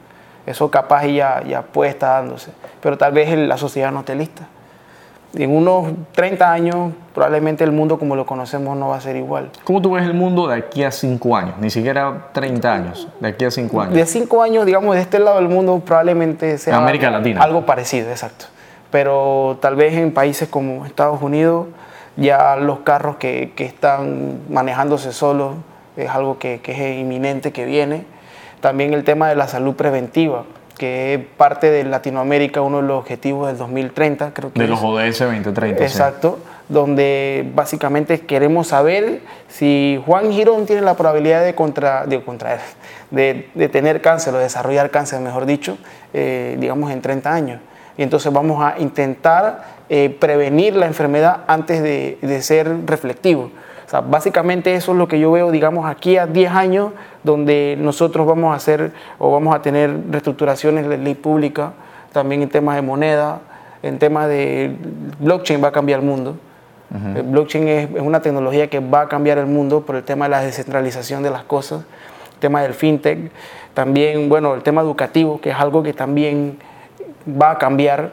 Eso 0.49 0.71
capaz 0.71 1.05
ya, 1.05 1.43
ya 1.47 1.61
puede 1.61 1.91
estar 1.91 2.23
dándose. 2.23 2.49
Pero 2.81 2.97
tal 2.97 3.11
vez 3.11 3.37
la 3.37 3.55
sociedad 3.55 3.91
no 3.91 3.99
esté 3.99 4.15
lista. 4.15 4.47
En 5.35 5.55
unos 5.55 5.93
30 6.13 6.51
años, 6.51 6.91
probablemente 7.13 7.63
el 7.63 7.71
mundo 7.71 7.99
como 7.99 8.15
lo 8.15 8.25
conocemos 8.25 8.75
no 8.75 8.89
va 8.89 8.97
a 8.97 9.01
ser 9.01 9.15
igual. 9.15 9.51
¿Cómo 9.63 9.79
tú 9.79 9.91
ves 9.91 10.05
el 10.05 10.15
mundo 10.15 10.47
de 10.47 10.55
aquí 10.55 10.83
a 10.83 10.89
5 10.89 11.37
años? 11.37 11.53
Ni 11.59 11.69
siquiera 11.69 12.29
30 12.33 12.73
años, 12.73 13.07
de 13.19 13.27
aquí 13.27 13.45
a 13.45 13.51
5 13.51 13.79
años. 13.79 13.93
De 13.93 14.03
cinco 14.07 14.41
años, 14.41 14.65
digamos, 14.65 14.95
de 14.95 15.01
este 15.01 15.19
lado 15.19 15.37
del 15.37 15.49
mundo 15.49 15.79
probablemente 15.85 16.57
sea 16.57 16.77
América 16.77 17.11
Latina. 17.11 17.43
algo 17.43 17.67
parecido, 17.67 18.09
exacto. 18.09 18.45
Pero 18.89 19.59
tal 19.61 19.75
vez 19.75 19.93
en 19.93 20.11
países 20.15 20.49
como 20.49 20.83
Estados 20.83 21.21
Unidos, 21.21 21.67
ya 22.17 22.55
los 22.55 22.79
carros 22.79 23.17
que, 23.17 23.53
que 23.55 23.65
están 23.65 24.39
manejándose 24.49 25.13
solos 25.13 25.53
es 25.95 26.09
algo 26.09 26.39
que, 26.39 26.59
que 26.61 26.71
es 26.71 26.99
inminente, 26.99 27.51
que 27.51 27.65
viene. 27.65 28.05
También 28.61 28.93
el 28.93 29.03
tema 29.03 29.29
de 29.29 29.35
la 29.35 29.47
salud 29.47 29.75
preventiva, 29.75 30.43
que 30.77 31.13
es 31.13 31.19
parte 31.37 31.69
de 31.71 31.83
Latinoamérica, 31.83 32.61
uno 32.61 32.77
de 32.81 32.87
los 32.87 32.99
objetivos 32.99 33.47
del 33.47 33.57
2030, 33.57 34.33
creo 34.33 34.51
que 34.53 34.59
De 34.59 34.65
es. 34.65 34.69
los 34.71 34.81
ODS 34.81 35.19
2030. 35.19 35.77
sí. 35.77 35.83
Exacto, 35.83 36.39
donde 36.69 37.49
básicamente 37.55 38.19
queremos 38.21 38.67
saber 38.67 39.21
si 39.47 40.01
Juan 40.05 40.31
Girón 40.31 40.65
tiene 40.65 40.81
la 40.81 40.95
probabilidad 40.95 41.43
de, 41.43 41.55
contra, 41.55 42.05
de 42.05 42.21
contraer, 42.23 42.59
de, 43.11 43.49
de 43.55 43.69
tener 43.69 44.01
cáncer 44.01 44.33
o 44.35 44.37
desarrollar 44.37 44.89
cáncer, 44.91 45.19
mejor 45.19 45.45
dicho, 45.45 45.77
eh, 46.13 46.55
digamos 46.59 46.91
en 46.91 47.01
30 47.01 47.33
años. 47.33 47.61
Y 47.97 48.03
entonces 48.03 48.31
vamos 48.31 48.63
a 48.63 48.79
intentar 48.79 49.63
eh, 49.89 50.15
prevenir 50.19 50.75
la 50.75 50.85
enfermedad 50.85 51.39
antes 51.47 51.81
de, 51.81 52.17
de 52.21 52.41
ser 52.41 52.85
reflectivo. 52.85 53.51
O 53.89 53.91
sea, 53.91 54.01
básicamente 54.01 54.75
eso 54.75 54.91
es 54.91 54.99
lo 54.99 55.07
que 55.07 55.19
yo 55.19 55.31
veo, 55.31 55.49
digamos, 55.49 55.89
aquí 55.89 56.15
a 56.17 56.27
10 56.27 56.51
años, 56.51 56.91
donde 57.23 57.75
nosotros 57.79 58.27
vamos 58.27 58.53
a 58.53 58.55
hacer 58.55 58.91
o 59.17 59.31
vamos 59.31 59.55
a 59.55 59.63
tener 59.63 59.91
reestructuraciones 60.11 60.87
de 60.87 60.99
ley 60.99 61.15
pública, 61.15 61.73
también 62.13 62.43
en 62.43 62.49
temas 62.49 62.75
de 62.75 62.83
moneda, 62.83 63.39
en 63.81 63.97
temas 63.97 64.27
de 64.27 64.75
blockchain 65.17 65.63
va 65.63 65.69
a 65.69 65.71
cambiar 65.71 66.01
el 66.01 66.05
mundo. 66.05 66.35
El 67.15 67.23
blockchain 67.23 67.67
es, 67.67 67.89
es 67.95 68.01
una 68.01 68.21
tecnología 68.21 68.69
que 68.69 68.79
va 68.79 69.01
a 69.01 69.07
cambiar 69.09 69.39
el 69.39 69.47
mundo 69.47 69.81
por 69.81 69.95
el 69.95 70.03
tema 70.03 70.25
de 70.25 70.29
la 70.29 70.41
descentralización 70.41 71.23
de 71.23 71.31
las 71.31 71.43
cosas, 71.45 71.81
el 72.33 72.39
tema 72.39 72.61
del 72.61 72.75
fintech, 72.75 73.31
también, 73.73 74.29
bueno, 74.29 74.53
el 74.53 74.61
tema 74.61 74.81
educativo, 74.81 75.41
que 75.41 75.49
es 75.49 75.55
algo 75.55 75.81
que 75.81 75.93
también 75.93 76.59
va 77.27 77.49
a 77.49 77.57
cambiar 77.57 78.11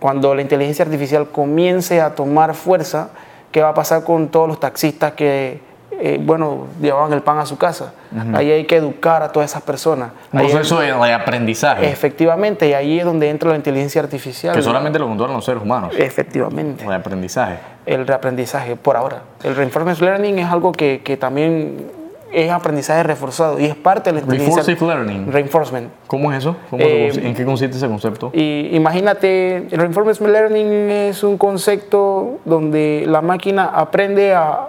cuando 0.00 0.34
la 0.34 0.42
inteligencia 0.42 0.84
artificial 0.84 1.28
comience 1.28 1.98
a 1.98 2.14
tomar 2.14 2.54
fuerza, 2.54 3.08
¿qué 3.52 3.62
va 3.62 3.70
a 3.70 3.74
pasar 3.74 4.04
con 4.04 4.28
todos 4.28 4.48
los 4.48 4.60
taxistas 4.60 5.12
que, 5.12 5.60
eh, 5.92 6.20
bueno, 6.22 6.66
llevaban 6.80 7.12
el 7.12 7.22
pan 7.22 7.38
a 7.38 7.46
su 7.46 7.56
casa? 7.56 7.92
Ahí 8.34 8.50
hay 8.50 8.64
que 8.64 8.76
educar 8.76 9.22
a 9.22 9.30
todas 9.30 9.50
esas 9.50 9.62
personas. 9.62 10.10
Un 10.32 10.40
proceso 10.40 10.80
de, 10.80 11.12
aprendizaje 11.12 11.90
efectivamente, 11.90 12.68
y 12.68 12.72
ahí 12.72 12.98
es 12.98 13.04
donde 13.04 13.28
entra 13.28 13.50
la 13.50 13.56
inteligencia 13.56 14.00
artificial. 14.02 14.54
que 14.54 14.62
solamente 14.62 14.98
lo 14.98 15.06
controlan 15.06 15.36
los 15.36 15.44
seres 15.44 15.62
humanos. 15.62 15.92
Efectivamente 15.96 16.86
De 16.86 16.94
aprendizaje. 16.94 17.58
el 17.86 18.06
reaprendizaje 18.06 18.76
por 18.76 18.96
ahora. 18.96 19.22
El 19.42 19.56
reinforcement 19.56 20.00
learning 20.00 20.38
es 20.38 20.46
algo 20.46 20.72
que, 20.72 21.02
que 21.04 21.16
también 21.16 21.97
es 22.32 22.50
aprendizaje 22.50 23.02
reforzado 23.02 23.58
y 23.58 23.64
es 23.64 23.74
parte 23.74 24.10
de 24.10 24.14
la 24.14 24.20
inteligencia. 24.20 24.62
Reformative 24.62 24.94
learning. 24.94 25.32
Reinforcement. 25.32 25.88
¿Cómo 26.06 26.32
es 26.32 26.38
eso? 26.38 26.56
¿Cómo 26.70 26.82
se 26.82 26.88
Eh, 26.88 27.12
¿En 27.28 27.34
qué 27.34 27.44
consiste 27.44 27.76
ese 27.76 27.88
concepto? 27.88 28.30
Y 28.34 28.70
imagínate, 28.72 29.56
el 29.70 29.78
reinforcement 29.78 30.32
learning 30.32 30.90
es 30.90 31.22
un 31.22 31.38
concepto 31.38 32.38
donde 32.44 33.04
la 33.06 33.22
máquina 33.22 33.64
aprende 33.64 34.34
a, 34.34 34.68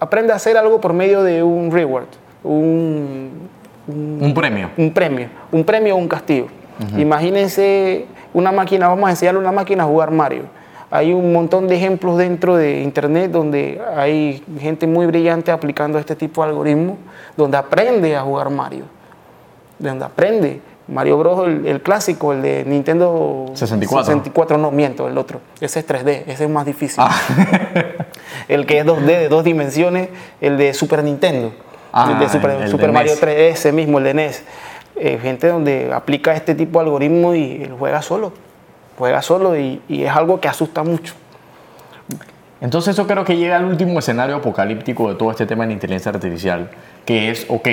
aprende 0.00 0.32
a 0.32 0.36
hacer 0.36 0.56
algo 0.56 0.80
por 0.80 0.92
medio 0.92 1.22
de 1.22 1.42
un 1.42 1.70
reward, 1.70 2.06
un, 2.42 3.30
Un 3.86 4.32
premio. 4.34 4.70
un 4.76 4.92
premio, 4.92 5.28
un 5.50 5.64
premio 5.64 5.94
o 5.94 5.98
un 5.98 6.08
castigo. 6.08 6.48
Imagínense 6.96 8.06
una 8.34 8.50
máquina, 8.50 8.88
vamos 8.88 9.06
a 9.06 9.10
enseñarle 9.10 9.38
a 9.38 9.42
una 9.42 9.52
máquina 9.52 9.84
a 9.84 9.86
jugar 9.86 10.10
Mario. 10.10 10.44
Hay 10.94 11.14
un 11.14 11.32
montón 11.32 11.68
de 11.68 11.76
ejemplos 11.76 12.18
dentro 12.18 12.54
de 12.54 12.82
Internet 12.82 13.30
donde 13.30 13.80
hay 13.96 14.44
gente 14.60 14.86
muy 14.86 15.06
brillante 15.06 15.50
aplicando 15.50 15.98
este 15.98 16.14
tipo 16.14 16.42
de 16.42 16.50
algoritmos, 16.50 16.98
donde 17.34 17.56
aprende 17.56 18.14
a 18.14 18.20
jugar 18.20 18.50
Mario, 18.50 18.84
donde 19.78 20.04
aprende. 20.04 20.60
Mario 20.88 21.16
Bros, 21.16 21.48
el, 21.48 21.66
el 21.66 21.80
clásico, 21.80 22.34
el 22.34 22.42
de 22.42 22.64
Nintendo 22.66 23.46
64. 23.54 24.04
64, 24.04 24.58
no 24.58 24.70
miento, 24.70 25.08
el 25.08 25.16
otro. 25.16 25.40
Ese 25.62 25.80
es 25.80 25.88
3D, 25.88 26.24
ese 26.26 26.44
es 26.44 26.50
más 26.50 26.66
difícil. 26.66 27.02
Ah. 27.02 27.18
el 28.48 28.66
que 28.66 28.80
es 28.80 28.84
2D, 28.84 29.06
de 29.06 29.28
dos 29.30 29.44
dimensiones, 29.44 30.10
el 30.42 30.58
de 30.58 30.74
Super 30.74 31.02
Nintendo. 31.02 31.54
Ah, 31.90 32.10
el 32.12 32.18
de 32.18 32.28
Super, 32.28 32.50
el 32.50 32.60
de 32.60 32.68
Super 32.68 32.92
Mario 32.92 33.12
NES. 33.12 33.20
3, 33.20 33.58
ese 33.58 33.72
mismo, 33.72 33.96
el 33.96 34.04
de 34.04 34.12
NES. 34.12 34.42
Eh, 34.96 35.18
gente 35.22 35.48
donde 35.48 35.90
aplica 35.94 36.34
este 36.34 36.54
tipo 36.54 36.80
de 36.80 36.84
algoritmos 36.84 37.34
y 37.34 37.62
él 37.62 37.74
juega 37.78 38.02
solo. 38.02 38.34
Juega 39.02 39.20
solo 39.20 39.58
y, 39.58 39.82
y 39.88 40.04
es 40.04 40.12
algo 40.14 40.38
que 40.38 40.46
asusta 40.46 40.84
mucho. 40.84 41.14
Entonces 42.60 42.94
eso 42.94 43.04
creo 43.08 43.24
que 43.24 43.36
llega 43.36 43.56
al 43.56 43.64
último 43.64 43.98
escenario 43.98 44.36
apocalíptico 44.36 45.08
de 45.08 45.16
todo 45.16 45.32
este 45.32 45.44
tema 45.44 45.64
de 45.64 45.70
la 45.70 45.72
inteligencia 45.72 46.12
artificial, 46.12 46.70
que 47.04 47.28
es, 47.28 47.44
ok, 47.48 47.68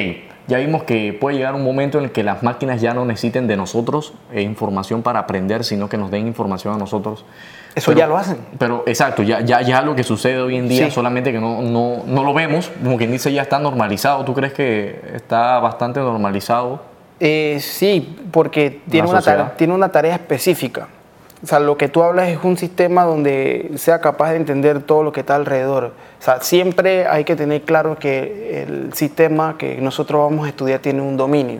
ya 0.47 0.57
vimos 0.57 0.85
que 0.85 1.13
puede 1.13 1.37
llegar 1.37 1.53
un 1.53 1.63
momento 1.63 1.99
en 1.99 2.05
el 2.05 2.11
que 2.11 2.23
las 2.23 2.41
máquinas 2.41 2.81
ya 2.81 2.95
no 2.95 3.05
necesiten 3.05 3.45
de 3.45 3.55
nosotros 3.57 4.15
eh, 4.33 4.41
información 4.41 5.03
para 5.03 5.19
aprender, 5.19 5.63
sino 5.63 5.87
que 5.87 5.97
nos 5.97 6.09
den 6.09 6.25
información 6.25 6.73
a 6.73 6.77
nosotros. 6.79 7.23
Eso 7.75 7.91
Pero- 7.91 7.99
ya 7.99 8.07
lo 8.07 8.17
hacen. 8.17 8.37
Pero 8.57 8.83
exacto, 8.87 9.21
ya, 9.21 9.41
ya, 9.41 9.61
ya 9.61 9.83
lo 9.83 9.93
que 9.95 10.01
sucede 10.03 10.41
hoy 10.41 10.55
en 10.55 10.67
día, 10.67 10.85
Sí. 10.85 10.91
solamente 10.91 11.31
que 11.31 11.39
no, 11.39 11.61
no, 11.61 12.01
no 12.07 12.23
lo 12.23 12.33
vemos, 12.33 12.71
como 12.83 12.97
quien 12.97 13.11
dice, 13.11 13.31
ya 13.31 13.43
está 13.43 13.59
normalizado. 13.59 14.25
¿Tú 14.25 14.33
crees 14.33 14.53
que 14.53 14.99
está 15.13 15.59
bastante 15.59 15.99
normalizado? 15.99 16.81
Eh, 17.19 17.59
sí, 17.61 18.17
porque 18.31 18.81
tiene 18.89 19.07
una, 19.07 19.21
tarea, 19.21 19.53
tiene 19.55 19.75
una 19.75 19.89
tarea 19.91 20.15
específica. 20.15 20.87
O 21.41 21.47
sea, 21.47 21.59
lo 21.59 21.77
que 21.77 21.87
tú 21.87 22.03
hablas 22.03 22.27
es 22.29 22.39
un 22.43 22.57
sistema 22.57 23.05
donde 23.05 23.71
sea 23.77 24.01
capaz 24.01 24.31
de 24.31 24.37
entender 24.37 24.81
todo 24.81 25.03
lo 25.03 25.11
que 25.13 25.21
está 25.21 25.35
alrededor. 25.35 25.93
O 26.19 26.21
sea, 26.23 26.41
siempre 26.41 27.07
hay 27.07 27.23
que 27.23 27.35
tener 27.37 27.61
claro 27.61 27.97
que 27.97 28.63
el 28.63 28.93
sistema 28.93 29.55
que 29.57 29.77
nosotros 29.79 30.21
vamos 30.29 30.45
a 30.45 30.49
estudiar 30.49 30.79
tiene 30.79 31.01
un 31.01 31.15
dominio. 31.15 31.59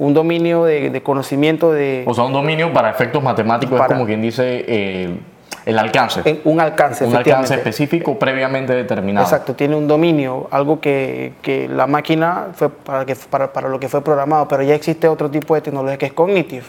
Un 0.00 0.12
dominio 0.14 0.64
de, 0.64 0.90
de 0.90 1.02
conocimiento 1.02 1.70
de 1.70 2.02
O 2.08 2.14
sea, 2.14 2.24
un 2.24 2.32
dominio 2.32 2.72
para 2.72 2.90
efectos 2.90 3.22
matemáticos 3.22 3.78
Para- 3.78 3.94
es 3.94 3.98
como 3.98 4.04
quien 4.06 4.20
dice 4.20 4.64
eh, 4.66 5.16
el 5.64 5.78
alcance. 5.78 6.20
en 6.24 6.40
un 6.42 6.58
alcance. 6.60 7.06
un 7.06 7.14
alcance 7.14 7.54
específico 7.54 8.18
previamente 8.18 8.74
determinado. 8.74 9.24
Exacto, 9.24 9.54
tiene 9.54 9.76
un 9.76 9.86
dominio, 9.86 10.48
algo 10.50 10.80
que, 10.80 11.34
que 11.40 11.68
la 11.68 11.86
máquina 11.86 12.48
fue 12.54 12.68
para, 12.68 13.06
que, 13.06 13.14
para, 13.14 13.52
para 13.52 13.68
lo 13.68 13.78
que 13.78 13.88
fue 13.88 14.02
programado, 14.02 14.48
pero 14.48 14.64
ya 14.64 14.74
existe 14.74 15.06
otro 15.06 15.30
tipo 15.30 15.54
de 15.54 15.60
tecnología 15.60 15.96
que 15.96 16.06
es 16.06 16.12
cognitive, 16.12 16.64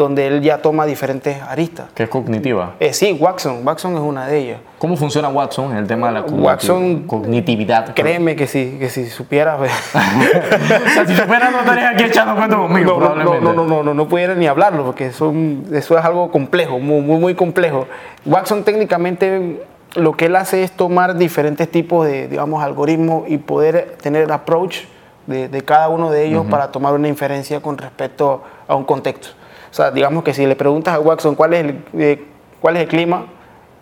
donde 0.00 0.26
él 0.26 0.40
ya 0.40 0.58
toma 0.58 0.86
diferentes 0.86 1.40
aristas. 1.42 1.86
Que 1.94 2.04
es 2.04 2.08
cognitiva. 2.08 2.74
Eh, 2.80 2.92
sí, 2.92 3.16
Watson, 3.18 3.66
Watson 3.66 3.94
es 3.94 4.00
una 4.00 4.26
de 4.26 4.38
ellas. 4.38 4.60
¿Cómo 4.78 4.96
funciona 4.96 5.28
Watson 5.28 5.72
en 5.72 5.76
el 5.78 5.86
tema 5.86 6.08
de 6.08 6.14
la 6.14 6.22
Watson, 6.22 7.02
cognitividad? 7.06 7.94
Créeme 7.94 8.34
que 8.34 8.46
si, 8.46 8.78
que 8.78 8.88
si 8.88 9.06
supieras... 9.08 9.58
pues, 9.58 9.72
o 9.94 10.90
sea, 10.90 11.06
si 11.06 11.14
supieras 11.14 11.52
no 11.52 11.60
estarías 11.60 11.94
aquí 11.94 12.04
echando 12.04 12.34
cuento 12.34 12.56
conmigo, 12.62 12.92
no, 12.92 13.00
no, 13.00 13.14
probablemente. 13.14 13.44
no, 13.44 13.52
no, 13.52 13.64
no, 13.66 13.82
no, 13.82 13.94
no 13.94 14.08
pudiera 14.08 14.34
ni 14.34 14.46
hablarlo, 14.46 14.84
porque 14.84 15.06
eso 15.06 15.32
es 15.70 15.90
algo 16.04 16.30
complejo, 16.30 16.78
muy, 16.78 17.02
muy, 17.02 17.18
muy 17.18 17.34
complejo. 17.34 17.86
Watson 18.24 18.64
técnicamente 18.64 19.62
lo 19.94 20.16
que 20.16 20.26
él 20.26 20.36
hace 20.36 20.62
es 20.62 20.72
tomar 20.72 21.16
diferentes 21.16 21.70
tipos 21.70 22.06
de, 22.06 22.28
digamos, 22.28 22.62
algoritmos 22.62 23.28
y 23.28 23.38
poder 23.38 23.96
tener 24.00 24.22
el 24.22 24.32
approach 24.32 24.84
de, 25.26 25.48
de 25.48 25.62
cada 25.62 25.88
uno 25.88 26.10
de 26.10 26.24
ellos 26.24 26.46
para 26.48 26.72
tomar 26.72 26.94
una 26.94 27.08
inferencia 27.08 27.60
con 27.60 27.76
respecto 27.76 28.42
a 28.66 28.74
un 28.74 28.84
contexto. 28.84 29.39
O 29.70 29.74
sea, 29.74 29.90
digamos 29.90 30.24
que 30.24 30.34
si 30.34 30.46
le 30.46 30.56
preguntas 30.56 30.94
a 30.94 31.00
Watson 31.00 31.34
cuál 31.34 31.54
es 31.54 31.60
el, 31.64 31.84
eh, 31.94 32.24
cuál 32.60 32.76
es 32.76 32.82
el 32.82 32.88
clima, 32.88 33.26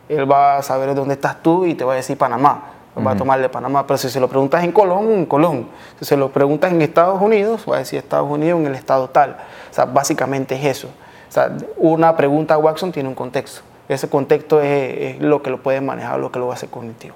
él 0.08 0.30
va 0.30 0.58
a 0.58 0.62
saber 0.62 0.94
dónde 0.94 1.14
estás 1.14 1.42
tú 1.42 1.66
y 1.66 1.74
te 1.74 1.84
va 1.84 1.94
a 1.94 1.96
decir 1.96 2.16
Panamá. 2.16 2.72
Va 3.06 3.12
a 3.12 3.16
tomar 3.16 3.40
de 3.40 3.48
Panamá. 3.48 3.86
Pero 3.86 3.96
si 3.96 4.08
se 4.08 4.18
lo 4.18 4.26
preguntas 4.26 4.64
en 4.64 4.72
Colón, 4.72 5.12
en 5.12 5.26
Colón. 5.26 5.68
Si 6.00 6.04
se 6.04 6.16
lo 6.16 6.30
preguntas 6.30 6.72
en 6.72 6.82
Estados 6.82 7.22
Unidos, 7.22 7.64
va 7.70 7.76
a 7.76 7.78
decir 7.78 8.00
Estados 8.00 8.28
Unidos 8.28 8.58
en 8.58 8.66
el 8.66 8.74
estado 8.74 9.08
tal. 9.08 9.36
O 9.70 9.74
sea, 9.74 9.84
básicamente 9.84 10.56
es 10.56 10.64
eso. 10.64 10.88
O 10.88 11.32
sea, 11.32 11.56
una 11.76 12.16
pregunta 12.16 12.54
a 12.54 12.58
Watson 12.58 12.90
tiene 12.90 13.08
un 13.08 13.14
contexto. 13.14 13.60
Ese 13.88 14.08
contexto 14.08 14.60
es, 14.60 15.14
es 15.14 15.20
lo 15.20 15.42
que 15.42 15.50
lo 15.50 15.62
puede 15.62 15.80
manejar, 15.80 16.18
lo 16.18 16.32
que 16.32 16.40
lo 16.40 16.50
hace 16.50 16.66
cognitivo. 16.66 17.14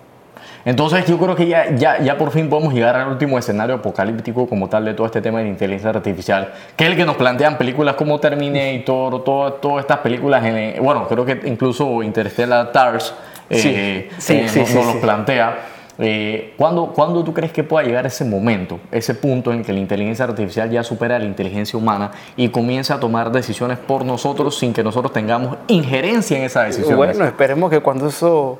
Entonces 0.64 1.06
yo 1.06 1.18
creo 1.18 1.34
que 1.34 1.46
ya, 1.46 1.74
ya, 1.74 2.00
ya 2.00 2.16
por 2.16 2.30
fin 2.30 2.48
podemos 2.48 2.72
llegar 2.72 2.96
al 2.96 3.08
último 3.08 3.38
escenario 3.38 3.76
apocalíptico 3.76 4.46
como 4.46 4.68
tal 4.68 4.84
de 4.84 4.94
todo 4.94 5.06
este 5.06 5.20
tema 5.20 5.38
de 5.38 5.44
la 5.44 5.50
inteligencia 5.50 5.90
artificial, 5.90 6.52
que 6.76 6.84
es 6.84 6.90
el 6.90 6.96
que 6.96 7.04
nos 7.04 7.16
plantean 7.16 7.58
películas 7.58 7.96
como 7.96 8.20
Terminator, 8.20 9.24
todo, 9.24 9.52
todas 9.54 9.80
estas 9.80 9.98
películas, 9.98 10.44
en, 10.44 10.82
bueno, 10.82 11.06
creo 11.08 11.24
que 11.24 11.40
incluso 11.44 12.02
Interstellar 12.02 12.66
Stars 12.66 13.14
Sí, 13.50 13.68
eh, 13.68 14.10
sí, 14.18 14.34
eh, 14.34 14.48
sí, 14.48 14.58
nos, 14.58 14.68
sí, 14.68 14.74
nos 14.74 14.86
sí. 14.86 14.92
los 14.92 14.96
plantea. 14.96 15.58
Eh, 15.98 16.54
¿cuándo, 16.56 16.86
cuándo 16.86 17.22
tú 17.22 17.34
crees 17.34 17.52
que 17.52 17.62
pueda 17.62 17.86
llegar 17.86 18.06
ese 18.06 18.24
momento, 18.24 18.80
ese 18.90 19.14
punto 19.14 19.52
en 19.52 19.62
que 19.62 19.72
la 19.72 19.78
inteligencia 19.78 20.24
artificial 20.24 20.70
ya 20.70 20.82
supera 20.82 21.16
a 21.16 21.18
la 21.18 21.26
inteligencia 21.26 21.78
humana 21.78 22.10
y 22.34 22.48
comienza 22.48 22.94
a 22.94 23.00
tomar 23.00 23.30
decisiones 23.30 23.78
por 23.78 24.04
nosotros 24.04 24.58
sin 24.58 24.72
que 24.72 24.82
nosotros 24.82 25.12
tengamos 25.12 25.58
injerencia 25.68 26.38
en 26.38 26.44
esas 26.44 26.68
decisiones? 26.68 26.96
Bueno, 26.96 27.24
esperemos 27.24 27.70
que 27.70 27.80
cuando 27.80 28.08
eso, 28.08 28.58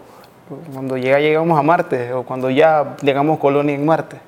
cuando 0.72 0.96
llega, 0.96 1.18
llegamos 1.20 1.58
a 1.58 1.62
Marte 1.62 2.12
o 2.12 2.22
cuando 2.24 2.50
ya 2.50 2.96
llegamos 3.02 3.38
colonia 3.38 3.74
en 3.74 3.84
Marte. 3.84 4.18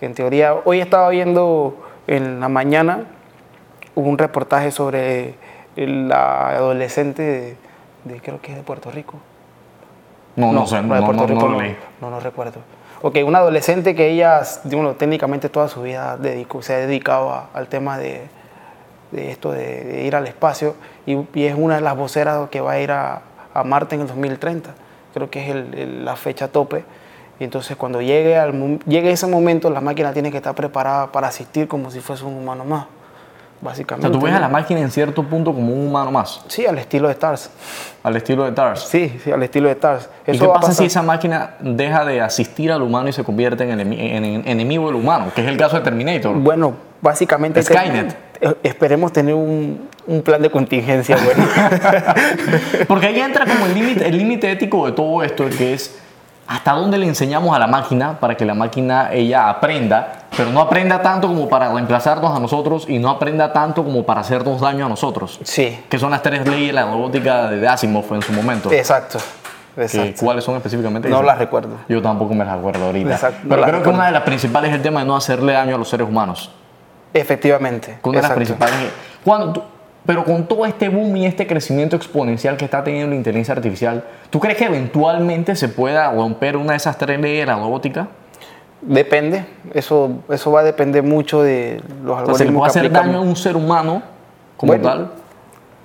En 0.00 0.14
teoría, 0.14 0.54
hoy 0.64 0.80
estaba 0.80 1.08
viendo 1.10 1.76
en 2.06 2.40
la 2.40 2.48
mañana 2.48 3.04
un 3.94 4.18
reportaje 4.18 4.70
sobre 4.70 5.34
la 5.76 6.48
adolescente 6.50 7.22
de, 7.22 7.56
de- 8.04 8.20
creo 8.20 8.40
que 8.40 8.52
es 8.52 8.56
de 8.58 8.62
Puerto 8.64 8.90
Rico. 8.90 9.14
no, 10.36 10.52
no, 10.52 10.66
sé, 10.66 10.76
de 10.76 10.82
no, 10.82 10.94
no, 10.96 11.04
Puerto 11.06 11.22
no 11.22 11.28
Rico 11.28 11.48
lo 11.48 11.60
leí. 11.60 11.76
No, 12.00 12.10
no 12.10 12.20
recuerdo. 12.20 12.60
Ok, 13.02 13.18
una 13.26 13.38
adolescente 13.38 13.94
que 13.94 14.10
ella, 14.10 14.42
bueno, 14.64 14.92
técnicamente 14.94 15.48
toda 15.48 15.68
su 15.68 15.82
vida 15.82 16.16
dedicó- 16.16 16.62
se 16.62 16.74
ha 16.74 16.78
dedicado 16.78 17.30
a- 17.32 17.48
al 17.54 17.68
tema 17.68 17.98
de, 17.98 18.22
de 19.10 19.30
esto 19.30 19.52
de, 19.52 19.84
de 19.84 20.02
ir 20.04 20.16
al 20.16 20.26
espacio 20.26 20.74
y, 21.06 21.16
y 21.34 21.44
es 21.44 21.54
una 21.56 21.76
de 21.76 21.80
las 21.82 21.96
voceras 21.96 22.48
que 22.48 22.60
va 22.60 22.72
a 22.72 22.80
ir 22.80 22.90
a, 22.92 23.22
a 23.54 23.64
Marte 23.64 23.94
en 23.96 24.02
el 24.02 24.06
2030. 24.06 24.70
Creo 25.14 25.30
que 25.30 25.42
es 25.44 25.50
el- 25.50 25.74
el- 25.74 26.04
la 26.04 26.16
fecha 26.16 26.48
tope. 26.48 26.84
Y 27.40 27.44
entonces 27.44 27.76
cuando 27.76 28.00
llegue, 28.00 28.36
al, 28.36 28.78
llegue 28.86 29.10
ese 29.10 29.26
momento, 29.26 29.68
la 29.70 29.80
máquina 29.80 30.12
tiene 30.12 30.30
que 30.30 30.36
estar 30.36 30.54
preparada 30.54 31.10
para 31.10 31.28
asistir 31.28 31.66
como 31.68 31.90
si 31.90 32.00
fuese 32.00 32.24
un 32.24 32.34
humano 32.36 32.64
más, 32.64 32.84
O 32.84 33.64
básicamente. 33.64 34.08
sea, 34.08 34.18
tú 34.18 34.24
ves 34.24 34.34
a 34.34 34.38
la 34.40 34.48
máquina 34.48 34.80
en 34.80 34.90
cierto 34.90 35.24
punto 35.24 35.52
como 35.52 35.72
un 35.72 35.88
humano 35.88 36.12
más, 36.12 36.44
Sí, 36.46 36.64
al 36.66 36.78
estilo 36.78 37.08
de 37.08 37.14
Stars. 37.14 37.50
al 38.04 38.16
estilo 38.16 38.44
de 38.44 38.52
Tars. 38.52 38.80
Sí, 38.82 39.18
sí, 39.24 39.32
al 39.32 39.42
estilo 39.42 39.66
de 39.68 39.74
Stars. 39.74 40.08
¿Y 40.26 40.32
Eso 40.32 40.40
qué 40.40 40.46
va 40.46 40.56
a 40.56 40.60
pasa 40.60 40.72
si 40.74 40.84
esa 40.84 41.02
máquina 41.02 41.54
deja 41.60 42.04
de 42.04 42.20
asistir 42.20 42.70
al 42.70 42.82
humano 42.82 43.08
y 43.08 43.12
se 43.12 43.24
convierte 43.24 43.68
en, 43.68 43.78
enemi- 43.78 43.98
en- 43.98 44.24
en 44.24 44.46
enemigo 44.48 44.86
del 44.86 44.96
humano? 44.96 45.32
Que 45.34 45.40
es 45.42 45.48
el 45.48 45.56
caso 45.56 45.76
de 45.76 45.82
Terminator. 45.82 46.36
Bueno, 46.36 46.74
básicamente... 47.00 47.60
te- 47.62 47.66
Skynet. 47.74 48.16
Eh, 48.42 48.54
esperemos 48.64 49.12
tener 49.12 49.34
un, 49.34 49.88
un 50.06 50.22
plan 50.22 50.42
de 50.42 50.50
contingencia 50.50 51.16
bueno. 51.16 51.46
Porque 52.88 53.06
ahí 53.06 53.20
entra 53.20 53.46
como 53.46 53.66
el 53.66 53.74
límite 53.74 54.06
el 54.08 54.18
límite 54.18 54.50
ético 54.50 54.86
de 54.86 54.92
todo 54.92 55.22
esto, 55.22 55.48
que 55.48 55.74
es 55.74 55.98
hasta 56.46 56.72
dónde 56.72 56.98
le 56.98 57.06
enseñamos 57.06 57.54
a 57.54 57.58
la 57.58 57.66
máquina 57.66 58.18
para 58.18 58.36
que 58.36 58.44
la 58.44 58.52
máquina 58.54 59.10
ella 59.12 59.48
aprenda, 59.48 60.24
pero 60.36 60.50
no 60.50 60.60
aprenda 60.60 61.00
tanto 61.00 61.28
como 61.28 61.48
para 61.48 61.72
reemplazarnos 61.72 62.36
a 62.36 62.40
nosotros 62.40 62.84
y 62.88 62.98
no 62.98 63.08
aprenda 63.10 63.52
tanto 63.52 63.84
como 63.84 64.04
para 64.04 64.20
hacernos 64.20 64.60
daño 64.60 64.84
a 64.84 64.88
nosotros. 64.88 65.38
sí, 65.44 65.78
Que 65.88 65.98
son 65.98 66.10
las 66.10 66.22
tres 66.22 66.46
leyes 66.46 66.66
de 66.68 66.72
la 66.74 66.84
robótica 66.84 67.48
de 67.48 67.66
Asimov 67.66 68.12
en 68.12 68.22
su 68.22 68.32
momento. 68.32 68.70
exacto. 68.72 69.18
Exacto. 69.74 70.20
¿Cuáles 70.22 70.44
son 70.44 70.56
específicamente? 70.56 71.08
No 71.08 71.16
esas? 71.16 71.26
las 71.26 71.38
recuerdo. 71.38 71.76
Yo 71.88 72.02
tampoco 72.02 72.34
me 72.34 72.44
las 72.44 72.58
acuerdo 72.58 72.84
ahorita. 72.86 73.12
Exacto, 73.12 73.38
no 73.44 73.48
Pero 73.48 73.60
las 73.62 73.70
creo 73.70 73.82
que 73.82 73.88
una 73.88 74.04
de 74.06 74.12
las 74.12 74.22
principales 74.22 74.68
es 74.70 74.76
el 74.76 74.82
tema 74.82 75.00
de 75.00 75.06
no 75.06 75.16
hacerle 75.16 75.54
daño 75.54 75.76
a 75.76 75.78
los 75.78 75.88
seres 75.88 76.06
humanos. 76.06 76.50
Efectivamente. 77.14 77.98
Una 78.02 78.16
de 78.16 78.22
las 78.22 78.32
principales. 78.32 78.74
Cuando 79.24 79.52
tú- 79.52 79.62
pero 80.04 80.24
con 80.24 80.48
todo 80.48 80.66
este 80.66 80.88
boom 80.88 81.16
y 81.16 81.26
este 81.26 81.46
crecimiento 81.46 81.94
exponencial 81.94 82.56
que 82.56 82.64
está 82.64 82.82
teniendo 82.82 83.10
la 83.10 83.14
inteligencia 83.16 83.54
artificial, 83.54 84.04
¿tú 84.30 84.40
crees 84.40 84.58
que 84.58 84.64
eventualmente 84.64 85.54
se 85.54 85.68
pueda 85.68 86.10
romper 86.10 86.56
una 86.56 86.72
de 86.72 86.78
esas 86.78 86.98
tres 86.98 87.20
leyes 87.20 87.40
de 87.40 87.46
la 87.46 87.56
robótica? 87.58 88.08
Depende. 88.80 89.44
Eso, 89.74 90.10
eso 90.28 90.50
va 90.50 90.60
a 90.60 90.64
depender 90.64 91.04
mucho 91.04 91.40
de 91.42 91.80
los 92.02 92.20
O 92.22 92.26
sea, 92.26 92.34
¿se 92.34 92.44
le 92.44 92.48
algoritmos 92.50 92.60
puede 92.72 92.86
hacer 92.88 92.92
daño 92.92 93.18
a 93.18 93.20
un 93.20 93.36
ser 93.36 93.54
humano 93.54 94.02
como 94.56 94.72
Bueno, 94.72 94.88
tal? 94.88 95.10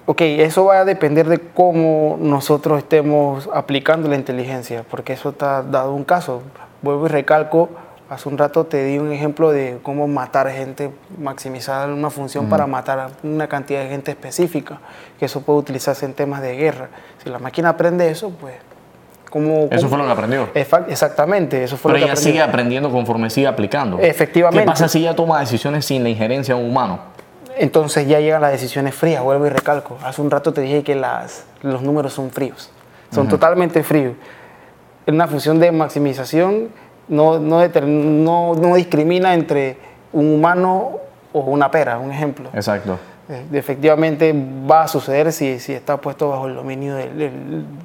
Ok, 0.08 0.22
eso 0.22 0.66
va 0.66 0.80
a 0.80 0.86
depender 0.86 1.28
de 1.28 1.38
cómo 1.38 2.18
nosotros 2.20 2.80
estemos 2.80 3.48
aplicando 3.54 4.08
la 4.10 4.16
inteligencia, 4.16 4.84
porque 4.90 5.14
eso 5.14 5.30
está 5.30 5.62
dado 5.62 5.94
un 5.94 6.06
caso. 6.06 6.42
Vuelvo 6.82 7.06
y 7.06 7.10
recalco, 7.10 7.70
hace 8.10 8.30
un 8.30 8.38
rato 8.38 8.66
te 8.66 8.84
di 8.86 8.98
un 8.98 9.12
ejemplo 9.12 9.52
de 9.52 9.80
cómo 9.84 10.08
matar 10.08 10.50
gente, 10.50 10.92
maximizar 11.18 11.90
una 11.90 12.10
función 12.10 12.48
para 12.48 12.66
matar 12.68 13.00
a 13.00 13.10
una 13.24 13.48
cantidad 13.48 13.82
de 13.84 13.90
gente 13.90 14.12
específica, 14.12 14.80
que 15.20 15.26
eso 15.26 15.42
puede 15.42 15.60
utilizarse 15.60 16.06
en 16.06 16.14
temas 16.14 16.42
de 16.42 16.56
guerra. 16.56 16.90
Si 17.24 17.30
la 17.30 17.40
máquina 17.40 17.70
aprende 17.70 18.10
eso, 18.10 18.30
pues... 18.32 18.56
¿cómo, 19.30 19.68
Eso 19.70 19.88
cómo- 19.88 19.90
fue 19.90 19.98
lo 19.98 20.06
que 20.06 20.12
aprendió. 20.12 20.50
Exactamente, 20.54 21.64
eso 21.64 21.76
fue 21.78 21.90
Pero 21.92 22.00
lo 22.00 22.00
que 22.00 22.04
ella 22.06 22.14
aprendió. 22.14 22.32
sigue 22.34 22.42
aprendiendo 22.42 22.92
conforme 22.92 23.30
sigue 23.30 23.48
aplicando. 23.48 24.00
Efectivamente. 24.00 24.62
¿Qué 24.64 24.66
pasa 24.66 24.88
si 24.88 25.00
ella 25.00 25.16
toma 25.16 25.40
decisiones 25.42 25.86
sin 25.86 26.04
la 26.04 26.10
injerencia 26.10 26.56
de 26.56 26.62
un 26.64 26.70
humano? 26.70 27.00
Entonces 27.58 28.08
ya 28.08 28.20
llegan 28.20 28.42
las 28.42 28.52
decisiones 28.52 28.94
frías, 28.96 29.22
vuelvo 29.24 29.48
y 29.48 29.50
recalco. 29.50 29.98
Hace 30.04 30.22
un 30.22 30.30
rato 30.32 30.54
te 30.54 30.62
dije 30.62 30.84
que 30.84 30.96
las, 30.96 31.44
los 31.62 31.82
números 31.82 32.14
son 32.14 32.30
fríos. 32.32 32.70
son 33.12 33.28
totalmente 33.28 33.84
fríos. 33.84 34.14
Es 35.06 35.14
una 35.14 35.28
función 35.28 35.60
de 35.60 35.72
maximización, 35.72 36.70
no, 37.08 37.40
no, 37.40 37.68
no, 37.68 38.56
no 38.56 38.76
discrimina 38.76 39.34
entre 39.34 39.78
un 40.14 40.34
humano 40.34 40.92
o 41.34 41.40
una 41.40 41.70
pera, 41.70 41.98
un 42.00 42.12
ejemplo. 42.12 42.50
Exacto. 42.54 42.98
Eh, 43.30 43.44
efectivamente 43.54 44.34
va 44.70 44.84
a 44.84 44.88
suceder 44.88 45.34
si, 45.34 45.60
si 45.60 45.74
está 45.74 45.98
puesto 45.98 46.30
bajo 46.30 46.48
el 46.48 46.56
dominio 46.56 46.96
de, 46.96 47.32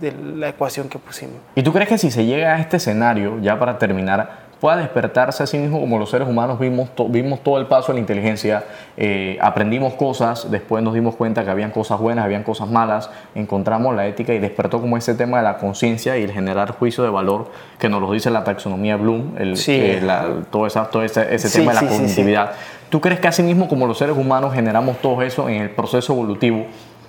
de, 0.00 0.12
la 0.36 0.50
ecuación 0.50 0.88
que 0.88 0.98
pusimos. 1.00 1.36
¿Y 1.56 1.62
tú 1.64 1.72
crees 1.72 1.88
que 1.88 1.98
si 1.98 2.12
se 2.12 2.24
llega 2.24 2.54
a 2.54 2.60
este 2.60 2.76
escenario, 2.76 3.40
ya 3.40 3.58
para 3.58 3.76
terminar, 3.76 4.41
pueda 4.62 4.76
despertarse 4.76 5.42
a 5.42 5.46
sí 5.48 5.58
mismo 5.58 5.80
como 5.80 5.98
los 5.98 6.08
seres 6.08 6.28
humanos 6.28 6.60
vimos, 6.60 6.88
vimos 7.08 7.42
todo 7.42 7.58
el 7.58 7.66
paso 7.66 7.88
de 7.88 7.94
la 7.94 8.00
inteligencia, 8.00 8.62
eh, 8.96 9.36
aprendimos 9.40 9.94
cosas, 9.94 10.52
después 10.52 10.84
nos 10.84 10.94
dimos 10.94 11.16
cuenta 11.16 11.42
que 11.42 11.50
habían 11.50 11.72
cosas 11.72 11.98
buenas, 11.98 12.24
habían 12.24 12.44
cosas 12.44 12.68
malas, 12.68 13.10
encontramos 13.34 13.96
la 13.96 14.06
ética 14.06 14.32
y 14.34 14.38
despertó 14.38 14.80
como 14.80 14.96
ese 14.96 15.16
tema 15.16 15.38
de 15.38 15.42
la 15.42 15.56
conciencia 15.56 16.16
y 16.16 16.22
el 16.22 16.30
generar 16.30 16.70
juicio 16.70 17.02
de 17.02 17.10
valor 17.10 17.50
que 17.80 17.88
nos 17.88 18.00
lo 18.00 18.12
dice 18.12 18.30
la 18.30 18.44
taxonomía 18.44 18.94
Bloom, 18.94 19.34
el, 19.36 19.58
eh, 19.66 20.00
todo, 20.52 20.68
esa, 20.68 20.84
todo 20.84 21.02
ese, 21.02 21.34
ese 21.34 21.50
tema 21.50 21.74
de 21.74 21.82
la 21.82 21.88
cognitividad. 21.88 22.52
¿Tú 22.88 23.00
crees 23.00 23.18
que 23.18 23.26
así 23.26 23.42
mismo 23.42 23.66
como 23.66 23.88
los 23.88 23.98
seres 23.98 24.16
humanos 24.16 24.54
generamos 24.54 24.98
todo 24.98 25.22
eso 25.22 25.48
en 25.48 25.60
el 25.60 25.70
proceso 25.70 26.12
evolutivo, 26.12 26.66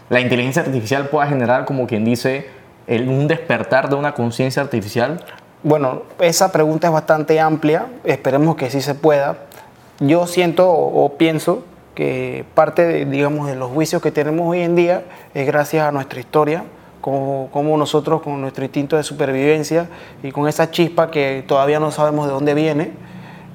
la 0.10 0.22
inteligencia 0.22 0.64
artificial 0.64 1.08
pueda 1.08 1.28
generar 1.28 1.66
como 1.66 1.86
quien 1.86 2.04
dice 2.04 2.50
el, 2.88 3.08
un 3.08 3.28
despertar 3.28 3.90
de 3.90 3.96
una 3.96 4.14
conciencia 4.14 4.64
artificial? 4.64 5.24
Bueno, 5.64 6.02
esa 6.20 6.52
pregunta 6.52 6.88
es 6.88 6.94
bastante 6.94 7.40
amplia, 7.40 7.88
esperemos 8.04 8.58
que 8.58 8.70
sí 8.70 8.82
se 8.82 8.96
pueda. 8.96 9.38
Yo 10.02 10.28
siento 10.28 10.70
o, 10.70 11.14
pienso 11.18 11.64
que 11.96 12.44
parte, 12.54 12.86
de, 12.86 13.06
digamos, 13.06 13.48
de 13.48 13.56
los 13.56 13.72
juicios 13.72 14.02
que 14.02 14.12
tenemos 14.12 14.46
hoy 14.46 14.60
en 14.60 14.76
día 14.76 15.06
es 15.34 15.48
gracias 15.48 15.88
a 15.88 15.94
nuestra 15.94 16.20
historia, 16.20 16.66
como, 17.00 17.78
nosotros 17.78 18.22
con 18.22 18.42
nuestro 18.42 18.66
instinto 18.66 18.98
de 18.98 19.04
supervivencia 19.04 19.88
y 20.22 20.34
con 20.34 20.50
esa 20.50 20.70
chispa 20.70 21.10
que 21.10 21.46
todavía 21.48 21.80
no 21.80 21.92
sabemos 21.92 22.28
de 22.28 22.34
dónde 22.34 22.54
viene, 22.56 22.92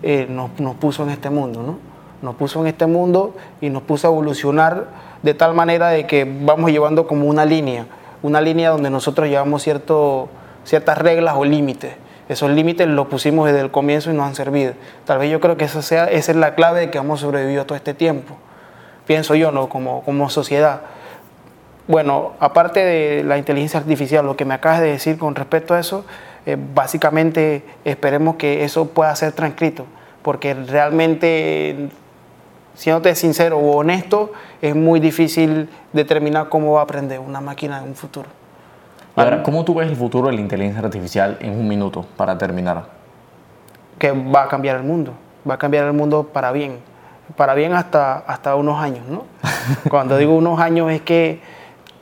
eh, 0.02 0.26
nos, 0.30 0.58
nos, 0.58 0.76
puso 0.76 1.02
en 1.02 1.10
este 1.10 1.28
mundo, 1.28 1.62
¿no? 1.62 1.78
Nos 2.22 2.36
puso 2.36 2.62
en 2.62 2.68
este 2.68 2.86
mundo 2.86 3.36
y 3.60 3.68
nos 3.68 3.82
puso 3.82 4.08
a 4.08 4.10
evolucionar 4.10 4.86
de 5.22 5.34
tal 5.34 5.52
manera 5.52 5.90
de 5.90 6.06
que 6.06 6.24
vamos 6.24 6.70
llevando 6.70 7.06
como 7.06 7.26
una 7.26 7.44
línea, 7.44 7.84
una 8.22 8.40
línea 8.40 8.70
donde 8.70 8.88
nosotros 8.88 9.28
llevamos 9.28 9.62
cierto 9.62 10.30
ciertas 10.68 10.98
reglas 10.98 11.34
o 11.36 11.44
límites. 11.44 11.94
Esos 12.28 12.50
límites 12.50 12.86
los 12.86 13.06
pusimos 13.06 13.46
desde 13.46 13.60
el 13.60 13.70
comienzo 13.70 14.10
y 14.10 14.14
nos 14.14 14.26
han 14.26 14.34
servido. 14.34 14.74
Tal 15.06 15.18
vez 15.18 15.30
yo 15.30 15.40
creo 15.40 15.56
que 15.56 15.64
esa, 15.64 15.80
sea, 15.80 16.04
esa 16.04 16.32
es 16.32 16.36
la 16.36 16.54
clave 16.54 16.80
de 16.80 16.90
que 16.90 16.98
hemos 16.98 17.20
sobrevivido 17.20 17.64
todo 17.64 17.74
este 17.74 17.94
tiempo. 17.94 18.36
Pienso 19.06 19.34
yo, 19.34 19.50
¿no? 19.50 19.70
Como, 19.70 20.02
como 20.02 20.28
sociedad. 20.28 20.82
Bueno, 21.86 22.32
aparte 22.38 22.84
de 22.84 23.24
la 23.24 23.38
inteligencia 23.38 23.80
artificial, 23.80 24.26
lo 24.26 24.36
que 24.36 24.44
me 24.44 24.52
acabas 24.52 24.80
de 24.80 24.88
decir 24.88 25.16
con 25.16 25.34
respecto 25.34 25.72
a 25.72 25.80
eso, 25.80 26.04
eh, 26.44 26.58
básicamente 26.74 27.64
esperemos 27.86 28.36
que 28.36 28.62
eso 28.64 28.88
pueda 28.88 29.16
ser 29.16 29.32
transcrito, 29.32 29.86
porque 30.20 30.52
realmente, 30.52 31.88
siéndote 32.74 33.14
sincero 33.14 33.56
o 33.56 33.78
honesto, 33.78 34.34
es 34.60 34.76
muy 34.76 35.00
difícil 35.00 35.70
determinar 35.94 36.50
cómo 36.50 36.74
va 36.74 36.80
a 36.80 36.82
aprender 36.82 37.20
una 37.20 37.40
máquina 37.40 37.78
en 37.78 37.84
un 37.84 37.94
futuro. 37.94 38.37
Ahora, 39.18 39.42
¿cómo 39.42 39.64
tú 39.64 39.74
ves 39.74 39.88
el 39.88 39.96
futuro 39.96 40.28
de 40.28 40.34
la 40.34 40.40
inteligencia 40.40 40.80
artificial 40.80 41.38
en 41.40 41.58
un 41.58 41.66
minuto 41.66 42.06
para 42.16 42.38
terminar? 42.38 42.84
Que 43.98 44.12
va 44.12 44.44
a 44.44 44.48
cambiar 44.48 44.76
el 44.76 44.84
mundo, 44.84 45.12
va 45.48 45.54
a 45.54 45.58
cambiar 45.58 45.86
el 45.86 45.92
mundo 45.92 46.30
para 46.32 46.52
bien, 46.52 46.78
para 47.36 47.54
bien 47.54 47.72
hasta, 47.72 48.18
hasta 48.18 48.54
unos 48.54 48.80
años, 48.80 49.04
¿no? 49.08 49.24
Cuando 49.90 50.16
digo 50.18 50.36
unos 50.36 50.60
años 50.60 50.92
es 50.92 51.02
que, 51.02 51.40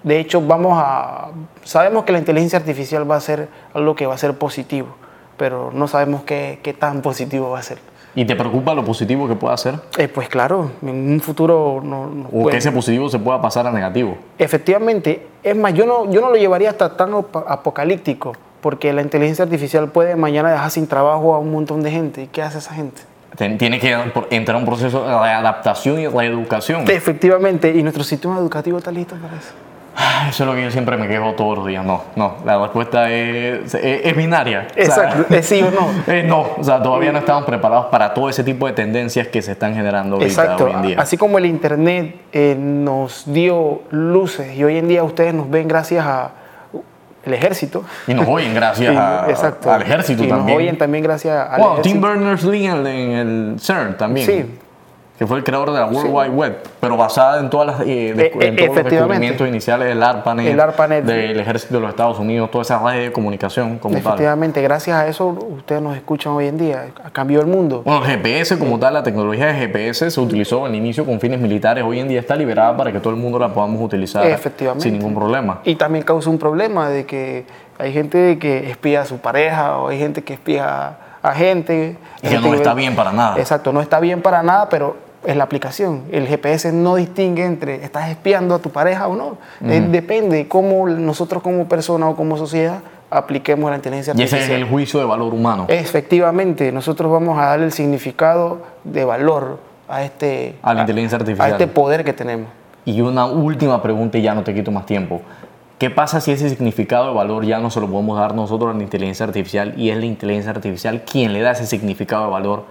de 0.02 0.20
hecho, 0.20 0.42
vamos 0.42 0.74
a, 0.76 1.30
sabemos 1.64 2.04
que 2.04 2.12
la 2.12 2.18
inteligencia 2.18 2.58
artificial 2.58 3.10
va 3.10 3.16
a 3.16 3.20
ser 3.20 3.48
algo 3.72 3.94
que 3.94 4.04
va 4.04 4.14
a 4.14 4.18
ser 4.18 4.36
positivo, 4.36 4.88
pero 5.38 5.70
no 5.72 5.88
sabemos 5.88 6.22
qué, 6.24 6.60
qué 6.62 6.74
tan 6.74 7.00
positivo 7.00 7.50
va 7.50 7.60
a 7.60 7.62
ser. 7.62 7.78
¿Y 8.16 8.24
te 8.24 8.34
preocupa 8.34 8.74
lo 8.74 8.82
positivo 8.82 9.28
que 9.28 9.34
pueda 9.34 9.52
hacer? 9.52 9.74
Eh, 9.98 10.08
pues 10.08 10.30
claro, 10.30 10.70
en 10.80 11.12
un 11.12 11.20
futuro 11.20 11.82
no... 11.84 12.26
o 12.32 12.48
que 12.48 12.56
ese 12.56 12.72
positivo 12.72 13.10
se 13.10 13.18
pueda 13.18 13.42
pasar 13.42 13.66
a 13.66 13.70
negativo. 13.70 14.16
Efectivamente. 14.38 15.26
Es 15.42 15.54
más, 15.54 15.74
yo 15.74 15.84
no, 15.84 16.10
yo 16.10 16.22
no 16.22 16.30
lo 16.30 16.36
llevaría 16.36 16.70
hasta 16.70 16.96
tan 16.96 17.10
apocalíptico, 17.12 18.32
porque 18.62 18.92
la 18.94 19.02
inteligencia 19.02 19.44
artificial 19.44 19.90
puede 19.90 20.16
mañana 20.16 20.50
dejar 20.50 20.70
sin 20.70 20.86
trabajo 20.86 21.34
a 21.34 21.38
un 21.38 21.52
montón 21.52 21.82
de 21.82 21.90
gente. 21.90 22.22
¿Y 22.22 22.26
qué 22.28 22.42
hace 22.42 22.58
esa 22.58 22.74
gente? 22.74 23.02
Tiene 23.58 23.78
que 23.78 23.94
entrar 24.30 24.56
un 24.56 24.64
proceso 24.64 25.04
de 25.04 25.10
adaptación 25.12 26.00
y 26.00 26.06
reeducación. 26.08 26.90
Efectivamente, 26.90 27.70
y 27.76 27.82
nuestro 27.82 28.02
sistema 28.02 28.38
educativo 28.38 28.78
está 28.78 28.90
listo 28.90 29.14
para 29.16 29.36
eso. 29.36 29.52
Eso 30.28 30.42
es 30.42 30.46
lo 30.48 30.54
que 30.54 30.62
yo 30.62 30.70
siempre 30.70 30.96
me 30.96 31.08
quejo 31.08 31.32
todos 31.32 31.58
los 31.58 31.66
días. 31.66 31.84
No, 31.84 32.02
no, 32.16 32.36
la 32.44 32.58
respuesta 32.58 33.10
es, 33.10 33.74
es, 33.74 34.16
binaria. 34.16 34.66
Exacto, 34.76 35.34
es 35.34 35.46
sí 35.46 35.62
o 35.62 35.70
no. 35.70 36.22
no, 36.24 36.46
o 36.58 36.64
sea, 36.64 36.82
todavía 36.82 37.12
no 37.12 37.18
estamos 37.18 37.44
preparados 37.44 37.86
para 37.86 38.12
todo 38.12 38.28
ese 38.28 38.44
tipo 38.44 38.66
de 38.66 38.72
tendencias 38.72 39.28
que 39.28 39.40
se 39.40 39.52
están 39.52 39.74
generando 39.74 40.18
hoy 40.18 40.34
en 40.72 40.82
día. 40.82 40.96
Así 41.00 41.16
como 41.16 41.38
el 41.38 41.46
Internet 41.46 42.16
eh, 42.32 42.56
nos 42.58 43.24
dio 43.32 43.82
luces 43.90 44.54
y 44.56 44.64
hoy 44.64 44.78
en 44.78 44.88
día 44.88 45.02
ustedes 45.02 45.32
nos 45.32 45.48
ven 45.48 45.68
gracias 45.68 46.04
a 46.04 46.30
el 47.26 47.34
ejército. 47.34 47.84
Y 48.06 48.14
nos 48.14 48.26
oyen 48.28 48.54
gracias 48.54 48.96
al 49.66 49.82
ejército 49.82 50.24
y 50.24 50.28
también. 50.28 50.46
nos 50.46 50.56
oyen 50.56 50.78
también 50.78 51.04
gracias 51.04 51.48
al 51.50 51.60
wow, 51.60 51.82
Tim 51.82 52.00
Berners-Lee 52.00 52.66
en 52.66 52.86
el 52.86 53.56
CERN 53.58 53.96
también. 53.96 54.26
Sí, 54.26 54.58
que 55.18 55.26
fue 55.26 55.38
el 55.38 55.44
creador 55.44 55.72
de 55.72 55.80
la 55.80 55.86
World 55.86 56.10
Wide 56.12 56.30
Web, 56.30 56.58
pero 56.80 56.96
basada 56.96 57.40
en, 57.40 57.48
todas 57.48 57.66
las, 57.66 57.80
eh, 57.80 58.10
eh, 58.10 58.32
en 58.40 58.56
todos 58.56 58.76
los 58.76 58.84
descubrimientos 58.84 59.48
iniciales 59.48 59.88
del 59.88 60.02
ARPANET, 60.02 60.46
el 60.48 60.60
ARPANET 60.60 61.04
del 61.04 61.40
ejército 61.40 61.74
de 61.74 61.80
los 61.80 61.90
Estados 61.90 62.18
Unidos, 62.18 62.50
toda 62.50 62.62
esa 62.62 62.78
red 62.78 63.04
de 63.04 63.12
comunicación 63.12 63.78
como 63.78 63.96
Efectivamente, 63.96 64.60
gracias 64.60 64.96
a 64.96 65.06
eso 65.06 65.28
ustedes 65.28 65.80
nos 65.80 65.96
escuchan 65.96 66.34
hoy 66.34 66.46
en 66.46 66.58
día, 66.58 66.88
ha 67.02 67.10
cambiado 67.10 67.42
el 67.42 67.50
mundo. 67.50 67.82
Bueno, 67.84 68.04
el 68.04 68.10
GPS 68.10 68.58
como 68.58 68.78
tal, 68.78 68.94
la 68.94 69.02
tecnología 69.02 69.46
de 69.46 69.54
GPS 69.54 70.10
se 70.10 70.20
utilizó 70.20 70.66
al 70.66 70.74
inicio 70.74 71.06
con 71.06 71.18
fines 71.18 71.40
militares, 71.40 71.82
hoy 71.82 71.98
en 71.98 72.08
día 72.08 72.20
está 72.20 72.36
liberada 72.36 72.76
para 72.76 72.92
que 72.92 73.00
todo 73.00 73.10
el 73.10 73.18
mundo 73.18 73.38
la 73.38 73.48
podamos 73.48 73.80
utilizar 73.80 74.24
sin 74.78 74.92
ningún 74.92 75.14
problema. 75.14 75.60
Y 75.64 75.76
también 75.76 76.04
causa 76.04 76.28
un 76.28 76.38
problema 76.38 76.90
de 76.90 77.06
que 77.06 77.46
hay 77.78 77.92
gente 77.92 78.38
que 78.38 78.70
espía 78.70 79.02
a 79.02 79.04
su 79.06 79.18
pareja 79.18 79.78
o 79.78 79.88
hay 79.88 79.98
gente 79.98 80.22
que 80.22 80.34
espía 80.34 80.96
a 81.22 81.32
gente. 81.32 81.96
Y 82.22 82.28
que 82.28 82.38
no 82.38 82.54
está 82.54 82.74
bien 82.74 82.94
para 82.94 83.12
nada. 83.12 83.38
Exacto, 83.38 83.72
no 83.72 83.80
está 83.80 84.00
bien 84.00 84.22
para 84.22 84.42
nada, 84.42 84.68
pero 84.68 85.05
es 85.26 85.36
la 85.36 85.44
aplicación. 85.44 86.02
El 86.12 86.26
GPS 86.26 86.72
no 86.72 86.94
distingue 86.94 87.44
entre 87.44 87.84
estás 87.84 88.08
espiando 88.10 88.54
a 88.54 88.58
tu 88.60 88.70
pareja 88.70 89.08
o 89.08 89.16
no. 89.16 89.38
Eh, 89.64 89.84
depende 89.90 90.46
cómo 90.46 90.88
nosotros 90.88 91.42
como 91.42 91.68
persona 91.68 92.08
o 92.08 92.16
como 92.16 92.36
sociedad 92.36 92.80
apliquemos 93.10 93.68
la 93.70 93.76
inteligencia 93.76 94.12
artificial. 94.12 94.40
Y 94.40 94.44
ese 94.44 94.54
es 94.54 94.60
el 94.60 94.68
juicio 94.68 95.00
de 95.00 95.06
valor 95.06 95.34
humano. 95.34 95.66
Efectivamente, 95.68 96.70
nosotros 96.70 97.10
vamos 97.10 97.38
a 97.38 97.46
darle 97.46 97.66
el 97.66 97.72
significado 97.72 98.62
de 98.84 99.04
valor 99.04 99.58
a 99.88 100.04
este, 100.04 100.56
a 100.62 100.74
la 100.74 100.80
inteligencia 100.82 101.16
artificial. 101.16 101.48
A 101.48 101.52
este 101.52 101.66
poder 101.66 102.04
que 102.04 102.12
tenemos. 102.12 102.48
Y 102.84 103.00
una 103.00 103.26
última 103.26 103.82
pregunta 103.82 104.18
y 104.18 104.22
ya 104.22 104.34
no 104.34 104.44
te 104.44 104.54
quito 104.54 104.70
más 104.70 104.86
tiempo. 104.86 105.22
¿Qué 105.78 105.90
pasa 105.90 106.20
si 106.20 106.30
ese 106.30 106.48
significado 106.48 107.08
de 107.08 107.14
valor 107.14 107.44
ya 107.44 107.58
no 107.58 107.70
se 107.70 107.80
lo 107.80 107.88
podemos 107.88 108.18
dar 108.18 108.34
nosotros 108.34 108.74
a 108.74 108.78
la 108.78 108.82
inteligencia 108.82 109.26
artificial 109.26 109.74
y 109.76 109.90
es 109.90 109.98
la 109.98 110.06
inteligencia 110.06 110.52
artificial 110.52 111.02
quien 111.02 111.32
le 111.32 111.42
da 111.42 111.50
ese 111.50 111.66
significado 111.66 112.24
de 112.24 112.30
valor 112.30 112.64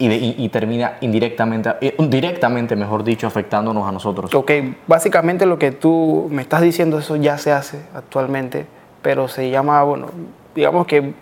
y, 0.00 0.48
termina 0.48 0.96
indirectamente, 1.02 1.74
eh, 1.82 1.94
directamente, 2.08 2.74
mejor 2.74 3.04
dicho, 3.04 3.26
afectándonos 3.26 3.86
a 3.86 3.92
nosotros. 3.92 4.34
Ok, 4.34 4.50
básicamente 4.86 5.44
lo 5.44 5.58
que 5.58 5.72
tú 5.72 6.26
me 6.30 6.40
estás 6.40 6.62
diciendo, 6.62 6.98
eso 6.98 7.16
ya 7.16 7.36
se 7.36 7.52
hace 7.52 7.82
actualmente, 7.94 8.66
pero 9.02 9.28
se 9.28 9.50
llama, 9.50 9.82
bueno, 9.82 10.06
digamos 10.54 10.86
que 10.86 11.12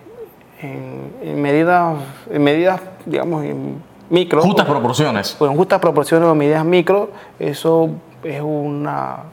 en, 0.63 1.43
medidas, 1.43 1.97
en 2.31 2.43
medidas, 2.43 2.81
digamos, 3.05 3.45
en 3.45 3.83
micro. 4.11 4.43
Justas 4.43 4.67
proporciones. 4.67 5.35
Pues 5.37 5.51
en 5.51 5.57
justas 5.57 5.81
proporciones 5.81 6.29
o 6.29 6.35
medidas 6.37 6.65
micro, 6.65 7.11
eso 7.41 7.91
es 8.23 8.41
una, 8.41 9.25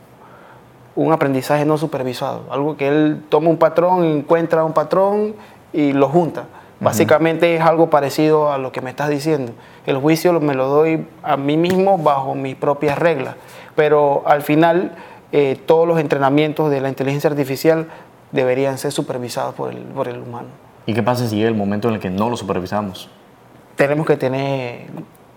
un 0.95 1.13
aprendizaje 1.13 1.65
no 1.65 1.77
supervisado, 1.77 2.45
algo 2.49 2.77
que 2.77 2.87
él 2.87 3.23
toma 3.29 3.49
un 3.49 3.57
patrón, 3.57 4.03
encuentra 4.05 4.63
un 4.63 4.73
patrón 4.73 5.35
y 5.71 5.93
lo 5.93 6.09
junta. 6.09 6.45
Básicamente 6.85 7.55
es 7.55 7.61
algo 7.61 7.89
parecido 7.89 8.53
a 8.53 8.57
lo 8.57 8.71
que 8.71 8.79
me 8.79 8.91
estás 8.91 9.09
diciendo. 9.09 9.53
El 9.85 9.97
juicio 9.97 10.39
me 10.39 10.53
lo 10.53 10.67
doy 10.67 11.07
a 11.23 11.35
mí 11.35 11.57
mismo 11.57 11.97
bajo 11.97 12.35
mis 12.35 12.55
propias 12.55 12.99
reglas, 12.99 13.35
pero 13.75 14.23
al 14.27 14.43
final 14.43 14.95
eh, 15.31 15.59
todos 15.65 15.87
los 15.87 15.99
entrenamientos 15.99 16.69
de 16.69 16.81
la 16.81 16.89
inteligencia 16.89 17.29
artificial 17.29 17.87
deberían 18.31 18.77
ser 18.77 18.91
supervisados 18.91 19.55
por 19.55 19.71
el, 19.71 19.79
por 19.79 20.07
el 20.07 20.19
humano. 20.19 20.49
¿Y 20.85 20.93
qué 20.93 21.01
pasa 21.01 21.27
si 21.27 21.37
llega 21.37 21.49
el 21.49 21.55
momento 21.55 21.87
en 21.87 21.95
el 21.95 21.99
que 21.99 22.11
no 22.11 22.29
lo 22.29 22.37
supervisamos? 22.37 23.09
Tenemos 23.75 24.05
que 24.05 24.15
tener 24.15 24.85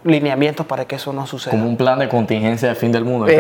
lineamientos 0.05 0.65
para 0.67 0.85
que 0.85 0.97
eso 0.97 1.13
no 1.13 1.27
suceda. 1.27 1.51
Como 1.51 1.69
un 1.69 1.77
plan 1.77 1.99
de 1.99 2.09
contingencia 2.09 2.69
de 2.69 2.75
fin 2.75 2.93
del 2.93 3.05
mundo. 3.05 3.27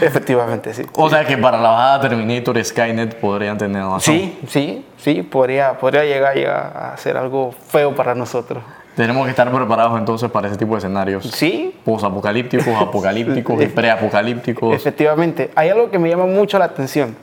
Efectivamente, 0.00 0.74
sí. 0.74 0.84
O 0.94 1.08
sea 1.08 1.24
que 1.24 1.38
para 1.38 1.58
la 1.58 1.70
bajada 1.70 2.08
Terminator 2.08 2.62
Skynet 2.62 3.16
podrían 3.16 3.56
tener 3.58 3.82
razón. 3.82 4.00
Sí, 4.00 4.38
sí, 4.46 4.84
sí, 4.98 5.22
podría, 5.22 5.78
podría 5.78 6.04
llegar, 6.04 6.36
a 6.38 6.96
ser 6.96 7.16
algo 7.16 7.52
feo 7.68 7.94
para 7.94 8.14
nosotros. 8.14 8.62
Tenemos 8.96 9.24
que 9.24 9.30
estar 9.30 9.50
preparados 9.50 9.98
entonces 9.98 10.30
para 10.30 10.48
ese 10.48 10.58
tipo 10.58 10.72
de 10.72 10.78
escenarios. 10.78 11.24
Sí. 11.30 11.74
Posapocalípticos, 11.84 12.74
apocalípticos 12.80 13.62
y 13.62 13.66
preapocalípticos. 13.66 14.74
Efectivamente. 14.74 15.50
Hay 15.54 15.70
algo 15.70 15.90
que 15.90 15.98
me 15.98 16.10
llama 16.10 16.26
mucho 16.26 16.58
la 16.58 16.66
atención. 16.66 17.16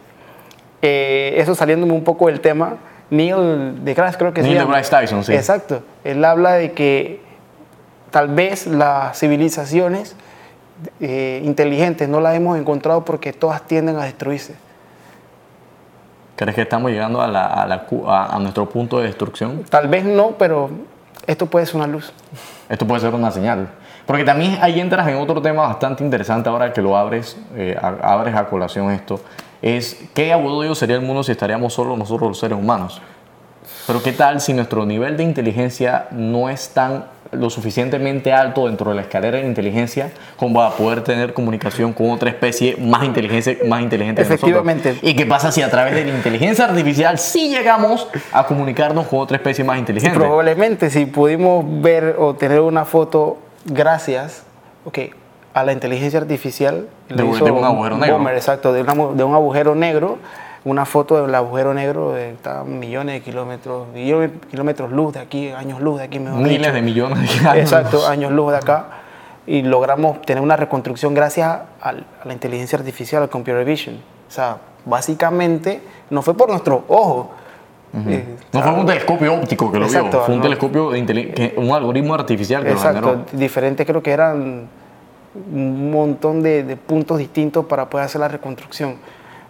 eh, 0.81 1.35
eso 1.37 1.53
saliéndome 1.53 1.93
un 1.93 2.03
poco 2.03 2.27
del 2.27 2.39
tema, 2.39 2.77
Neil 3.09 3.83
deGrasse 3.83 4.17
creo 4.17 4.33
que 4.33 4.41
Neil 4.41 4.53
se 4.53 4.59
llama. 4.59 4.75
deGrasse 4.77 5.01
Tyson, 5.01 5.23
sí. 5.23 5.33
Exacto. 5.33 5.81
Él 6.03 6.23
habla 6.23 6.53
de 6.53 6.71
que 6.73 7.21
tal 8.11 8.27
vez 8.29 8.67
las 8.67 9.17
civilizaciones 9.19 10.15
eh, 10.99 11.41
inteligentes 11.43 12.07
no 12.07 12.21
las 12.21 12.35
hemos 12.35 12.57
encontrado 12.57 13.03
porque 13.05 13.33
todas 13.33 13.63
tienden 13.67 13.97
a 13.97 14.03
destruirse. 14.03 14.55
¿Crees 16.35 16.55
que 16.55 16.61
estamos 16.61 16.89
llegando 16.91 17.21
a, 17.21 17.27
la- 17.27 17.47
a 17.47 17.67
la 17.67 17.85
a- 18.07 18.39
nuestro 18.39 18.69
punto 18.69 18.99
de 18.99 19.07
destrucción? 19.07 19.63
Tal 19.69 19.87
vez 19.89 20.05
no, 20.05 20.31
pero 20.37 20.69
esto 21.27 21.47
puede 21.47 21.65
ser 21.65 21.75
una 21.75 21.87
luz. 21.87 22.13
Esto 22.69 22.87
puede 22.87 23.01
ser 23.01 23.13
una 23.13 23.29
señal. 23.31 23.67
Porque 24.05 24.23
también 24.23 24.57
ahí 24.61 24.79
entras 24.79 25.07
en 25.09 25.17
otro 25.17 25.41
tema 25.41 25.63
bastante 25.63 26.03
interesante 26.03 26.47
ahora 26.49 26.71
que 26.71 26.81
lo 26.81 26.95
abres, 26.97 27.37
eh, 27.55 27.77
a- 27.79 28.13
abres 28.13 28.33
a 28.35 28.45
colación 28.45 28.89
esto. 28.91 29.19
Es 29.61 29.97
qué 30.13 30.31
aburrido 30.33 30.75
sería 30.75 30.95
el 30.95 31.01
mundo 31.01 31.23
si 31.23 31.31
estaríamos 31.31 31.73
solo 31.73 31.97
nosotros 31.97 32.29
los 32.29 32.39
seres 32.39 32.57
humanos. 32.57 33.01
Pero 33.87 34.01
qué 34.01 34.11
tal 34.11 34.39
si 34.39 34.53
nuestro 34.53 34.85
nivel 34.85 35.17
de 35.17 35.23
inteligencia 35.23 36.07
no 36.11 36.49
es 36.49 36.69
tan 36.69 37.05
lo 37.31 37.49
suficientemente 37.49 38.33
alto 38.33 38.65
dentro 38.67 38.89
de 38.89 38.95
la 38.95 39.01
escalera 39.03 39.37
de 39.37 39.45
inteligencia 39.45 40.11
como 40.35 40.55
para 40.55 40.71
poder 40.71 41.03
tener 41.03 41.33
comunicación 41.33 41.93
con 41.93 42.09
otra 42.09 42.29
especie 42.29 42.75
más 42.77 43.03
inteligente, 43.03 43.63
más 43.67 43.81
inteligente 43.81 44.23
que 44.23 44.29
nosotros? 44.29 44.49
Efectivamente. 44.49 44.97
¿Y 45.03 45.15
qué 45.15 45.25
pasa 45.25 45.51
si 45.51 45.61
a 45.61 45.69
través 45.69 45.93
de 45.93 46.05
la 46.05 46.15
inteligencia 46.15 46.65
artificial 46.65 47.19
sí 47.19 47.49
llegamos 47.49 48.07
a 48.31 48.45
comunicarnos 48.45 49.07
con 49.07 49.19
otra 49.19 49.37
especie 49.37 49.63
más 49.63 49.77
inteligente? 49.77 50.17
Probablemente 50.17 50.89
si 50.89 51.05
pudimos 51.05 51.63
ver 51.81 52.15
o 52.17 52.33
tener 52.33 52.61
una 52.61 52.85
foto 52.85 53.37
gracias 53.65 54.43
okay, 54.85 55.11
a 55.53 55.63
la 55.63 55.71
inteligencia 55.73 56.19
artificial. 56.19 56.87
De- 57.09 57.15
le 57.15 57.23
de 57.23 57.29
hizo 57.29 57.45
un 57.53 57.63
agujero 57.63 57.97
negro. 57.97 58.15
Bomber, 58.17 58.35
exacto, 58.35 58.73
de, 58.73 58.81
una 58.81 58.93
de 58.93 59.23
un 59.23 59.33
agujero 59.33 59.75
negro. 59.75 60.17
Una 60.65 60.85
foto 60.85 61.21
del 61.21 61.33
agujero 61.33 61.73
negro 61.73 62.11
de 62.11 62.31
está 62.31 62.59
a 62.59 62.63
millones 62.65 63.15
de 63.15 63.21
kilómetros, 63.21 63.87
kilómetros 64.51 64.91
luz 64.91 65.13
de 65.13 65.21
aquí, 65.21 65.49
años 65.51 65.79
luz 65.79 65.99
de 65.99 66.03
aquí, 66.03 66.19
mejor 66.19 66.41
Miles 66.41 66.59
dicho. 66.59 66.73
de 66.73 66.81
millones 66.81 67.41
de 67.43 67.47
años. 67.49 67.61
Exacto, 67.63 68.05
años 68.05 68.31
luz 68.33 68.51
de 68.51 68.57
acá. 68.57 68.87
Y 69.47 69.61
logramos 69.61 70.21
tener 70.23 70.43
una 70.43 70.57
reconstrucción 70.57 71.13
gracias 71.13 71.59
al- 71.81 72.05
a 72.21 72.27
la 72.27 72.33
inteligencia 72.33 72.77
artificial, 72.77 73.23
al 73.23 73.29
computer 73.29 73.63
vision. 73.63 73.95
O 74.27 74.31
sea, 74.31 74.57
básicamente 74.85 75.81
no 76.09 76.21
fue 76.21 76.35
por 76.35 76.49
nuestro 76.49 76.83
ojo. 76.89 77.31
Eh, 78.07 78.35
No 78.51 78.61
fue 78.61 78.71
un 78.73 78.85
telescopio 78.85 79.33
óptico 79.33 79.71
que 79.71 79.79
lo 79.79 79.85
Exacto, 79.85 80.17
vio, 80.17 80.21
fue 80.25 80.33
un 80.35 80.39
no. 80.39 80.43
telescopio 80.43 80.89
de 80.91 81.05
que- 81.33 81.53
un 81.57 81.71
algoritmo 81.71 82.13
artificial 82.13 82.61
que 82.63 82.69
lo 82.69 82.75
Exacto, 82.75 83.09
generó. 83.11 83.25
diferente 83.31 83.85
creo 83.85 84.03
que 84.03 84.11
eran 84.11 84.67
un 85.35 85.91
montón 85.91 86.41
de, 86.43 86.63
de 86.63 86.75
puntos 86.77 87.17
distintos 87.17 87.65
para 87.65 87.89
poder 87.89 88.05
hacer 88.05 88.21
la 88.21 88.27
reconstrucción. 88.27 88.95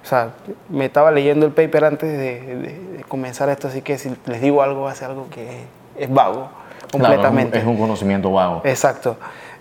O 0.04 0.06
sea, 0.06 0.30
me 0.70 0.86
estaba 0.86 1.12
leyendo 1.12 1.46
el 1.46 1.52
paper 1.52 1.86
antes 1.86 2.10
de, 2.12 2.40
de- 2.42 2.58
de 2.98 3.04
comenzar 3.08 3.50
esto, 3.50 3.68
así 3.68 3.82
que 3.82 3.98
si 3.98 4.16
les 4.26 4.42
digo 4.42 4.62
algo, 4.62 4.82
va 4.84 4.92
a 4.92 4.96
ser 4.96 5.10
algo 5.10 5.28
que 5.30 5.64
es 5.98 6.10
vago, 6.12 6.50
Claro, 6.92 6.92
completamente. 6.92 7.58
es 7.58 7.64
un, 7.64 7.72
es 7.72 7.76
un 7.76 7.82
conocimiento 7.82 8.32
vago. 8.32 8.62
Exacto. 8.66 9.18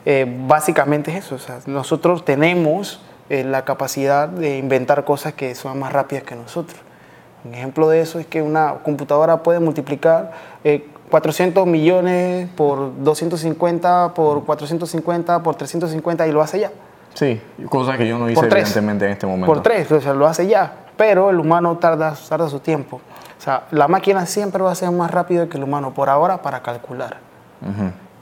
Eh, 0.07 0.27
básicamente 0.47 1.11
es 1.11 1.25
eso. 1.27 1.35
O 1.35 1.39
sea, 1.39 1.59
nosotros 1.67 2.25
tenemos 2.25 3.01
eh, 3.31 3.45
la 3.45 3.65
capacidad 3.65 4.29
de 4.29 4.57
inventar 4.59 5.05
cosas 5.05 5.35
que 5.35 5.55
son 5.55 5.79
más 5.79 5.93
rápidas 5.93 6.23
que 6.25 6.35
nosotros. 6.37 6.79
Un 7.45 7.55
ejemplo 7.55 7.89
de 7.89 8.01
eso 8.01 8.19
es 8.19 8.27
que 8.27 8.41
una 8.43 8.75
computadora 8.85 9.43
puede 9.43 9.61
multiplicar 9.61 10.33
eh, 10.65 10.87
400 11.11 11.67
millones 11.67 12.49
por 12.57 12.93
250, 13.03 14.15
por 14.15 14.45
450, 14.45 15.43
por 15.43 15.55
350 15.55 16.27
y 16.27 16.33
lo 16.33 16.43
hace 16.43 16.61
ya. 16.61 16.71
Sí, 17.15 17.41
cosa 17.69 17.97
que 17.97 18.07
yo 18.07 18.19
no 18.19 18.31
hice 18.31 18.41
tres. 18.47 18.65
evidentemente 18.65 19.07
en 19.07 19.13
este 19.13 19.27
momento. 19.27 19.47
Por 19.47 19.63
tres, 19.63 19.91
o 19.91 20.01
sea, 20.01 20.15
lo 20.15 20.27
hace 20.27 20.47
ya. 20.47 20.73
Pero 20.97 21.31
el 21.31 21.39
humano 21.39 21.77
tarda, 21.79 22.15
tarda 22.29 22.49
su 22.49 22.61
tiempo. 22.61 23.01
O 23.39 23.41
sea, 23.41 23.65
la 23.71 23.89
máquina 23.89 24.27
siempre 24.27 24.63
va 24.63 24.73
a 24.73 24.75
ser 24.75 24.91
más 24.91 25.11
rápido 25.11 25.49
que 25.49 25.57
el 25.57 25.65
humano 25.65 25.95
por 25.95 26.09
ahora 26.09 26.43
para 26.43 26.61
calcular. 26.63 27.19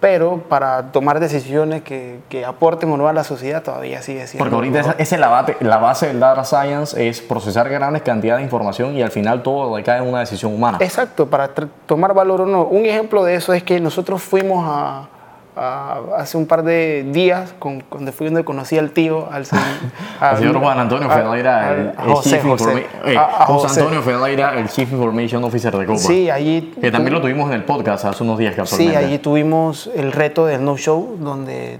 Pero 0.00 0.42
para 0.48 0.92
tomar 0.92 1.20
decisiones 1.20 1.82
que, 1.82 2.20
que 2.28 2.44
aporten 2.44 2.90
o 2.92 2.96
no 2.98 3.08
a 3.08 3.12
la 3.14 3.24
sociedad 3.24 3.62
todavía 3.62 4.02
sigue 4.02 4.26
siendo. 4.26 4.44
Porque 4.44 4.54
ahorita 4.54 4.80
esa, 4.80 4.92
esa 4.98 5.14
es 5.16 5.20
la, 5.20 5.30
bate- 5.30 5.56
la 5.60 5.78
base 5.78 6.08
del 6.08 6.20
data 6.20 6.44
science 6.44 7.08
es 7.08 7.22
procesar 7.22 7.68
grandes 7.70 8.02
cantidades 8.02 8.40
de 8.40 8.44
información 8.44 8.94
y 8.94 9.02
al 9.02 9.10
final 9.10 9.42
todo 9.42 9.74
recae 9.74 9.98
en 10.02 10.08
una 10.08 10.20
decisión 10.20 10.52
humana. 10.54 10.76
Exacto, 10.80 11.26
para 11.26 11.48
tomar 11.86 12.12
valor 12.12 12.42
o 12.42 12.46
no. 12.46 12.64
Un 12.64 12.84
ejemplo 12.84 13.24
de 13.24 13.36
eso 13.36 13.54
es 13.54 13.62
que 13.62 13.80
nosotros 13.80 14.22
fuimos 14.22 14.64
a, 14.68 15.08
a- 15.56 16.00
hace 16.18 16.36
un 16.36 16.46
par 16.46 16.62
de 16.62 17.04
días, 17.12 17.54
con, 17.58 17.80
cuando 17.80 18.12
fui 18.12 18.26
donde 18.26 18.44
conocí 18.44 18.76
al 18.78 18.90
tío, 18.90 19.28
al, 19.30 19.42
El 20.32 20.36
señor 20.38 20.58
Juan 20.60 20.78
Antonio 20.78 21.10
a- 21.10 21.14
Ferreira, 21.14 21.72
el, 21.72 21.92
a 21.96 22.02
el 22.04 22.10
José, 22.12 22.30
Chief 22.30 22.42
José. 22.44 22.86
Eh, 23.04 23.16
A- 23.16 23.42
a 23.42 23.46
José. 23.46 23.80
Antonio 23.80 24.02
Ferreira, 24.02 24.58
el 24.58 24.68
Chief 24.68 24.90
Information 24.92 25.42
Officer 25.44 25.76
de 25.76 25.86
Copa. 25.86 25.98
Sí, 25.98 26.28
allí. 26.30 26.74
Que 26.80 26.90
también 26.90 27.14
lo 27.14 27.20
tuvimos 27.20 27.48
en 27.48 27.54
el 27.54 27.64
podcast 27.64 28.04
hace 28.04 28.22
unos 28.22 28.38
días 28.38 28.54
Sí, 28.54 28.60
casualmente. 28.60 28.96
allí 28.98 29.18
tuvimos 29.18 29.90
el 29.96 30.12
reto 30.12 30.46
del 30.46 30.64
no 30.64 30.76
show, 30.76 31.16
donde 31.18 31.78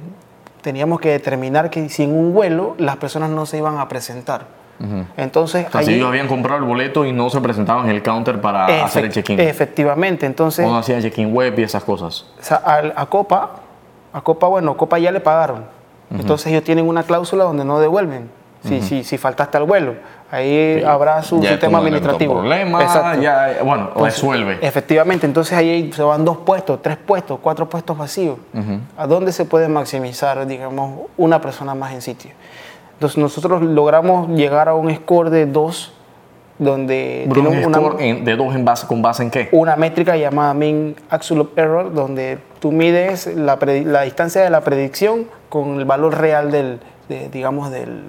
teníamos 0.63 0.99
que 1.01 1.11
determinar 1.11 1.71
que 1.71 1.89
si 1.89 2.03
en 2.03 2.13
un 2.17 2.35
vuelo 2.35 2.75
las 2.79 2.97
personas 2.97 3.31
no 3.31 3.47
se 3.47 3.59
iban 3.59 3.79
a 3.79 3.89
presentar. 3.89 4.57
Entonces, 5.17 5.67
O 5.69 5.71
sea, 5.71 5.81
si 5.83 5.87
allí. 5.89 5.95
ellos 5.97 6.09
habían 6.09 6.29
comprado 6.29 6.59
el 6.61 6.67
boleto 6.69 7.07
y 7.07 7.13
no 7.13 7.31
se 7.31 7.41
presentaban 7.41 7.87
en 7.89 7.93
el 7.97 8.03
counter 8.03 8.43
para 8.43 8.85
hacer 8.85 9.07
el 9.07 9.11
check-in. 9.13 9.41
Efectivamente, 9.41 10.27
entonces. 10.27 10.67
O 10.67 10.71
no 10.71 10.77
hacían 10.77 11.01
check-in 11.01 11.33
web 11.35 11.59
y 11.59 11.63
esas 11.63 11.83
cosas. 11.83 12.27
O 12.39 12.43
sea, 12.43 12.59
al- 12.59 12.93
a, 12.95 13.07
Copa, 13.07 13.53
a 14.17 14.21
Copa, 14.23 14.47
bueno, 14.47 14.77
Copa 14.77 14.99
ya 14.99 15.13
le 15.13 15.21
pagaron. 15.21 15.65
Entonces 16.11 16.47
ellos 16.49 16.65
tienen 16.65 16.89
una 16.89 17.03
cláusula 17.03 17.45
donde 17.45 17.65
no 17.65 17.79
devuelven 17.81 18.31
si, 18.65 18.81
si, 18.81 19.05
si 19.05 19.19
faltaste 19.19 19.59
al 19.59 19.65
vuelo. 19.65 19.95
Ahí 20.31 20.83
habrá 20.83 21.23
su, 21.23 21.41
Ya 21.41 21.51
su 21.51 21.55
es 21.55 21.61
tema 21.61 21.79
como 21.79 21.89
el 21.89 21.95
administrativo. 21.95 22.35
problema, 22.35 22.83
Exacto. 22.83 23.21
ya, 23.23 23.59
bueno, 23.63 23.89
Entonces, 23.89 24.15
resuelve. 24.15 24.59
Efectivamente, 24.61 25.27
entonces 25.27 25.57
ahí 25.57 25.93
se 25.93 26.03
van 26.03 26.25
dos 26.25 26.39
puestos, 26.39 26.81
tres 26.83 26.97
puestos, 26.97 27.39
cuatro 27.43 27.69
puestos 27.69 27.97
vacíos. 27.97 28.39
¿A 28.97 29.07
dónde 29.07 29.33
se 29.33 29.45
puede 29.45 29.69
maximizar, 29.69 30.47
digamos, 30.47 31.01
una 31.17 31.41
persona 31.41 31.75
más 31.75 31.93
en 31.93 32.03
sitio? 32.03 32.31
Entonces 32.95 33.19
nosotros 33.19 33.63
logramos 33.63 34.29
llegar 34.31 34.69
a 34.69 34.75
un 34.75 34.93
score 34.97 35.31
de 35.31 35.47
dos, 35.47 35.93
donde 36.59 37.29
tiene 37.33 37.49
un 37.49 37.65
una, 37.67 38.01
en- 38.01 38.25
de 38.25 38.37
dos 38.37 38.55
en 38.55 38.65
base, 38.65 38.87
con 38.87 39.03
base 39.03 39.23
en 39.23 39.31
qué? 39.31 39.49
una 39.53 39.77
métrica 39.77 40.17
llamada 40.17 40.55
mean 40.55 40.95
absolute 41.11 41.61
error, 41.61 41.93
donde 41.93 42.39
tú 42.61 42.73
mides 42.73 43.27
la, 43.37 43.59
predi- 43.59 43.85
la 43.85 44.03
distancia 44.03 44.43
de 44.43 44.51
la 44.51 44.63
predicción 44.63 45.27
con 45.49 45.79
el 45.79 45.85
valor 45.85 46.19
real 46.19 46.51
del, 46.51 46.81
de- 47.09 47.29
digamos, 47.29 47.71
del... 47.71 48.03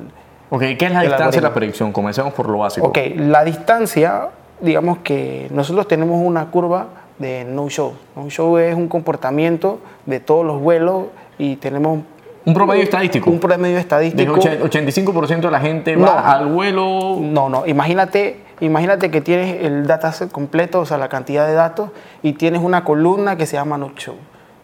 Ok, 0.49 0.61
¿qué 0.79 0.85
es 0.85 0.91
la 0.93 1.01
distancia 1.01 1.41
de 1.41 1.47
la 1.47 1.53
predicción? 1.53 1.91
Comencemos 1.91 2.33
por 2.33 2.47
lo 2.47 2.59
básico. 2.59 2.87
Ok, 2.87 2.97
la 3.17 3.43
distancia, 3.43 4.29
digamos 4.61 4.99
que 4.99 5.47
nosotros 5.51 5.87
tenemos 5.89 6.21
una 6.23 6.45
curva 6.49 6.87
de 7.19 7.43
no-show. 7.43 7.93
No-show 8.15 8.57
es 8.57 8.73
un 8.75 8.87
comportamiento 8.87 9.79
de 10.05 10.21
todos 10.21 10.45
los 10.45 10.61
vuelos 10.61 11.07
y 11.37 11.57
tenemos 11.57 11.99
Un 12.47 12.53
promedio 12.53 12.83
estadístico. 12.83 13.29
un 13.29 13.39
promedio 13.39 13.77
estadístico. 13.77 14.33
ochen- 14.35 14.61
85% 14.61 15.47
de 15.47 15.51
la 15.51 15.59
gente 15.59 15.95
No. 15.97 16.05
va 16.07 16.31
al 16.31 16.47
vuelo. 16.47 17.17
No, 17.21 17.49
no, 17.49 17.65
imagínate, 17.67 18.39
imagínate 18.61 19.11
que 19.11 19.19
tienes 19.19 19.63
el 19.65 19.85
dataset 19.85 20.31
completo, 20.31 20.79
o 20.79 20.85
sea, 20.85 20.97
la 20.97 21.09
cantidad 21.09 21.45
de 21.45 21.53
datos, 21.53 21.89
y 22.23 22.33
tienes 22.33 22.61
una 22.61 22.85
columna 22.85 23.35
que 23.35 23.45
se 23.45 23.57
llama 23.57 23.77
No 23.77 23.91
Show. 23.97 24.15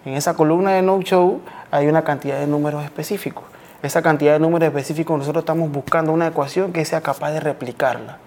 En 0.05 0.13
esa 0.13 0.34
columna 0.34 0.71
de 0.71 0.81
No 0.81 1.01
Show 1.01 1.41
hay 1.71 1.88
una 1.88 2.03
cantidad 2.03 2.39
de 2.39 2.47
números 2.47 2.86
específicos. 2.86 3.43
Esa 3.81 4.01
cantidad 4.01 4.31
de 4.31 4.39
números 4.39 4.67
específicos 4.67 5.17
nosotros 5.19 5.41
estamos 5.41 5.69
buscando 5.69 6.13
una 6.13 6.27
ecuación 6.27 6.71
que 6.71 6.86
sea 6.86 7.01
capaz 7.01 7.31
de 7.31 7.41
replicarla. 7.41 8.17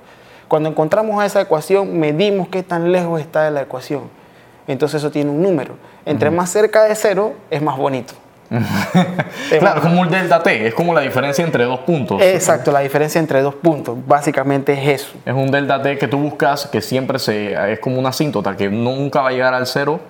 Cuando 0.48 0.68
encontramos 0.68 1.24
esa 1.24 1.40
ecuación, 1.40 1.98
medimos 1.98 2.48
qué 2.48 2.62
tan 2.62 2.92
lejos 2.92 3.20
está 3.22 3.44
de 3.44 3.50
la 3.52 3.62
ecuación. 3.62 4.02
Entonces 4.68 5.00
eso 5.02 5.10
tiene 5.10 5.30
un 5.30 5.40
número. 5.40 5.76
Entre 6.04 6.30
más 6.30 6.50
cerca 6.50 6.84
de 6.84 6.94
cero, 6.94 7.32
es 7.50 7.62
más 7.62 7.78
bonito. 7.78 8.12
Claro, 9.58 9.80
como 9.80 10.00
un 10.00 10.10
delta 10.10 10.42
T, 10.42 10.68
es 10.68 10.74
como 10.74 10.92
la 10.92 11.00
diferencia 11.00 11.44
entre 11.44 11.64
dos 11.64 11.80
puntos. 11.80 12.20
Exacto, 12.22 12.72
la 12.72 12.80
diferencia 12.80 13.18
entre 13.18 13.42
dos 13.42 13.54
puntos. 13.54 13.96
Básicamente 14.06 14.72
es 14.72 15.00
eso. 15.00 15.12
Es 15.24 15.34
un 15.34 15.50
delta 15.50 15.80
T 15.82 15.98
que 15.98 16.08
tú 16.08 16.18
buscas 16.18 16.66
que 16.66 16.80
siempre 16.80 17.18
se, 17.18 17.72
es 17.72 17.78
como 17.80 17.98
una 17.98 18.10
asíntota, 18.10 18.56
que 18.56 18.68
nunca 18.68 19.22
va 19.22 19.28
a 19.28 19.32
llegar 19.32 19.54
al 19.54 19.66
cero. 19.66 20.00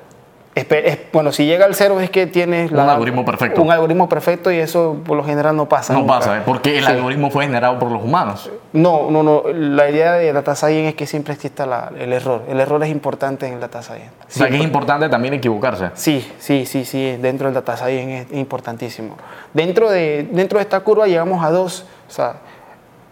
Bueno, 1.12 1.32
si 1.32 1.44
llega 1.44 1.66
al 1.66 1.74
cero 1.74 2.00
es 2.00 2.08
que 2.08 2.26
tienes 2.26 2.70
Un 2.72 2.78
algoritmo 2.78 3.24
perfecto. 3.26 3.60
Un 3.62 3.70
algoritmo 3.70 4.08
perfecto 4.08 4.50
y 4.50 4.56
eso 4.56 4.96
por 5.04 5.16
lo 5.16 5.22
general 5.22 5.54
no 5.54 5.68
pasa. 5.68 5.92
No 5.92 6.00
nunca. 6.00 6.14
pasa, 6.14 6.38
¿eh? 6.38 6.42
porque 6.46 6.78
el 6.78 6.84
Sí. 6.84 6.90
algoritmo 6.92 7.30
fue 7.30 7.44
generado 7.44 7.78
por 7.78 7.90
los 7.90 8.02
humanos. 8.02 8.50
No, 8.72 9.10
no, 9.10 9.22
no. 9.22 9.42
La 9.52 9.90
idea 9.90 10.14
de 10.14 10.32
data 10.32 10.54
science 10.54 10.88
es 10.88 10.94
que 10.94 11.06
siempre 11.06 11.34
exista 11.34 11.66
la- 11.66 11.92
el 11.98 12.10
error. 12.12 12.42
El 12.48 12.58
error 12.60 12.82
es 12.84 12.90
importante 12.90 13.46
en 13.46 13.54
el 13.54 13.60
data 13.60 13.82
science. 13.82 14.06
O 14.08 14.10
sea, 14.10 14.18
que 14.18 14.30
es 14.30 14.36
Siempre. 14.36 14.58
importante 14.64 15.08
también 15.10 15.34
equivocarse. 15.34 15.90
Sí, 15.94 16.26
sí, 16.38 16.64
sí, 16.64 16.86
sí. 16.86 17.18
Dentro 17.20 17.48
del 17.48 17.54
data 17.54 17.76
science 17.76 18.22
es 18.30 18.32
importantísimo. 18.38 19.16
Dentro 19.52 19.90
de, 19.90 20.26
dentro 20.32 20.58
de 20.58 20.62
esta 20.62 20.80
curva 20.80 21.06
llegamos 21.06 21.44
a 21.44 21.50
dos. 21.50 21.84
O 22.08 22.10
sea, 22.10 22.36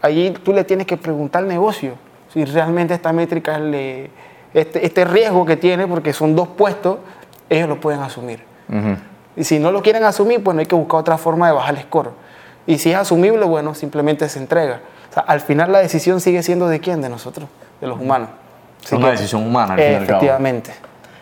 allí 0.01 0.30
tú 0.42 0.53
le 0.55 0.64
tienes 0.64 0.86
que 0.86 0.97
preguntar 0.97 1.42
al 1.42 1.49
negocio 1.49 1.92
si 2.32 2.45
realmente 2.47 2.95
esta 2.95 3.12
métrica 3.12 3.59
le, 3.59 4.11
este, 4.55 4.84
este 4.84 5.05
riesgo 5.05 5.45
que 5.45 5.57
tiene, 5.57 5.86
porque 5.86 6.12
son 6.12 6.34
dos 6.34 6.49
puestos, 6.49 6.99
ellos 7.51 7.68
lo 7.68 7.80
pueden 7.80 8.01
asumir. 8.01 8.42
Ujú. 8.68 8.97
Y 9.36 9.45
si 9.45 9.59
no 9.59 9.70
lo 9.72 9.82
quieren 9.82 10.05
asumir, 10.05 10.42
pues 10.42 10.55
no 10.55 10.61
hay 10.61 10.66
que 10.66 10.74
buscar 10.76 11.01
otra 11.01 11.18
forma 11.18 11.47
de 11.49 11.53
bajar 11.55 11.74
el 11.74 11.82
score. 11.82 12.11
Y 12.66 12.78
si 12.78 12.90
es 12.90 12.97
asumible, 12.97 13.45
bueno, 13.45 13.74
simplemente 13.74 14.28
se 14.28 14.38
entrega. 14.38 14.80
O 15.16 15.20
al 15.26 15.40
final 15.40 15.70
la 15.72 15.80
decisión 15.80 16.20
sigue 16.20 16.42
siendo 16.42 16.68
de 16.68 16.80
quién, 16.80 17.01
de 17.03 17.09
nosotros, 17.09 17.49
de 17.80 17.86
los 17.86 18.01
humanos. 18.01 18.28
Es 18.84 18.92
una 18.92 19.11
decisión 19.11 19.47
humana, 19.47 19.74
al 19.74 19.80
fin 19.80 19.92
y 19.92 19.95
al 19.95 20.07
cabo. 20.07 20.18
Efectivamente. 20.18 20.70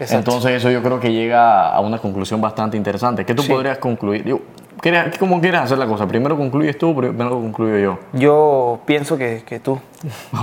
Entonces 0.01 0.51
eso 0.53 0.71
yo 0.71 0.83
creo 0.83 0.99
que 0.99 1.13
llega 1.13 1.69
a 1.73 1.81
una 1.81 1.99
conclusión 1.99 2.41
bastante 2.41 2.77
interesante. 2.77 3.25
¿Qué 3.25 3.35
tú 3.35 3.43
Sí. 3.43 3.53
podrías 3.53 3.79
concluir? 3.79 4.25
Yo, 4.25 4.41
¿quieres- 4.81 5.17
¿Cómo 5.19 5.41
quieres 5.41 5.61
hacer 5.61 5.79
la 5.79 5.87
cosa? 5.87 6.07
¿Primero 6.09 6.37
concluyes 6.37 6.77
tú 6.77 6.91
o 6.91 6.97
primero 6.97 7.31
concluyo 7.31 7.79
yo? 7.79 7.99
Yo 8.13 8.81
pienso 8.85 9.17
que, 9.17 9.45
que 9.47 9.61
tú. 9.61 9.79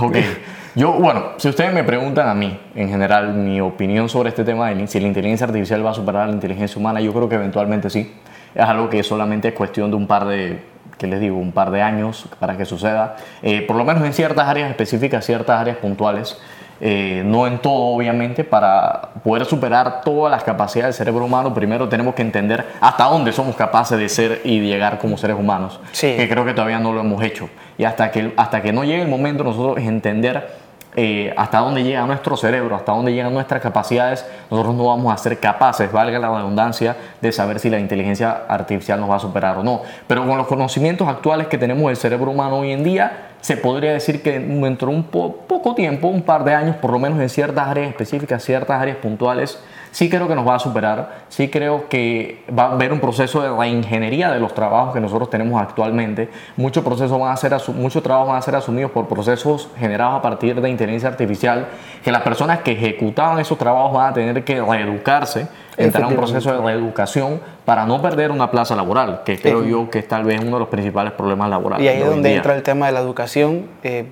Ok. 0.00 0.16
Yo, 0.76 0.92
bueno, 0.92 1.30
si 1.36 1.48
ustedes 1.48 1.72
me 1.72 1.82
preguntan 1.82 2.28
a 2.28 2.34
mí, 2.34 2.56
en 2.76 2.88
general, 2.88 3.34
mi 3.34 3.60
opinión 3.60 4.08
sobre 4.08 4.28
este 4.28 4.44
tema 4.44 4.70
de 4.70 4.86
si 4.86 5.00
la 5.00 5.08
inteligencia 5.08 5.46
artificial 5.46 5.84
va 5.84 5.90
a 5.90 5.94
superar 5.94 6.22
a 6.22 6.26
la 6.26 6.32
inteligencia 6.32 6.78
humana, 6.78 7.00
yo 7.00 7.12
creo 7.12 7.28
que 7.28 7.34
eventualmente 7.34 7.90
sí. 7.90 8.14
Es 8.54 8.62
algo 8.62 8.88
que 8.88 9.02
solamente 9.02 9.48
es 9.48 9.54
cuestión 9.54 9.90
de 9.90 9.96
un 9.96 10.06
par 10.06 10.26
de, 10.26 10.62
¿qué 10.96 11.08
les 11.08 11.18
digo? 11.18 11.38
Un 11.38 11.50
par 11.50 11.72
de 11.72 11.82
años 11.82 12.26
para 12.38 12.56
que 12.56 12.64
suceda. 12.64 13.16
Eh, 13.42 13.62
por 13.62 13.76
lo 13.76 13.84
menos 13.84 14.04
en 14.04 14.12
ciertas 14.12 14.46
áreas 14.46 14.70
específicas, 14.70 15.24
ciertas 15.24 15.60
áreas 15.60 15.76
puntuales. 15.78 16.40
Eh, 16.82 17.22
no 17.26 17.46
en 17.46 17.58
todo, 17.58 17.94
obviamente, 17.94 18.42
para 18.42 19.10
poder 19.22 19.44
superar 19.44 20.00
todas 20.02 20.30
las 20.30 20.44
capacidades 20.44 20.96
del 20.96 21.06
cerebro 21.06 21.26
humano, 21.26 21.52
primero 21.52 21.88
tenemos 21.88 22.14
que 22.14 22.22
entender 22.22 22.64
hasta 22.80 23.04
dónde 23.04 23.32
somos 23.32 23.54
capaces 23.54 23.98
de 23.98 24.08
ser 24.08 24.40
y 24.44 24.60
de 24.60 24.66
llegar 24.66 24.98
como 24.98 25.18
seres 25.18 25.36
humanos. 25.36 25.78
Sí. 25.92 26.14
Que 26.16 26.28
creo 26.28 26.44
que 26.44 26.54
todavía 26.54 26.78
no 26.78 26.92
lo 26.92 27.00
hemos 27.00 27.22
hecho. 27.22 27.50
Y 27.76 27.84
hasta 27.84 28.10
que, 28.10 28.32
hasta 28.36 28.62
que 28.62 28.72
no 28.72 28.84
llegue 28.84 29.02
el 29.02 29.08
momento 29.08 29.44
nosotros 29.44 29.78
entender 29.78 30.59
eh, 30.96 31.32
hasta 31.36 31.58
dónde 31.58 31.84
llega 31.84 32.04
nuestro 32.06 32.36
cerebro, 32.36 32.74
hasta 32.74 32.92
dónde 32.92 33.12
llegan 33.12 33.32
nuestras 33.32 33.62
capacidades, 33.62 34.26
nosotros 34.50 34.74
no 34.74 34.86
vamos 34.86 35.12
a 35.12 35.16
ser 35.16 35.38
capaces, 35.38 35.90
valga 35.92 36.18
la 36.18 36.34
redundancia, 36.34 36.96
de 37.20 37.30
saber 37.32 37.60
si 37.60 37.70
la 37.70 37.78
inteligencia 37.78 38.42
artificial 38.48 38.98
nos 39.00 39.08
va 39.10 39.16
a 39.16 39.20
superar 39.20 39.56
o 39.58 39.62
no. 39.62 39.82
Pero 40.06 40.26
con 40.26 40.36
los 40.36 40.46
conocimientos 40.46 41.06
actuales 41.06 41.46
que 41.46 41.58
tenemos 41.58 41.86
del 41.86 41.96
cerebro 41.96 42.30
humano 42.32 42.58
hoy 42.58 42.72
en 42.72 42.82
día, 42.82 43.26
se 43.40 43.56
podría 43.56 43.92
decir 43.92 44.22
que 44.22 44.38
dentro 44.38 44.88
de 44.88 44.96
un 44.96 45.04
po- 45.04 45.36
poco 45.46 45.74
tiempo, 45.74 46.08
un 46.08 46.22
par 46.22 46.44
de 46.44 46.54
años, 46.54 46.76
por 46.76 46.90
lo 46.90 46.98
menos 46.98 47.20
en 47.20 47.28
ciertas 47.28 47.68
áreas 47.68 47.88
específicas, 47.88 48.42
ciertas 48.44 48.80
áreas 48.82 48.96
puntuales, 48.98 49.62
sí 49.90 50.08
creo 50.08 50.28
que 50.28 50.34
nos 50.34 50.46
va 50.46 50.56
a 50.56 50.58
superar, 50.58 51.24
sí 51.28 51.48
creo 51.48 51.88
que 51.88 52.42
va 52.56 52.64
a 52.64 52.72
haber 52.72 52.92
un 52.92 53.00
proceso 53.00 53.42
de 53.42 53.50
reingeniería 53.50 54.30
de 54.30 54.40
los 54.40 54.54
trabajos 54.54 54.94
que 54.94 55.00
nosotros 55.00 55.30
tenemos 55.30 55.60
actualmente. 55.60 56.28
Muchos 56.56 56.84
procesos 56.84 57.18
van 57.18 57.32
a 57.32 57.36
ser 57.36 57.54
muchos 57.74 58.02
trabajos 58.02 58.28
van 58.28 58.36
a 58.36 58.42
ser 58.42 58.54
asumidos 58.54 58.90
por 58.90 59.08
procesos 59.08 59.68
generados 59.78 60.18
a 60.18 60.22
partir 60.22 60.60
de 60.60 60.68
inteligencia 60.68 61.08
artificial, 61.08 61.66
que 62.02 62.12
las 62.12 62.22
personas 62.22 62.60
que 62.60 62.72
ejecutaban 62.72 63.38
esos 63.38 63.58
trabajos 63.58 63.92
van 63.92 64.10
a 64.10 64.14
tener 64.14 64.44
que 64.44 64.62
reeducarse, 64.62 65.48
entrar 65.76 66.04
a 66.04 66.08
un 66.08 66.16
proceso 66.16 66.52
de 66.52 66.60
reeducación 66.60 67.40
para 67.64 67.86
no 67.86 68.00
perder 68.00 68.30
una 68.30 68.50
plaza 68.50 68.76
laboral, 68.76 69.22
que 69.24 69.38
creo 69.38 69.64
yo 69.64 69.90
que 69.90 70.00
es 70.00 70.08
tal 70.08 70.24
vez 70.24 70.40
uno 70.40 70.52
de 70.52 70.60
los 70.60 70.68
principales 70.68 71.12
problemas 71.12 71.50
laborales. 71.50 71.84
Y 71.84 71.88
ahí 71.88 72.00
es 72.00 72.06
donde 72.06 72.34
entra 72.34 72.54
el 72.54 72.62
tema 72.62 72.86
de 72.86 72.92
la 72.92 73.00
educación. 73.00 73.66
Eh, 73.82 74.06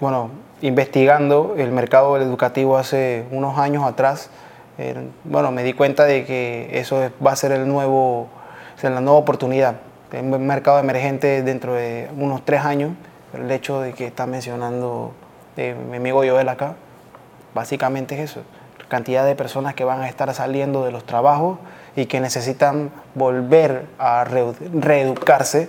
bueno, 0.00 0.30
investigando 0.62 1.54
el 1.58 1.70
mercado 1.70 2.16
educativo 2.16 2.76
hace 2.76 3.26
unos 3.30 3.58
años 3.58 3.84
atrás, 3.84 4.30
eh, 4.78 5.08
bueno, 5.24 5.50
me 5.52 5.62
di 5.62 5.72
cuenta 5.72 6.04
de 6.04 6.24
que 6.24 6.68
eso 6.78 7.02
es- 7.04 7.12
va 7.24 7.32
a 7.32 7.36
ser 7.36 7.52
el 7.52 7.66
nuevo, 7.68 8.28
la 8.82 9.00
nueva 9.00 9.18
oportunidad. 9.18 9.76
Un 10.12 10.46
mercado 10.46 10.78
emergente 10.78 11.42
dentro 11.42 11.74
de 11.74 12.08
unos 12.16 12.44
tres 12.44 12.60
años. 12.64 12.92
El 13.32 13.50
hecho 13.50 13.80
de 13.80 13.92
que 13.94 14.06
está 14.06 14.26
mencionando 14.26 15.12
eh, 15.56 15.74
mi 15.90 15.96
amigo 15.96 16.18
Joel 16.26 16.48
acá, 16.48 16.74
básicamente 17.54 18.14
es 18.16 18.30
eso. 18.30 18.42
Cantidad 18.88 19.24
de 19.24 19.34
personas 19.34 19.74
que 19.74 19.84
van 19.84 20.00
a 20.02 20.08
estar 20.08 20.32
saliendo 20.34 20.84
de 20.84 20.92
los 20.92 21.04
trabajos 21.04 21.58
y 21.96 22.06
que 22.06 22.20
necesitan 22.20 22.90
volver 23.14 23.86
a 23.98 24.24
reeducarse 24.24 25.68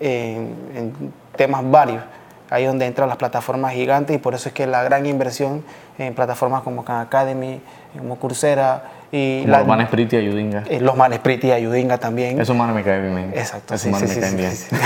en, 0.00 0.54
en 0.74 1.12
temas 1.36 1.62
varios. 1.70 2.02
Ahí 2.50 2.64
es 2.64 2.68
donde 2.68 2.86
entran 2.86 3.08
las 3.08 3.16
plataformas 3.16 3.72
gigantes 3.72 4.14
y 4.16 4.18
por 4.18 4.34
eso 4.34 4.48
es 4.48 4.54
que 4.54 4.66
la 4.66 4.82
gran 4.82 5.06
inversión 5.06 5.64
en 5.98 6.14
plataformas 6.14 6.62
como 6.62 6.84
Khan 6.84 7.00
Academy, 7.00 7.60
como 7.96 8.16
Coursera 8.16 8.84
y 9.12 9.40
Como 9.42 9.52
la- 9.52 9.62
Urbana 9.62 9.82
Esprit 9.84 10.12
y 10.12 10.16
Ayudinga. 10.16 10.64
eh, 10.68 10.80
los 10.80 10.96
Manesprit 10.96 11.44
y 11.44 11.52
Ayudinga 11.52 11.98
también. 11.98 12.40
Esos 12.40 12.56
manes 12.56 12.74
me 12.74 12.82
caen 12.82 13.14
bien. 13.14 13.32
Exacto, 13.34 13.74
Esos 13.74 13.82
sí, 13.84 13.90
manes 13.90 14.10
sí, 14.10 14.20
me 14.20 14.26
sí, 14.26 14.70
caen 14.70 14.80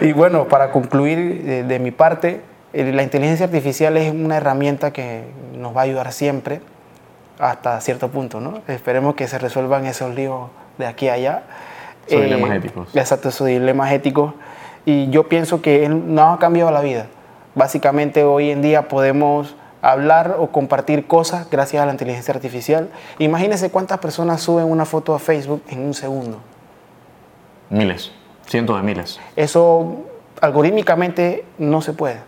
bien. 0.00 0.08
y 0.10 0.12
bueno, 0.12 0.48
para 0.48 0.70
concluir 0.72 1.42
de, 1.44 1.62
de 1.64 1.78
mi 1.78 1.90
parte, 1.90 2.40
eh, 2.72 2.92
la 2.92 3.02
inteligencia 3.02 3.46
artificial 3.46 3.96
es 3.96 4.12
una 4.12 4.36
herramienta 4.36 4.92
que 4.92 5.22
nos 5.56 5.76
va 5.76 5.82
a 5.82 5.84
ayudar 5.84 6.12
siempre 6.12 6.60
hasta 7.38 7.80
cierto 7.80 8.08
punto, 8.08 8.40
¿no? 8.40 8.60
Esperemos 8.66 9.14
que 9.14 9.28
se 9.28 9.38
resuelvan 9.38 9.86
esos 9.86 10.14
líos 10.14 10.48
de 10.78 10.86
aquí 10.86 11.08
a 11.08 11.12
allá. 11.14 11.42
Eh, 12.08 12.14
Esos 12.14 12.22
dilemas 12.24 12.50
éticos. 12.56 12.88
Exacto, 12.96 13.28
esos 13.28 13.46
dilemas 13.46 13.92
éticos. 13.92 14.34
Y 14.84 15.08
yo 15.10 15.28
pienso 15.28 15.60
que 15.62 15.84
él 15.86 16.14
no 16.14 16.32
ha 16.32 16.38
cambiado 16.38 16.70
la 16.70 16.80
vida. 16.80 17.06
Básicamente 17.58 18.22
hoy 18.22 18.50
en 18.52 18.62
día 18.62 18.86
podemos 18.86 19.56
hablar 19.82 20.36
o 20.38 20.46
compartir 20.46 21.08
cosas 21.08 21.50
gracias 21.50 21.82
a 21.82 21.86
la 21.86 21.90
inteligencia 21.90 22.32
artificial. 22.32 22.88
Imagínense 23.18 23.68
cuántas 23.72 23.98
personas 23.98 24.40
suben 24.40 24.66
una 24.66 24.84
foto 24.84 25.12
a 25.12 25.18
Facebook 25.18 25.64
en 25.68 25.80
un 25.80 25.92
segundo. 25.92 26.38
Miles, 27.68 28.12
cientos 28.46 28.76
de 28.76 28.82
miles. 28.84 29.18
Eso 29.34 30.04
algorítmicamente 30.40 31.44
no 31.58 31.82
se 31.82 31.94
puede. 31.94 32.18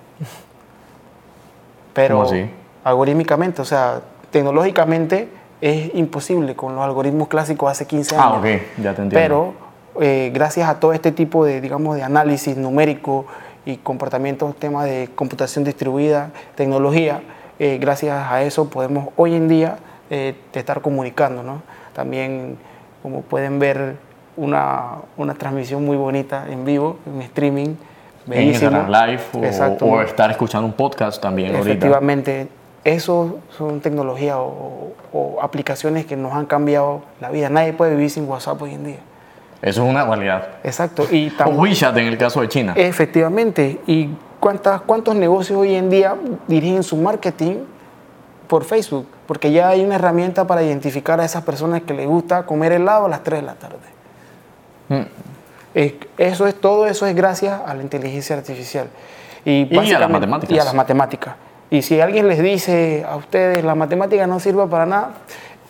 Pero 1.95 2.16
¿Cómo 2.16 2.28
así? 2.28 2.51
algorítmicamente, 2.83 3.62
o 3.62 3.64
sea, 3.64 4.01
tecnológicamente 4.33 5.28
es 5.61 5.95
imposible 5.95 6.57
con 6.57 6.74
los 6.74 6.83
algoritmos 6.83 7.28
clásicos 7.28 7.70
hace 7.70 7.87
15 7.87 8.16
años. 8.16 8.26
Ah, 8.28 8.39
ok, 8.39 8.45
ya 8.83 8.95
te 8.95 9.03
entiendo. 9.03 9.14
Pero 9.14 9.55
eh, 10.01 10.33
gracias 10.35 10.68
a 10.68 10.81
todo 10.81 10.93
este 10.93 11.12
tipo 11.12 11.45
de, 11.45 11.61
digamos, 11.61 11.95
de 11.95 12.03
análisis 12.03 12.57
numérico 12.57 13.26
y 13.65 13.77
comportamientos, 13.77 14.57
temas 14.57 14.87
de 14.87 15.09
computación 15.15 15.65
distribuida, 15.65 16.31
tecnología, 16.55 17.23
eh, 17.59 17.79
gracias 17.79 18.31
a 18.31 18.43
eso 18.43 18.71
podemos 18.71 19.09
hoy 19.17 19.35
en 19.35 19.49
día 19.49 19.77
eh, 20.09 20.35
estar 20.55 20.81
comunicando, 20.81 21.43
¿no? 21.43 21.63
También, 21.93 22.57
como 23.03 23.21
pueden 23.23 23.59
ver, 23.59 23.97
una, 24.37 24.93
una 25.17 25.35
transmisión 25.35 25.85
muy 25.85 25.97
bonita 25.97 26.47
en 26.49 26.65
vivo, 26.65 26.97
en 27.07 27.21
streaming, 27.23 27.69
en 27.69 27.77
bellísimo. 28.27 28.71
Instagram 28.71 28.91
Live 28.91 29.23
o, 29.35 29.45
Exacto. 29.45 29.85
o 29.87 30.01
estar 30.01 30.31
escuchando 30.31 30.67
un 30.67 30.73
podcast 30.73 31.21
también 31.21 31.55
ahorita. 31.55 31.71
Efectivamente, 31.71 32.49
eso 32.83 33.41
son 33.59 33.81
tecnologías 33.81 34.37
o, 34.37 34.95
o 35.13 35.39
aplicaciones 35.43 36.07
que 36.07 36.17
nos 36.17 36.33
han 36.33 36.47
cambiado 36.47 37.03
la 37.21 37.31
vida. 37.31 37.51
Nadie 37.51 37.75
puede 37.75 37.95
vivir 37.95 38.11
sin 38.11 38.27
WhatsApp 38.27 38.63
hoy 38.63 38.75
en 38.75 38.85
día. 38.85 38.99
Eso 39.63 39.85
es 39.85 39.91
una 39.91 40.05
realidad. 40.05 40.49
Exacto. 40.65 41.07
Y 41.11 41.33
O 41.45 41.51
WeChat 41.51 41.97
en 41.99 42.07
el 42.07 42.17
caso 42.19 42.41
de 42.41 42.49
China. 42.49 42.73
Efectivamente. 42.77 43.81
¿Y 43.87 44.09
cuántas, 44.41 44.81
cuántos 44.83 45.15
negocios 45.15 45.59
hoy 45.59 45.75
en 45.75 45.91
día 45.91 46.15
dirigen 46.47 46.83
su 46.83 46.97
marketing 46.97 47.57
por 48.49 48.65
Facebook? 48.65 49.07
Porque 49.27 49.53
ya 49.53 49.69
hay 49.69 49.85
una 49.85 49.97
herramienta 49.97 50.47
para 50.47 50.63
identificar 50.63 51.21
a 51.21 51.25
esas 51.25 51.43
personas 51.45 51.83
que 51.83 51.93
les 51.95 52.07
gusta 52.07 52.45
comer 52.47 52.73
helado 52.73 53.05
a 53.07 53.09
las 53.09 53.23
3 53.23 53.41
de 53.41 53.47
la 53.47 53.55
tarde. 53.55 53.77
Mm. 54.89 55.03
Es- 55.75 55.93
Eso 56.19 56.47
es, 56.47 56.55
todo 56.55 56.87
eso 56.87 57.07
es 57.07 57.15
gracias 57.15 57.61
a 57.65 57.75
la 57.75 57.83
inteligencia 57.83 58.37
artificial. 58.37 58.87
Y, 59.45 59.69
Y 59.75 59.93
a 59.95 59.99
las 59.99 60.11
matemáticas. 60.11 60.57
Y 60.57 60.59
a 60.59 60.65
las 60.65 60.75
matemáticas. 60.75 61.35
Y 61.71 61.83
si 61.83 62.01
alguien 62.01 62.27
les 62.27 62.43
dice 62.43 63.07
a 63.09 63.15
ustedes 63.17 63.63
la 63.63 63.75
matemática 63.77 64.27
no 64.27 64.41
sirve 64.41 64.67
para 64.67 64.87
nada, 64.87 65.11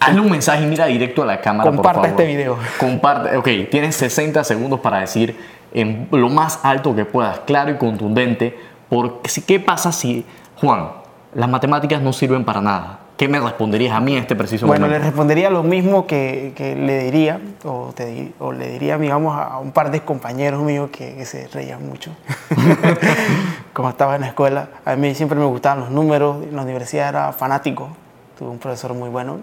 Hazle 0.00 0.20
un 0.20 0.30
mensaje 0.30 0.62
y 0.62 0.66
mira 0.66 0.86
directo 0.86 1.22
a 1.22 1.26
la 1.26 1.40
cámara, 1.42 1.68
Comparta 1.70 2.00
por 2.00 2.08
favor. 2.08 2.20
este 2.20 2.26
video. 2.36 2.56
Comparte. 2.78 3.36
Ok, 3.36 3.48
tienes 3.70 3.96
60 3.96 4.42
segundos 4.44 4.80
para 4.80 5.00
decir 5.00 5.36
en 5.74 6.08
lo 6.10 6.28
más 6.30 6.58
alto 6.62 6.94
que 6.96 7.04
puedas, 7.04 7.40
claro 7.40 7.70
y 7.70 7.76
contundente, 7.76 8.58
porque 8.88 9.28
¿qué 9.46 9.60
pasa 9.60 9.92
si, 9.92 10.24
Juan, 10.56 10.88
las 11.34 11.48
matemáticas 11.50 12.00
no 12.00 12.12
sirven 12.14 12.44
para 12.44 12.60
nada? 12.62 12.98
¿Qué 13.18 13.28
me 13.28 13.38
responderías 13.38 13.92
a 13.94 14.00
mí 14.00 14.14
en 14.14 14.20
este 14.20 14.34
preciso 14.34 14.66
Bueno, 14.66 14.86
le 14.86 14.92
momento? 14.94 15.10
respondería 15.10 15.50
lo 15.50 15.62
mismo 15.62 16.06
que, 16.06 16.54
que 16.56 16.74
le 16.74 17.04
diría, 17.04 17.38
o, 17.64 17.92
te 17.94 18.32
o 18.38 18.50
le 18.52 18.70
diría, 18.70 18.96
digamos, 18.96 19.38
a 19.38 19.58
un 19.58 19.72
par 19.72 19.90
de 19.90 20.00
compañeros 20.00 20.62
míos 20.62 20.88
que, 20.90 21.14
que 21.16 21.26
se 21.26 21.46
reían 21.48 21.86
mucho. 21.86 22.10
Como 23.74 23.90
estaba 23.90 24.14
en 24.14 24.22
la 24.22 24.28
escuela, 24.28 24.68
a 24.86 24.96
mí 24.96 25.14
siempre 25.14 25.38
me 25.38 25.44
gustaban 25.44 25.80
los 25.80 25.90
números, 25.90 26.42
en 26.42 26.56
la 26.56 26.62
universidad 26.62 27.10
era 27.10 27.32
fanático, 27.34 27.90
tuve 28.38 28.48
un 28.48 28.58
profesor 28.58 28.94
muy 28.94 29.10
bueno. 29.10 29.40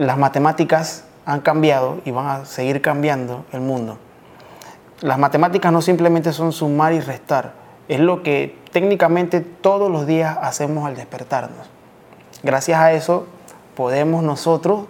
Las 0.00 0.16
matemáticas 0.16 1.04
han 1.26 1.42
cambiado 1.42 1.98
y 2.06 2.10
van 2.10 2.26
a 2.26 2.46
seguir 2.46 2.80
cambiando 2.80 3.44
el 3.52 3.60
mundo. 3.60 3.98
Las 5.02 5.18
matemáticas 5.18 5.70
no 5.74 5.82
simplemente 5.82 6.32
son 6.32 6.52
sumar 6.52 6.94
y 6.94 7.00
restar, 7.00 7.52
es 7.86 8.00
lo 8.00 8.22
que 8.22 8.58
técnicamente 8.72 9.42
todos 9.42 9.90
los 9.90 10.06
días 10.06 10.38
hacemos 10.40 10.86
al 10.86 10.96
despertarnos. 10.96 11.68
Gracias 12.42 12.80
a 12.80 12.92
eso 12.92 13.26
podemos 13.76 14.22
nosotros 14.22 14.86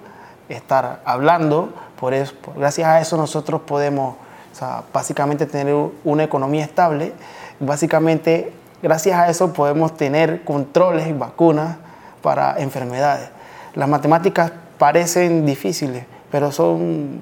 estar 0.49 1.01
hablando, 1.05 1.75
por 1.99 2.15
eso, 2.15 2.35
gracias 2.55 2.87
a 2.87 3.01
eso 3.01 3.17
nosotros 3.17 3.63
podemos 3.63 4.15
o 4.53 4.55
sea, 4.55 4.85
básicamente 4.93 5.45
tener 5.47 5.75
una 6.05 6.23
economía 6.23 6.63
estable, 6.63 7.15
básicamente 7.59 8.53
gracias 8.81 9.19
a 9.19 9.29
eso 9.29 9.53
podemos 9.55 9.97
tener 9.97 10.45
controles 10.45 11.09
y 11.09 11.13
vacunas 11.13 11.79
para 12.23 12.61
enfermedades. 12.61 13.29
Las 13.75 13.89
matemáticas 13.89 14.53
parecen 14.81 15.45
difíciles, 15.45 16.05
pero 16.33 16.51
son, 16.51 17.21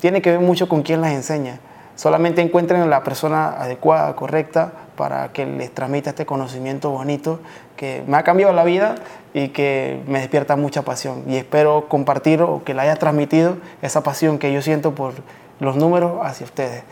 tiene 0.00 0.20
que 0.20 0.32
ver 0.32 0.40
mucho 0.40 0.68
con 0.68 0.82
quién 0.82 1.00
las 1.00 1.12
enseña. 1.12 1.60
solamente 1.94 2.42
encuentren 2.42 2.90
la 2.90 3.04
persona 3.04 3.50
adecuada, 3.50 4.16
correcta, 4.16 4.72
para 4.96 5.28
que 5.28 5.46
les 5.46 5.72
transmita 5.72 6.10
este 6.10 6.26
conocimiento 6.26 6.90
bonito 6.90 7.38
que 7.76 8.02
me 8.08 8.16
ha 8.16 8.24
cambiado 8.24 8.52
la 8.52 8.64
vida 8.64 8.96
y 9.32 9.48
que 9.48 10.02
me 10.08 10.18
despierta 10.18 10.56
mucha 10.56 10.82
pasión. 10.82 11.22
Y 11.28 11.36
espero 11.36 11.88
compartir 11.88 12.42
o 12.42 12.64
que 12.64 12.74
le 12.74 12.82
haya 12.82 12.96
transmitido 12.96 13.56
esa 13.82 14.02
pasión 14.02 14.38
que 14.38 14.52
yo 14.52 14.60
siento 14.60 14.92
por 14.94 15.14
los 15.60 15.76
números 15.76 16.18
hacia 16.22 16.44
ustedes 16.44 16.82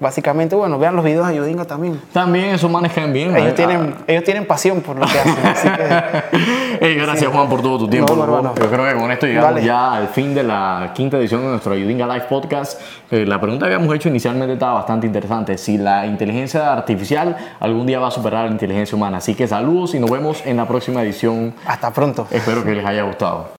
básicamente, 0.00 0.54
bueno, 0.54 0.78
vean 0.78 0.96
los 0.96 1.04
videos 1.04 1.26
de 1.26 1.34
Ayudinga 1.34 1.64
también. 1.64 2.00
También 2.12 2.46
esos 2.46 2.70
manejan 2.70 3.12
bien. 3.12 3.36
Ellos, 3.36 3.54
tienen, 3.54 3.94
ellos 4.06 4.24
tienen 4.24 4.46
pasión 4.46 4.80
por 4.80 4.96
lo 4.96 5.06
que 5.06 5.18
hacen. 5.18 5.46
Así 5.46 5.68
que, 6.80 6.94
gracias 7.00 7.30
Juan 7.30 7.48
por 7.48 7.62
todo 7.62 7.78
tu 7.78 7.88
tiempo. 7.88 8.14
Yo 8.14 8.70
creo 8.70 8.86
que 8.86 8.94
con 9.00 9.10
esto 9.10 9.26
llegamos 9.26 9.62
ya 9.62 9.94
al 9.94 10.08
fin 10.08 10.34
de 10.34 10.42
la 10.42 10.92
quinta 10.94 11.18
edición 11.18 11.42
de 11.42 11.48
nuestro 11.48 11.72
Ayudinga 11.72 12.06
Live 12.06 12.26
Podcast. 12.28 12.80
Eh, 13.10 13.24
la 13.26 13.40
pregunta 13.40 13.66
que 13.66 13.74
habíamos 13.74 13.94
hecho 13.94 14.08
inicialmente 14.08 14.54
estaba 14.54 14.74
bastante 14.74 15.06
interesante. 15.06 15.58
Si 15.58 15.78
la 15.78 16.06
inteligencia 16.06 16.72
artificial 16.72 17.36
algún 17.60 17.86
día 17.86 17.98
va 17.98 18.08
a 18.08 18.10
superar 18.10 18.42
a 18.42 18.46
la 18.46 18.52
inteligencia 18.52 18.96
humana. 18.96 19.18
Así 19.18 19.34
que 19.34 19.46
saludos 19.46 19.94
y 19.94 20.00
nos 20.00 20.10
vemos 20.10 20.42
en 20.46 20.56
la 20.56 20.66
próxima 20.66 21.02
edición. 21.02 21.54
Hasta 21.66 21.92
pronto. 21.92 22.26
Espero 22.30 22.64
que 22.64 22.74
les 22.74 22.84
haya 22.84 23.02
gustado. 23.02 23.48